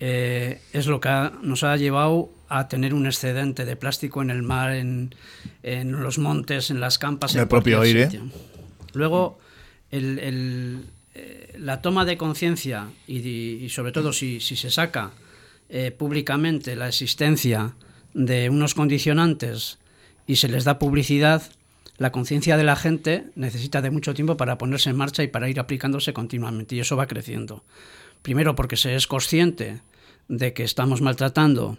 eh, 0.03 0.59
es 0.73 0.87
lo 0.87 0.99
que 0.99 1.29
nos 1.43 1.63
ha 1.63 1.77
llevado 1.77 2.31
a 2.49 2.67
tener 2.67 2.95
un 2.95 3.05
excedente 3.05 3.65
de 3.65 3.75
plástico 3.75 4.23
en 4.23 4.31
el 4.31 4.41
mar, 4.41 4.73
en, 4.73 5.13
los 5.63 6.17
montes, 6.17 6.71
en 6.71 6.79
las 6.79 6.97
campas. 6.97 7.35
En 7.35 7.41
el 7.41 7.47
propio 7.47 7.81
aire. 7.81 8.09
Luego, 8.93 9.37
eh, 9.91 10.79
la 11.55 11.83
toma 11.83 12.03
de 12.03 12.17
conciencia 12.17 12.89
y, 13.07 13.69
sobre 13.69 13.91
todo 13.91 14.11
si, 14.11 14.39
se 14.39 14.71
saca 14.71 15.11
eh, 15.69 15.91
públicamente 15.91 16.75
la 16.75 16.87
existencia 16.87 17.75
de 18.15 18.49
unos 18.49 18.73
condicionantes 18.73 19.77
y 20.25 20.37
se 20.37 20.47
les 20.47 20.63
da 20.63 20.79
publicidad, 20.79 21.43
la 21.99 22.11
conciencia 22.11 22.57
de 22.57 22.63
la 22.63 22.75
gente 22.75 23.25
necesita 23.35 23.83
de 23.83 23.91
mucho 23.91 24.15
tiempo 24.15 24.35
para 24.35 24.57
ponerse 24.57 24.89
en 24.89 24.97
marcha 24.97 25.21
y 25.21 25.27
para 25.27 25.47
ir 25.47 25.59
aplicándose 25.59 26.11
continuamente 26.11 26.75
y 26.75 26.79
eso 26.79 26.97
va 26.97 27.05
creciendo. 27.05 27.63
Primero 28.23 28.55
porque 28.55 28.77
se 28.77 28.95
es 28.95 29.05
consciente 29.05 29.79
de 30.27 30.53
que 30.53 30.63
estamos 30.63 31.01
maltratando 31.01 31.77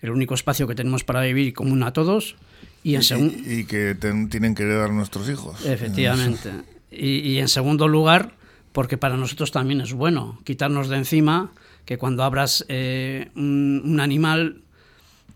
el 0.00 0.10
único 0.10 0.34
espacio 0.34 0.66
que 0.66 0.74
tenemos 0.74 1.04
para 1.04 1.22
vivir 1.22 1.54
común 1.54 1.82
a 1.82 1.92
todos 1.92 2.36
y, 2.82 2.96
en 2.96 3.02
y, 3.46 3.64
que 3.64 3.96
tienen 4.30 4.54
que 4.54 4.62
heredar 4.62 4.90
nuestros 4.90 5.28
hijos. 5.28 5.64
Efectivamente. 5.64 6.50
Y, 6.96 7.38
en 7.38 7.48
segundo 7.48 7.88
lugar, 7.88 8.34
porque 8.70 8.96
para 8.96 9.16
nosotros 9.16 9.50
también 9.50 9.80
es 9.80 9.92
bueno 9.92 10.38
quitarnos 10.44 10.88
de 10.88 10.98
encima 10.98 11.50
que 11.84 11.98
cuando 11.98 12.22
abras 12.22 12.64
eh, 12.68 13.32
un, 13.34 13.98
animal 13.98 14.62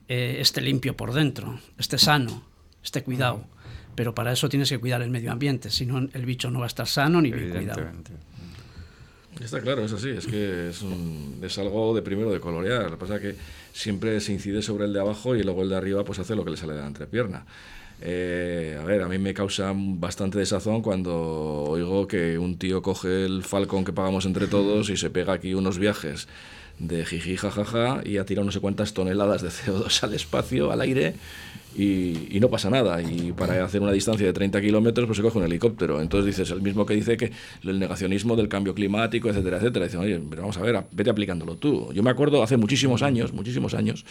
eh, 0.06 0.36
esté 0.38 0.60
limpio 0.60 0.96
por 0.96 1.12
dentro, 1.12 1.58
esté 1.76 1.98
sano, 1.98 2.44
esté 2.84 3.02
cuidado. 3.02 3.44
Pero 3.96 4.14
para 4.14 4.30
eso 4.30 4.48
tienes 4.48 4.68
que 4.68 4.78
cuidar 4.78 5.02
el 5.02 5.10
medio 5.10 5.32
ambiente, 5.32 5.68
si 5.68 5.84
no 5.84 5.98
el 5.98 6.26
bicho 6.26 6.48
no 6.48 6.60
va 6.60 6.66
a 6.66 6.68
estar 6.68 6.86
sano 6.86 7.20
ni 7.20 7.32
bien 7.32 7.50
cuidado. 7.50 7.90
Está 9.42 9.60
claro, 9.60 9.84
es 9.84 9.92
así, 9.92 10.10
es 10.10 10.26
que 10.26 10.70
es, 10.70 10.84
es 11.42 11.58
algo 11.58 11.94
de 11.94 12.02
primero 12.02 12.30
de 12.30 12.40
colorear. 12.40 12.84
Lo 12.84 12.90
que 12.90 12.96
pasa 12.96 13.16
es 13.16 13.20
que 13.20 13.34
siempre 13.72 14.20
se 14.20 14.32
incide 14.32 14.62
sobre 14.62 14.86
el 14.86 14.92
de 14.92 15.00
abajo 15.00 15.36
y 15.36 15.42
luego 15.42 15.62
el 15.62 15.68
de 15.68 15.76
arriba 15.76 16.04
pues 16.04 16.18
hace 16.18 16.34
lo 16.34 16.44
que 16.44 16.50
le 16.50 16.56
sale 16.56 16.74
de 16.74 16.80
la 16.80 16.86
entrepierna. 16.86 17.46
Eh, 18.00 18.78
a 18.80 18.84
ver, 18.84 19.02
a 19.02 19.08
mí 19.08 19.18
me 19.18 19.34
causa 19.34 19.72
bastante 19.74 20.38
desazón 20.38 20.82
cuando 20.82 21.14
oigo 21.14 22.06
que 22.06 22.38
un 22.38 22.56
tío 22.56 22.80
coge 22.80 23.24
el 23.24 23.42
Falcon 23.42 23.84
que 23.84 23.92
pagamos 23.92 24.24
entre 24.24 24.46
todos 24.46 24.88
y 24.90 24.96
se 24.96 25.10
pega 25.10 25.32
aquí 25.32 25.54
unos 25.54 25.78
viajes 25.78 26.28
de 26.78 27.04
jiji 27.04 27.36
jajaja 27.36 28.02
y 28.04 28.18
ha 28.18 28.24
tirado 28.24 28.44
no 28.44 28.52
sé 28.52 28.60
cuántas 28.60 28.94
toneladas 28.94 29.42
de 29.42 29.48
CO2 29.48 30.02
al 30.04 30.14
espacio, 30.14 30.70
al 30.70 30.80
aire 30.80 31.14
y, 31.78 32.40
no 32.40 32.48
pasa 32.50 32.68
nada. 32.70 33.00
Y 33.00 33.32
para 33.32 33.64
hacer 33.64 33.80
una 33.80 33.92
distancia 33.92 34.26
de 34.26 34.32
30 34.32 34.60
kilómetros, 34.60 35.06
pues 35.06 35.16
se 35.16 35.22
coge 35.22 35.38
un 35.38 35.44
helicóptero. 35.44 36.00
Entonces 36.00 36.26
dices, 36.26 36.50
el 36.50 36.60
mismo 36.60 36.84
que 36.84 36.94
dice 36.94 37.16
que 37.16 37.30
el 37.64 37.78
negacionismo 37.78 38.34
del 38.34 38.48
cambio 38.48 38.74
climático, 38.74 39.28
etcétera, 39.28 39.58
etcétera. 39.58 39.84
Dicen, 39.86 40.00
oye, 40.00 40.20
pero 40.28 40.42
vamos 40.42 40.58
a 40.58 40.62
ver, 40.62 40.84
vete 40.90 41.10
aplicándolo 41.10 41.56
tú. 41.56 41.92
Yo 41.92 42.02
me 42.02 42.10
acuerdo 42.10 42.42
hace 42.42 42.56
muchísimos 42.56 43.02
años, 43.02 43.32
muchísimos 43.32 43.74
años, 43.74 44.04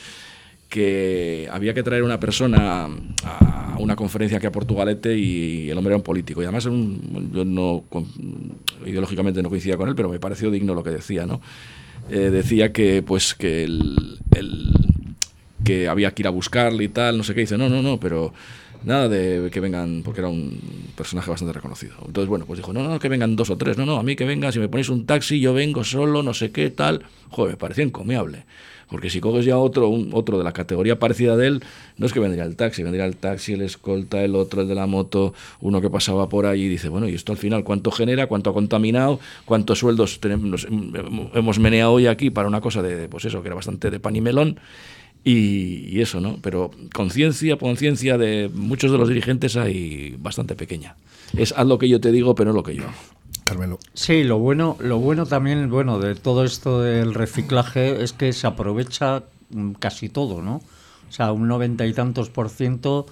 que 0.69 1.49
había 1.51 1.73
que 1.73 1.83
traer 1.83 2.03
una 2.03 2.19
persona 2.19 2.87
a 3.23 3.75
una 3.79 3.95
conferencia 3.95 4.39
que 4.39 4.47
a 4.47 4.51
Portugalete 4.51 5.17
y 5.17 5.69
el 5.69 5.77
hombre 5.77 5.91
era 5.91 5.97
un 5.97 6.03
político. 6.03 6.41
Y 6.41 6.45
además 6.45 6.63
yo 6.63 6.71
no, 6.71 7.83
ideológicamente 8.85 9.43
no 9.43 9.49
coincidía 9.49 9.75
con 9.75 9.89
él, 9.89 9.95
pero 9.95 10.07
me 10.07 10.19
pareció 10.19 10.49
digno 10.51 10.73
lo 10.73 10.83
que 10.83 10.91
decía, 10.91 11.25
¿no? 11.25 11.41
eh, 12.09 12.29
decía 12.31 12.71
que 12.71 13.03
pues 13.03 13.33
que 13.33 13.63
el, 13.63 14.07
que 15.67 15.87
había 15.89 16.11
que 16.11 16.21
ir 16.21 16.27
a 16.27 16.31
buscarle 16.31 16.85
y 16.85 16.87
tal, 16.87 17.17
no 17.17 17.23
sé 17.23 17.33
qué, 17.33 17.41
dice, 17.41 17.57
no, 17.57 17.67
no, 17.67 17.81
no, 17.81 17.99
pero 17.99 18.33
nada 18.85 19.09
de 19.09 19.49
que 19.51 19.59
vengan, 19.59 20.01
porque 20.03 20.21
era 20.21 20.29
un 20.29 20.57
personaje 20.95 21.29
bastante 21.29 21.53
reconocido. 21.53 21.95
Entonces, 22.05 22.29
bueno, 22.29 22.45
pues 22.45 22.57
dijo, 22.57 22.71
no, 22.71 22.83
no, 22.83 22.99
que 22.99 23.09
vengan 23.09 23.35
dos 23.35 23.49
o 23.49 23.57
tres, 23.57 23.77
no, 23.77 23.85
no, 23.85 23.97
a 23.97 24.03
mí 24.03 24.15
que 24.15 24.25
vengan, 24.25 24.53
si 24.53 24.59
me 24.59 24.69
ponéis 24.69 24.89
un 24.89 25.05
taxi, 25.05 25.39
yo 25.39 25.53
vengo 25.53 25.83
solo, 25.83 26.23
no 26.23 26.33
sé 26.33 26.51
qué, 26.51 26.69
tal. 26.69 27.03
Joder, 27.29 27.53
me 27.53 27.57
parecía 27.57 27.83
encomiable. 27.83 28.45
Porque 28.89 29.09
si 29.09 29.19
coges 29.19 29.43
ya 29.43 29.57
otro, 29.57 29.89
un, 29.89 30.11
otro 30.13 30.37
de 30.37 30.45
la 30.45 30.53
categoría 30.53 30.97
parecida 30.97 31.35
de 31.35 31.47
él, 31.47 31.63
no 31.97 32.05
es 32.05 32.13
que 32.13 32.21
vendría 32.21 32.45
el 32.45 32.55
taxi, 32.55 32.83
vendría 32.83 33.05
el 33.05 33.17
taxi, 33.17 33.53
el 33.53 33.61
escolta, 33.61 34.23
el 34.23 34.33
otro, 34.33 34.61
el 34.61 34.69
de 34.69 34.75
la 34.75 34.87
moto, 34.87 35.33
uno 35.59 35.81
que 35.81 35.89
pasaba 35.89 36.29
por 36.29 36.45
ahí 36.45 36.63
y 36.63 36.69
dice, 36.69 36.87
bueno, 36.87 37.09
¿y 37.09 37.13
esto 37.13 37.33
al 37.33 37.37
final 37.37 37.65
cuánto 37.65 37.91
genera, 37.91 38.27
cuánto 38.27 38.51
ha 38.51 38.53
contaminado, 38.53 39.19
cuántos 39.43 39.79
sueldos 39.79 40.21
tenemos, 40.21 40.65
hemos 41.33 41.59
meneado 41.59 41.91
hoy 41.91 42.07
aquí 42.07 42.29
para 42.29 42.47
una 42.47 42.61
cosa 42.61 42.81
de, 42.81 43.09
pues 43.09 43.25
eso, 43.25 43.41
que 43.41 43.49
era 43.49 43.55
bastante 43.55 43.91
de 43.91 43.99
pan 43.99 44.15
y 44.15 44.21
melón? 44.21 44.57
Y, 45.29 45.99
eso, 45.99 46.21
¿no? 46.21 46.37
Pero 46.41 46.71
conciencia, 46.93 47.57
conciencia 47.57 48.17
de 48.17 48.49
muchos 48.53 48.93
de 48.93 48.97
los 48.97 49.09
dirigentes 49.09 49.57
hay 49.57 50.15
bastante 50.17 50.55
pequeña. 50.55 50.95
Es 51.35 51.51
haz 51.51 51.67
lo 51.67 51.77
que 51.77 51.89
yo 51.89 51.99
te 51.99 52.13
digo, 52.13 52.33
pero 52.33 52.51
no 52.51 52.55
lo 52.55 52.63
que 52.63 52.75
yo 52.75 52.83
hago. 52.83 52.93
Carmelo. 53.43 53.77
Sí, 53.93 54.23
lo 54.23 54.39
bueno, 54.39 54.77
lo 54.79 54.99
bueno 54.99 55.25
también, 55.25 55.69
bueno, 55.69 55.99
de 55.99 56.15
todo 56.15 56.45
esto 56.45 56.81
del 56.81 57.13
reciclaje 57.13 58.01
es 58.01 58.13
que 58.13 58.31
se 58.31 58.47
aprovecha 58.47 59.23
mm, 59.49 59.73
casi 59.73 60.07
todo, 60.07 60.41
¿no? 60.41 60.61
O 61.09 61.11
sea, 61.11 61.33
un 61.33 61.49
noventa 61.49 61.85
y 61.85 61.91
tantos 61.91 62.29
por 62.29 62.49
ciento 62.49 63.05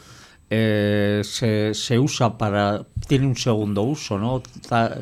eh, 0.50 1.20
se, 1.26 1.74
se, 1.74 2.00
usa 2.00 2.38
para, 2.38 2.86
tiene 3.10 3.28
un 3.28 3.36
segundo 3.36 3.82
uso, 3.82 4.18
¿no? 4.18 4.42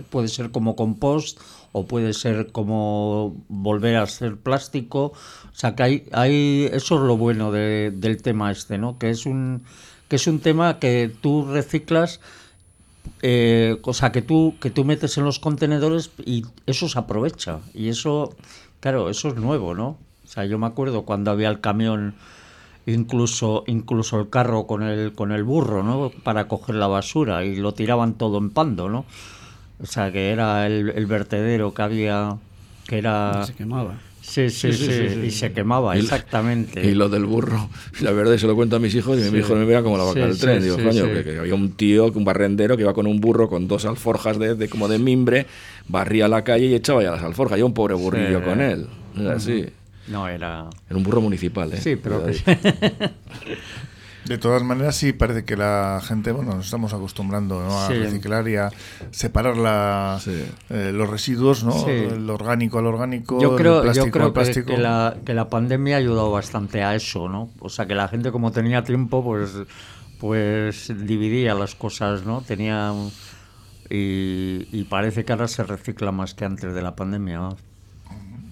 Puede 0.10 0.30
ser 0.30 0.50
como 0.50 0.76
compost 0.76 1.40
o 1.74 1.86
puede 1.86 2.14
ser 2.14 2.52
como 2.52 3.36
volver 3.50 3.98
a 3.98 4.06
ser 4.06 4.38
plástico. 4.38 5.08
O 5.08 5.56
sea, 5.56 5.76
que 5.76 5.84
hay, 5.84 6.10
hay 6.14 6.70
eso 6.72 6.96
es 6.96 7.02
lo 7.02 7.18
bueno 7.18 7.52
del 7.52 8.22
tema 8.22 8.52
este, 8.52 8.78
¿no? 8.78 8.98
Que 8.98 9.10
es 9.10 9.26
un, 9.26 9.64
que 10.08 10.16
es 10.16 10.28
un 10.28 10.40
tema 10.40 10.80
que 10.80 11.12
tú 11.22 11.46
reciclas, 11.52 12.22
eh, 13.24 13.80
o 13.82 13.94
sea, 13.94 14.12
que 14.12 14.22
tú, 14.22 14.56
que 14.62 14.70
tú 14.70 14.86
metes 14.86 15.18
en 15.18 15.26
los 15.26 15.40
contenedores 15.40 16.12
y 16.24 16.46
eso 16.68 16.88
se 16.88 17.00
aprovecha. 17.00 17.60
Y 17.74 17.90
eso, 17.90 18.36
claro, 18.80 19.10
eso 19.10 19.30
es 19.30 19.36
nuevo, 19.36 19.74
¿no? 19.74 19.98
O 20.24 20.28
sea, 20.28 20.46
yo 20.46 20.60
me 20.60 20.68
acuerdo 20.68 21.04
cuando 21.04 21.32
había 21.32 21.50
el 21.50 21.60
camión 21.60 22.16
incluso 22.86 23.64
incluso 23.66 24.20
el 24.20 24.30
carro 24.30 24.68
con 24.68 24.84
el 24.84 25.14
con 25.14 25.32
el 25.32 25.46
burro 25.46 25.84
no 25.84 26.12
para 26.24 26.50
coger 26.50 26.76
la 26.76 26.88
basura 26.88 27.46
y 27.46 27.56
lo 27.56 27.74
tiraban 27.74 28.16
todo 28.16 28.40
en 28.40 28.50
pando 28.50 28.90
no 28.90 29.06
o 29.84 29.86
sea, 29.86 30.12
que 30.12 30.32
era 30.32 30.66
el, 30.66 31.06
vertedero 31.06 31.74
que 31.74 31.82
había, 31.82 32.38
que 32.88 32.98
era... 32.98 33.46
Se 33.46 33.54
quemaba. 33.54 34.00
Sí 34.22 34.50
sí, 34.50 34.72
sí, 34.72 34.90
y 35.26 35.32
se 35.32 35.52
quemaba, 35.52 35.98
exactamente. 35.98 36.86
Y 36.88 36.96
lo 36.96 37.10
del 37.10 37.26
burro, 37.26 37.70
la 38.00 38.12
verdad, 38.12 38.38
se 38.38 38.48
lo 38.48 38.56
cuento 38.56 38.78
a 38.78 38.80
mis 38.80 38.96
hijos 38.96 39.20
y 39.20 39.30
mi 39.30 39.40
hijo 39.40 39.54
me 39.54 39.66
mira 39.66 39.84
como 39.84 39.98
la 39.98 40.06
vaca 40.06 40.22
del 40.22 40.40
tren. 40.40 40.64
Digo, 40.64 40.78
coño, 40.78 41.08
que, 41.24 41.40
había 41.40 41.54
un 41.54 41.74
tío, 41.74 42.06
un 42.06 42.24
barrendero 42.24 42.78
que 42.78 42.84
iba 42.84 42.94
con 42.94 43.06
un 43.06 43.20
burro 43.20 43.50
con 43.50 43.68
dos 43.68 43.84
alforjas 43.84 44.40
de, 44.40 44.70
como 44.70 44.88
de 44.88 44.98
mimbre, 44.98 45.46
barría 45.90 46.30
la 46.30 46.46
calle 46.46 46.68
y 46.68 46.74
echaba 46.74 47.04
ya 47.04 47.12
las 47.12 47.22
alforjas. 47.22 47.60
Y 47.60 47.64
un 47.64 47.74
pobre 47.74 47.96
burrillo 47.96 48.42
con 48.42 48.62
él. 48.62 48.88
Era 49.20 49.34
así. 49.34 49.66
No, 50.08 50.30
era... 50.30 50.70
Era 50.90 50.98
un 50.98 51.04
burro 51.04 51.20
municipal, 51.20 51.74
¿eh? 51.74 51.82
Sí, 51.82 51.98
pero... 51.98 52.26
De 54.26 54.38
todas 54.38 54.64
maneras, 54.64 54.96
sí 54.96 55.12
parece 55.12 55.44
que 55.44 55.58
la 55.58 56.02
gente, 56.02 56.32
bueno, 56.32 56.56
nos 56.56 56.66
estamos 56.66 56.94
acostumbrando 56.94 57.60
a 57.60 57.90
reciclar 57.90 58.48
y 58.48 58.56
a 58.56 58.72
separar 59.12 59.58
la, 59.58 60.20
eh, 60.70 60.92
los 60.94 61.10
residuos, 61.10 61.64
¿no? 61.64 61.88
El 61.88 62.30
orgánico 62.30 62.80
al 62.80 62.88
orgánico, 62.88 63.42
yo 63.42 63.56
creo, 63.56 63.78
el 63.78 63.84
plástico 63.84 64.06
yo 64.06 64.12
creo 64.12 64.26
al 64.28 64.34
plástico. 64.34 64.68
Que, 64.68 64.78
la, 64.78 65.18
que 65.26 65.34
la 65.34 65.50
pandemia 65.50 65.96
ha 65.96 66.00
ayudado 66.00 66.32
bastante 66.32 66.84
a 66.84 66.96
eso, 66.96 67.28
¿no? 67.28 67.50
O 67.60 67.68
sea, 67.68 67.86
que 67.86 67.96
la 67.96 68.08
gente 68.08 68.32
como 68.32 68.52
tenía 68.52 68.84
tiempo, 68.84 69.24
pues, 69.24 69.52
pues 70.20 70.92
dividía 71.06 71.54
las 71.54 71.76
cosas, 71.76 72.26
¿no? 72.26 72.42
Tenía... 72.42 72.94
Y, 73.90 74.86
parece 74.86 75.24
que 75.24 75.34
ahora 75.34 75.48
se 75.48 75.64
recicla 75.64 76.12
más 76.12 76.34
que 76.34 76.46
antes 76.46 76.74
de 76.74 76.82
la 76.82 76.96
pandemia. 76.96 77.50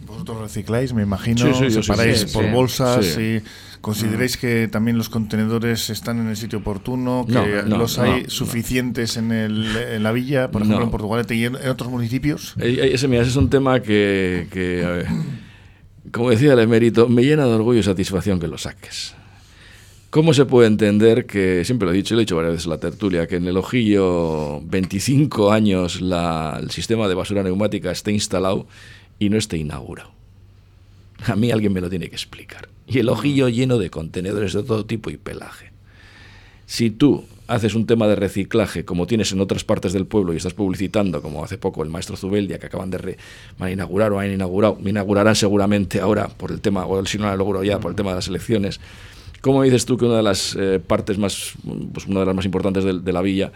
Vosotros 0.05 0.41
recicláis, 0.41 0.93
me 0.93 1.03
imagino, 1.03 1.53
separáis 1.53 2.25
por 2.25 2.51
bolsas 2.51 3.17
y 3.17 3.41
¿Consideráis 3.81 4.37
que 4.37 4.67
también 4.67 4.95
los 4.95 5.09
contenedores 5.09 5.89
están 5.89 6.19
en 6.19 6.27
el 6.27 6.37
sitio 6.37 6.59
oportuno? 6.59 7.25
¿Que 7.27 7.63
los 7.67 7.97
hay 7.97 8.25
suficientes 8.27 9.17
en, 9.17 9.31
el, 9.31 9.75
en, 9.75 10.03
la 10.03 10.11
villa, 10.11 10.51
por 10.51 10.61
ejemplo 10.61 10.83
en 10.83 10.91
Portugal 10.91 11.25
y 11.27 11.45
en 11.45 11.55
otros 11.55 11.89
municipios? 11.89 12.53
Eh, 12.59 12.91
ese, 12.93 13.07
mira, 13.07 13.23
ese 13.23 13.31
es 13.31 13.37
un 13.37 13.49
tema 13.49 13.81
que, 13.81 15.05
como 16.11 16.29
decía 16.29 16.53
el 16.53 16.59
emérito, 16.59 17.09
me 17.09 17.23
llena 17.23 17.45
de 17.45 17.53
orgullo 17.53 17.79
y 17.79 17.83
satisfacción 17.83 18.39
que 18.39 18.47
lo 18.47 18.59
saques. 18.59 19.15
¿Cómo 20.11 20.35
se 20.35 20.45
puede 20.45 20.67
entender 20.67 21.25
que, 21.25 21.65
siempre 21.65 21.87
lo 21.87 21.93
he 21.93 21.95
dicho 21.95 22.13
y 22.13 22.15
lo 22.15 22.21
he 22.21 22.25
dicho 22.25 22.35
varias 22.35 22.53
veces 22.53 22.65
en 22.65 22.71
la 22.71 22.79
tertulia, 22.79 23.25
que 23.25 23.37
en 23.37 23.47
el 23.47 23.57
ojillo 23.57 24.61
25 24.61 25.51
años 25.51 26.01
la, 26.01 26.59
el 26.61 26.69
sistema 26.69 27.07
de 27.07 27.15
basura 27.15 27.41
neumática 27.41 27.89
esté 27.89 28.11
instalado 28.11 28.67
y 29.17 29.29
no 29.29 29.37
esté 29.37 29.57
inaugurado? 29.57 30.11
A 31.25 31.35
mí 31.35 31.49
alguien 31.49 31.73
me 31.73 31.81
lo 31.81 31.89
tiene 31.89 32.09
que 32.09 32.15
explicar 32.15 32.67
y 32.91 32.99
el 32.99 33.09
ojillo 33.09 33.47
lleno 33.47 33.77
de 33.77 33.89
contenedores 33.89 34.53
de 34.53 34.63
todo 34.63 34.85
tipo 34.85 35.09
y 35.09 35.17
pelaje. 35.17 35.71
Si 36.65 36.89
tú 36.89 37.23
haces 37.47 37.75
un 37.75 37.85
tema 37.85 38.07
de 38.07 38.15
reciclaje 38.15 38.85
como 38.85 39.07
tienes 39.07 39.31
en 39.31 39.41
otras 39.41 39.63
partes 39.63 39.93
del 39.93 40.05
pueblo 40.05 40.33
y 40.33 40.37
estás 40.37 40.53
publicitando, 40.53 41.21
como 41.21 41.43
hace 41.43 41.57
poco 41.57 41.83
el 41.83 41.89
maestro 41.89 42.17
Zubeldia, 42.17 42.59
que 42.59 42.67
acaban 42.67 42.89
de 42.89 42.97
re, 42.97 43.17
inaugurar 43.71 44.11
o 44.11 44.19
han 44.19 44.31
inaugurado, 44.31 44.77
inaugurarán 44.83 45.35
seguramente 45.35 45.99
ahora 46.01 46.27
por 46.27 46.51
el 46.51 46.61
tema, 46.61 46.85
o 46.85 47.05
si 47.05 47.17
no 47.17 47.29
lo 47.29 47.37
logro 47.37 47.63
ya, 47.63 47.79
por 47.79 47.91
el 47.91 47.95
tema 47.95 48.11
de 48.11 48.17
las 48.17 48.27
elecciones, 48.27 48.79
¿cómo 49.41 49.63
dices 49.63 49.85
tú 49.85 49.97
que 49.97 50.05
una 50.05 50.17
de 50.17 50.23
las 50.23 50.55
eh, 50.59 50.79
partes 50.85 51.17
más, 51.17 51.53
pues 51.93 52.07
una 52.07 52.21
de 52.21 52.25
las 52.25 52.35
más 52.35 52.45
importantes 52.45 52.83
de, 52.83 53.13
la 53.13 53.21
villa 53.21 53.51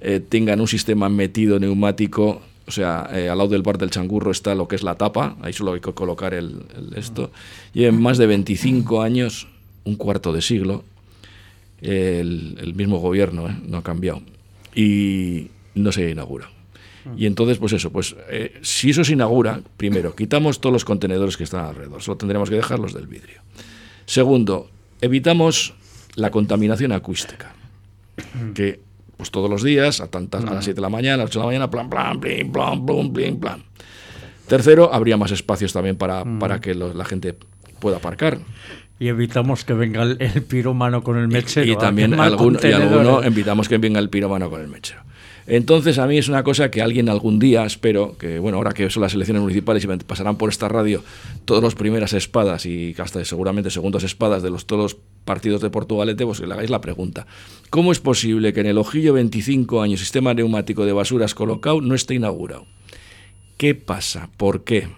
eh, 0.00 0.20
tengan 0.20 0.60
un 0.60 0.68
sistema 0.68 1.08
metido 1.08 1.58
neumático 1.58 2.42
o 2.68 2.70
sea, 2.70 3.08
eh, 3.12 3.30
al 3.30 3.38
lado 3.38 3.48
del 3.50 3.62
bar 3.62 3.78
del 3.78 3.90
changurro 3.90 4.30
está 4.30 4.54
lo 4.54 4.68
que 4.68 4.76
es 4.76 4.82
la 4.82 4.94
tapa, 4.94 5.36
ahí 5.40 5.54
solo 5.54 5.72
hay 5.72 5.80
que 5.80 5.92
colocar 5.94 6.34
el, 6.34 6.60
esto. 6.94 7.30
Y 7.72 7.84
en 7.84 8.00
más 8.00 8.18
de 8.18 8.26
25 8.26 9.00
años, 9.00 9.48
un 9.84 9.96
cuarto 9.96 10.34
de 10.34 10.42
siglo, 10.42 10.84
el, 11.80 12.74
mismo 12.76 12.98
gobierno 12.98 13.48
eh, 13.48 13.56
no 13.66 13.78
ha 13.78 13.82
cambiado 13.82 14.20
y 14.74 15.48
no 15.74 15.92
se 15.92 16.10
inaugura. 16.10 16.50
Y 17.16 17.24
entonces, 17.24 17.56
pues 17.56 17.72
eso, 17.72 17.90
pues 17.90 18.14
eh, 18.28 18.58
si 18.60 18.90
eso 18.90 19.02
se 19.02 19.14
inaugura, 19.14 19.62
primero, 19.78 20.14
quitamos 20.14 20.60
todos 20.60 20.74
los 20.74 20.84
contenedores 20.84 21.38
que 21.38 21.44
están 21.44 21.64
alrededor, 21.64 22.02
solo 22.02 22.18
tendremos 22.18 22.50
que 22.50 22.56
dejarlos 22.56 22.92
del 22.92 23.06
vidrio. 23.06 23.40
Segundo, 24.04 24.68
evitamos 25.00 25.72
la 26.16 26.30
contaminación 26.30 26.92
acústica, 26.92 27.54
que 28.54 28.80
pues 29.18 29.30
todos 29.30 29.50
los 29.50 29.62
días, 29.62 30.00
a 30.00 30.06
tantas, 30.06 30.44
a 30.44 30.54
las 30.54 30.64
7 30.64 30.76
de 30.76 30.80
la 30.80 30.88
mañana, 30.88 31.14
a 31.14 31.18
las 31.18 31.26
8 31.26 31.40
de 31.40 31.42
la 31.42 31.46
mañana, 31.46 31.70
plan, 31.70 31.90
plan, 31.90 32.20
plan, 32.20 32.50
plan, 32.50 32.86
plan, 32.86 33.12
plan, 33.12 33.36
plan. 33.36 33.62
Tercero, 34.46 34.94
habría 34.94 35.18
más 35.18 35.30
espacios 35.30 35.74
también 35.74 35.96
para, 35.96 36.24
para 36.38 36.60
que 36.60 36.74
la 36.74 37.04
gente 37.04 37.36
pueda 37.80 37.98
aparcar. 37.98 38.38
Y 39.00 39.08
evitamos 39.08 39.64
que 39.64 39.74
venga 39.74 40.02
el, 40.02 40.42
pirómano 40.48 41.02
con 41.02 41.18
el 41.18 41.28
mechero. 41.28 41.70
Y, 41.70 41.76
también 41.76 42.18
algún, 42.18 42.58
y 42.62 42.72
alguno 42.72 43.22
evitamos 43.22 43.68
que 43.68 43.78
venga 43.78 44.00
el 44.00 44.08
pirómano 44.08 44.48
con 44.48 44.60
el 44.60 44.68
mechero. 44.68 45.02
Entonces, 45.46 45.98
a 45.98 46.06
mí 46.06 46.18
es 46.18 46.28
una 46.28 46.42
cosa 46.42 46.70
que 46.70 46.82
alguien 46.82 47.08
algún 47.08 47.38
día, 47.38 47.64
espero, 47.64 48.16
que 48.18 48.38
bueno, 48.38 48.58
ahora 48.58 48.72
que 48.72 48.90
son 48.90 49.02
las 49.02 49.14
elecciones 49.14 49.40
municipales 49.40 49.82
y 49.82 49.86
pasarán 50.04 50.36
por 50.36 50.50
esta 50.50 50.68
radio 50.68 51.02
todos 51.46 51.62
los 51.62 51.74
primeras 51.74 52.12
espadas 52.12 52.66
y 52.66 52.94
hasta 52.98 53.24
seguramente 53.24 53.70
segundas 53.70 54.02
espadas 54.02 54.42
de 54.42 54.50
los, 54.50 54.66
todos 54.66 54.82
los 54.82 55.00
partidos 55.28 55.60
de 55.60 55.68
Portugalete, 55.68 56.24
pues 56.24 56.40
que 56.40 56.46
le 56.46 56.54
hagáis 56.54 56.70
la 56.70 56.80
pregunta. 56.80 57.26
¿Cómo 57.68 57.92
es 57.92 58.00
posible 58.00 58.54
que 58.54 58.60
en 58.60 58.66
el 58.66 58.78
ojillo 58.78 59.12
25 59.12 59.82
años 59.82 60.00
sistema 60.00 60.32
neumático 60.32 60.86
de 60.86 60.94
basuras 60.94 61.34
colocado 61.34 61.82
no 61.82 61.94
esté 61.94 62.14
inaugurado? 62.14 62.64
¿Qué 63.58 63.74
pasa? 63.74 64.30
¿Por 64.38 64.64
qué? 64.64 64.88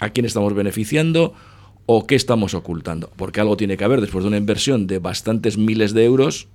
¿A 0.00 0.08
quién 0.10 0.24
estamos 0.24 0.54
beneficiando? 0.54 1.34
¿O 1.84 2.06
qué 2.06 2.14
estamos 2.14 2.54
ocultando? 2.54 3.10
Porque 3.16 3.40
algo 3.40 3.58
tiene 3.58 3.76
que 3.76 3.84
haber 3.84 4.00
después 4.00 4.24
de 4.24 4.28
una 4.28 4.38
inversión 4.38 4.86
de 4.86 4.98
bastantes 4.98 5.58
miles 5.58 5.92
de 5.92 6.06
euros, 6.06 6.48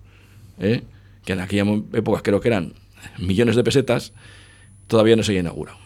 ¿eh? 0.57 0.82
que 1.26 1.34
en 1.34 1.41
aquella 1.41 1.65
época 1.93 2.24
creo 2.24 2.41
que 2.41 2.47
eran 2.47 2.74
millones 3.19 3.55
de 3.55 3.63
pesetas, 3.63 4.13
todavía 4.88 5.15
no 5.15 5.21
se 5.21 5.38
ha 5.38 5.39
inaugurado. 5.39 5.82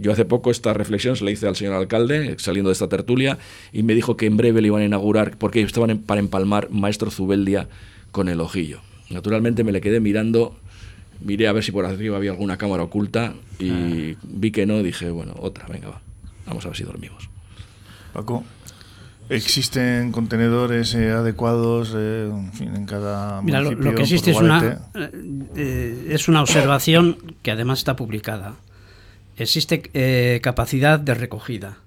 Yo 0.00 0.12
hace 0.12 0.24
poco 0.24 0.50
esta 0.50 0.72
reflexión 0.74 1.16
se 1.16 1.24
la 1.24 1.30
hice 1.30 1.46
al 1.46 1.56
señor 1.56 1.74
alcalde, 1.74 2.36
saliendo 2.38 2.68
de 2.68 2.72
esta 2.72 2.88
tertulia, 2.88 3.38
y 3.72 3.82
me 3.82 3.94
dijo 3.94 4.16
que 4.16 4.26
en 4.26 4.36
breve 4.36 4.60
le 4.60 4.68
iban 4.68 4.82
a 4.82 4.84
inaugurar, 4.84 5.36
porque 5.38 5.60
estaban 5.62 5.98
para 5.98 6.20
empalmar 6.20 6.70
Maestro 6.70 7.10
Zubeldia 7.10 7.68
con 8.10 8.28
el 8.28 8.40
ojillo. 8.40 8.80
Naturalmente 9.10 9.64
me 9.64 9.72
le 9.72 9.80
quedé 9.80 10.00
mirando, 10.00 10.56
miré 11.20 11.48
a 11.48 11.52
ver 11.52 11.64
si 11.64 11.72
por 11.72 11.86
arriba 11.86 12.16
había 12.16 12.30
alguna 12.30 12.56
cámara 12.56 12.82
oculta, 12.82 13.34
y 13.58 14.12
ah. 14.12 14.16
vi 14.22 14.50
que 14.50 14.66
no, 14.66 14.82
dije, 14.82 15.10
bueno, 15.10 15.34
otra, 15.38 15.66
venga, 15.66 15.88
va, 15.88 16.00
vamos 16.46 16.64
a 16.64 16.68
ver 16.68 16.76
si 16.76 16.84
dormimos. 16.84 17.28
Paco. 18.12 18.44
¿Existen 19.30 20.10
contenedores 20.10 20.94
eh, 20.94 21.10
adecuados 21.10 21.92
eh, 21.94 22.30
en, 22.60 22.86
cada 22.86 23.42
Mira, 23.42 23.60
lo, 23.60 23.94
que 23.94 24.00
existe 24.02 24.30
es 24.30 24.38
una, 24.38 24.80
eh, 25.54 26.06
es 26.08 26.28
una 26.28 26.40
observación 26.40 27.18
que 27.42 27.50
además 27.50 27.80
está 27.80 27.94
publicada. 27.94 28.54
Existe 29.38 30.40
capacidad 30.42 30.98
de 30.98 31.14
recogida, 31.14 31.78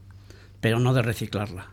pero 0.62 0.80
no 0.80 0.93
de 0.93 1.02
reciclarla. 1.02 1.68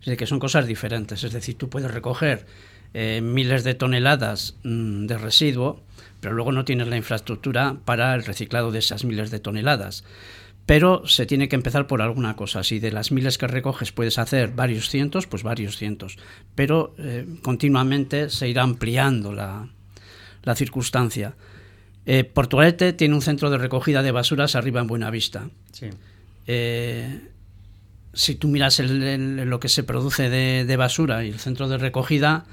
Es 0.00 0.06
decir, 0.06 0.18
que 0.18 0.26
son 0.26 0.38
cosas 0.38 0.66
diferentes. 0.66 1.24
Es 1.24 1.32
decir, 1.32 1.56
tú 1.58 1.68
puedes 1.68 1.90
recoger 1.90 2.46
eh, 2.94 3.20
miles 3.20 3.64
de 3.64 3.74
toneladas 3.74 4.56
mm, 4.62 5.06
de 5.06 5.18
residuo, 5.18 5.82
pero 6.20 6.34
luego 6.34 6.52
no 6.52 6.64
tienes 6.64 6.88
la 6.88 6.96
infraestructura 6.96 7.76
para 7.84 8.14
el 8.14 8.24
reciclado 8.24 8.70
de 8.70 8.78
esas 8.78 9.04
miles 9.04 9.30
de 9.30 9.40
toneladas. 9.40 10.04
Pero 10.64 11.06
se 11.06 11.26
tiene 11.26 11.48
que 11.48 11.56
empezar 11.56 11.86
por 11.86 12.02
alguna 12.02 12.36
cosa. 12.36 12.64
Si 12.64 12.78
de 12.78 12.92
las 12.92 13.12
miles 13.12 13.36
que 13.36 13.46
recoges 13.46 13.92
puedes 13.92 14.18
hacer 14.18 14.52
varios 14.52 14.88
cientos, 14.88 15.26
pues 15.26 15.42
varios 15.42 15.76
cientos. 15.76 16.18
Pero 16.54 16.94
eh, 16.98 17.26
continuamente 17.42 18.30
se 18.30 18.48
irá 18.48 18.62
ampliando 18.62 19.32
la, 19.32 19.68
circunstancia. 20.54 21.34
Eh, 22.06 22.24
Portugalete 22.24 22.92
tiene 22.92 23.14
un 23.14 23.22
centro 23.22 23.50
de 23.50 23.58
recogida 23.58 24.02
de 24.02 24.12
basuras 24.12 24.54
arriba 24.54 24.80
en 24.80 24.86
Buenavista. 24.86 25.48
Sí. 25.72 25.90
Eh, 26.46 27.20
si 28.14 28.36
tú 28.36 28.48
miras 28.48 28.78
lo 28.80 29.60
que 29.60 29.68
se 29.68 29.82
produce 29.82 30.30
de, 30.30 30.76
basura 30.76 31.24
y 31.24 31.28
el 31.28 31.38
centro 31.38 31.68
de 31.68 31.76
recogida, 31.76 32.46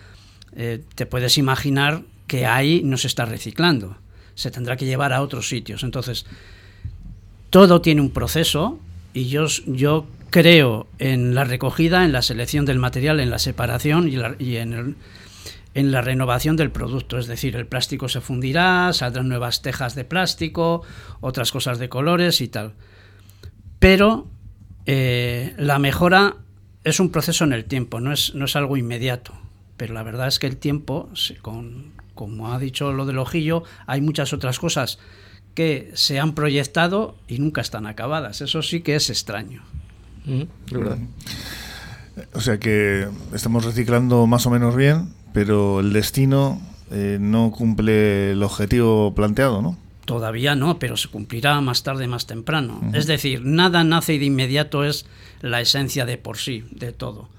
eh, 0.55 0.83
te 0.95 1.05
puedes 1.05 1.37
imaginar 1.37 2.01
que 2.27 2.45
ahí 2.45 2.81
no 2.83 2.97
se 2.97 3.07
está 3.07 3.25
reciclando. 3.25 3.97
Se 4.35 4.51
tendrá 4.51 4.75
que 4.75 4.85
llevar 4.85 5.13
a 5.13 5.21
otros 5.21 5.47
sitios. 5.47 5.83
Entonces, 5.83 6.25
todo 7.49 7.81
tiene 7.81 8.01
un 8.01 8.09
proceso 8.09 8.79
y 9.13 9.27
yo, 9.27 9.45
yo 9.67 10.07
creo 10.31 10.87
en 10.99 11.35
la 11.35 11.43
recogida, 11.43 12.03
en 12.03 12.11
la 12.11 12.23
selección 12.23 12.65
del 12.65 12.79
material, 12.79 13.19
en 13.19 13.29
la 13.29 13.39
separación 13.39 14.09
y, 14.39 14.57
en, 14.57 14.95
en 15.73 15.91
la 15.91 16.01
renovación 16.01 16.55
del 16.55 16.71
producto. 16.71 17.17
Es 17.17 17.27
decir, 17.27 17.55
el 17.55 17.67
plástico 17.67 18.09
se 18.09 18.21
fundirá, 18.21 18.91
saldrán 18.93 19.29
nuevas 19.29 19.61
tejas 19.61 19.95
de 19.95 20.05
plástico, 20.05 20.83
otras 21.21 21.51
cosas 21.51 21.79
de 21.79 21.89
colores 21.89 22.41
y 22.41 22.47
tal. 22.47 22.73
Pero 23.79 24.27
eh, 24.85 25.53
la 25.57 25.79
mejora 25.79 26.37
es 26.83 26.99
un 26.99 27.09
proceso 27.09 27.43
en 27.43 27.53
el 27.53 27.65
tiempo, 27.65 27.99
no 27.99 28.11
es, 28.11 28.35
no 28.35 28.45
es 28.45 28.55
algo 28.55 28.77
inmediato. 28.77 29.33
Pero 29.77 29.93
la 29.93 30.03
verdad 30.03 30.27
es 30.27 30.39
que 30.39 30.47
el 30.47 30.57
tiempo, 30.57 31.09
con, 31.41 31.93
como 32.13 32.53
ha 32.53 32.59
dicho 32.59 32.93
lo 32.93 33.05
del 33.05 33.17
ojillo, 33.17 33.63
hay 33.87 34.01
muchas 34.01 34.33
otras 34.33 34.59
cosas 34.59 34.99
que 35.55 35.91
se 35.93 36.19
han 36.19 36.33
proyectado 36.33 37.15
y 37.27 37.39
nunca 37.39 37.61
están 37.61 37.85
acabadas. 37.85 38.41
Eso 38.41 38.61
sí 38.61 38.81
que 38.81 38.95
es 38.95 39.09
extraño. 39.09 39.63
O 42.33 42.41
sea 42.41 42.59
que 42.59 43.07
estamos 43.33 43.65
reciclando 43.65 44.27
más 44.27 44.45
o 44.45 44.49
menos 44.49 44.75
bien, 44.75 45.09
pero 45.33 45.79
el 45.79 45.91
destino 45.91 46.61
eh, 46.91 47.17
no 47.19 47.51
cumple 47.51 48.31
el 48.31 48.43
objetivo 48.43 49.13
planteado, 49.15 49.61
¿no? 49.61 49.77
Todavía 50.05 50.55
no, 50.55 50.79
pero 50.79 50.97
se 50.97 51.07
cumplirá 51.07 51.59
más 51.61 51.83
tarde, 51.83 52.07
más 52.07 52.27
temprano. 52.27 52.81
Es 52.93 53.07
decir, 53.07 53.45
nada 53.45 53.83
nace 53.85 54.15
y 54.15 54.19
de 54.19 54.25
inmediato 54.25 54.83
es 54.83 55.05
la 55.41 55.61
esencia 55.61 56.05
de 56.05 56.17
por 56.17 56.37
sí, 56.37 56.65
de 56.71 56.91
todo. 56.91 57.29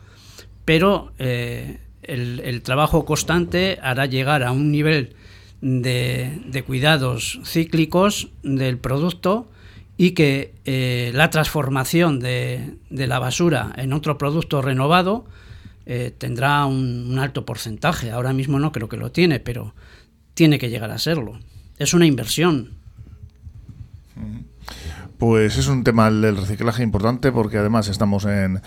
Pero 0.64 1.12
eh, 1.18 1.78
el, 2.02 2.62
trabajo 2.62 3.04
constante 3.04 3.78
hará 3.82 4.06
llegar 4.06 4.42
a 4.42 4.52
un 4.52 4.72
nivel 4.72 5.14
de, 5.60 6.64
cuidados 6.66 7.40
cíclicos 7.44 8.28
del 8.42 8.78
producto 8.78 9.50
y 9.96 10.12
que 10.12 10.54
eh, 10.64 11.12
la 11.14 11.30
transformación 11.30 12.18
de, 12.18 12.76
la 12.90 13.18
basura 13.18 13.72
en 13.76 13.92
otro 13.92 14.18
producto 14.18 14.62
renovado 14.62 15.26
eh, 15.86 16.14
tendrá 16.16 16.66
un 16.66 17.18
alto 17.18 17.44
porcentaje. 17.44 18.10
Ahora 18.10 18.32
mismo 18.32 18.58
no 18.58 18.72
creo 18.72 18.88
que 18.88 18.96
lo 18.96 19.12
tiene, 19.12 19.40
pero 19.40 19.74
tiene 20.34 20.58
que 20.58 20.70
llegar 20.70 20.90
a 20.90 20.98
serlo 20.98 21.38
es 21.78 21.94
una 21.94 22.06
inversión. 22.06 22.78
Pues 25.26 25.56
es 25.56 25.68
un 25.68 25.84
tema 25.84 26.10
del 26.10 26.36
reciclaje 26.36 26.82
importante 26.82 27.32
porque 27.32 27.56
además 27.56 27.88
estamos 27.88 28.26
en 28.26 28.60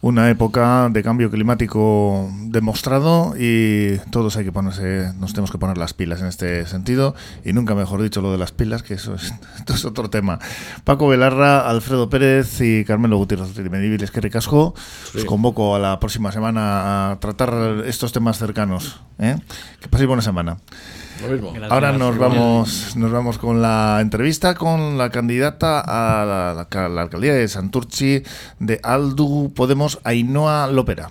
una 0.00 0.30
época 0.30 0.88
de 0.88 1.02
cambio 1.02 1.28
climático 1.28 2.30
demostrado 2.42 3.34
y 3.36 3.98
todos 4.12 4.36
hay 4.36 4.44
que 4.44 4.52
ponerse, 4.52 5.12
nos 5.18 5.32
tenemos 5.32 5.50
que 5.50 5.58
poner 5.58 5.76
las 5.76 5.92
pilas 5.92 6.20
en 6.20 6.28
este 6.28 6.66
sentido 6.66 7.16
y 7.44 7.52
nunca 7.52 7.74
mejor 7.74 8.00
dicho 8.00 8.22
lo 8.22 8.30
de 8.30 8.38
las 8.38 8.52
pilas, 8.52 8.84
que 8.84 8.94
eso 8.94 9.16
es, 9.16 9.34
es 9.74 9.84
otro 9.84 10.08
tema. 10.08 10.38
Paco 10.84 11.08
Velarra, 11.08 11.68
Alfredo 11.68 12.08
Pérez 12.08 12.60
y 12.60 12.84
Carmelo 12.84 13.16
Gutiérrez 13.16 13.52
de 13.52 13.68
Mediviles 13.68 14.12
que 14.12 14.20
recasco, 14.20 14.72
os 15.16 15.24
convoco 15.24 15.74
a 15.74 15.80
la 15.80 15.98
próxima 15.98 16.30
semana 16.30 17.10
a 17.10 17.18
tratar 17.18 17.82
estos 17.86 18.12
temas 18.12 18.38
cercanos. 18.38 19.00
¿eh? 19.18 19.36
Que 19.80 19.88
paséis 19.88 20.06
buena 20.06 20.22
semana. 20.22 20.58
Ahora 21.70 21.92
nos 21.92 22.18
vamos, 22.18 22.96
nos 22.96 23.10
vamos 23.12 23.38
con 23.38 23.62
la 23.62 23.98
entrevista 24.00 24.54
con 24.54 24.98
la 24.98 25.10
candidata 25.10 25.80
a 25.80 26.24
la, 26.24 27.00
alcaldía 27.02 27.34
de 27.34 27.48
Santurchi 27.48 28.22
de 28.58 28.80
Aldu 28.82 29.52
Podemos, 29.54 30.00
Ainhoa 30.04 30.66
Lopera. 30.66 31.10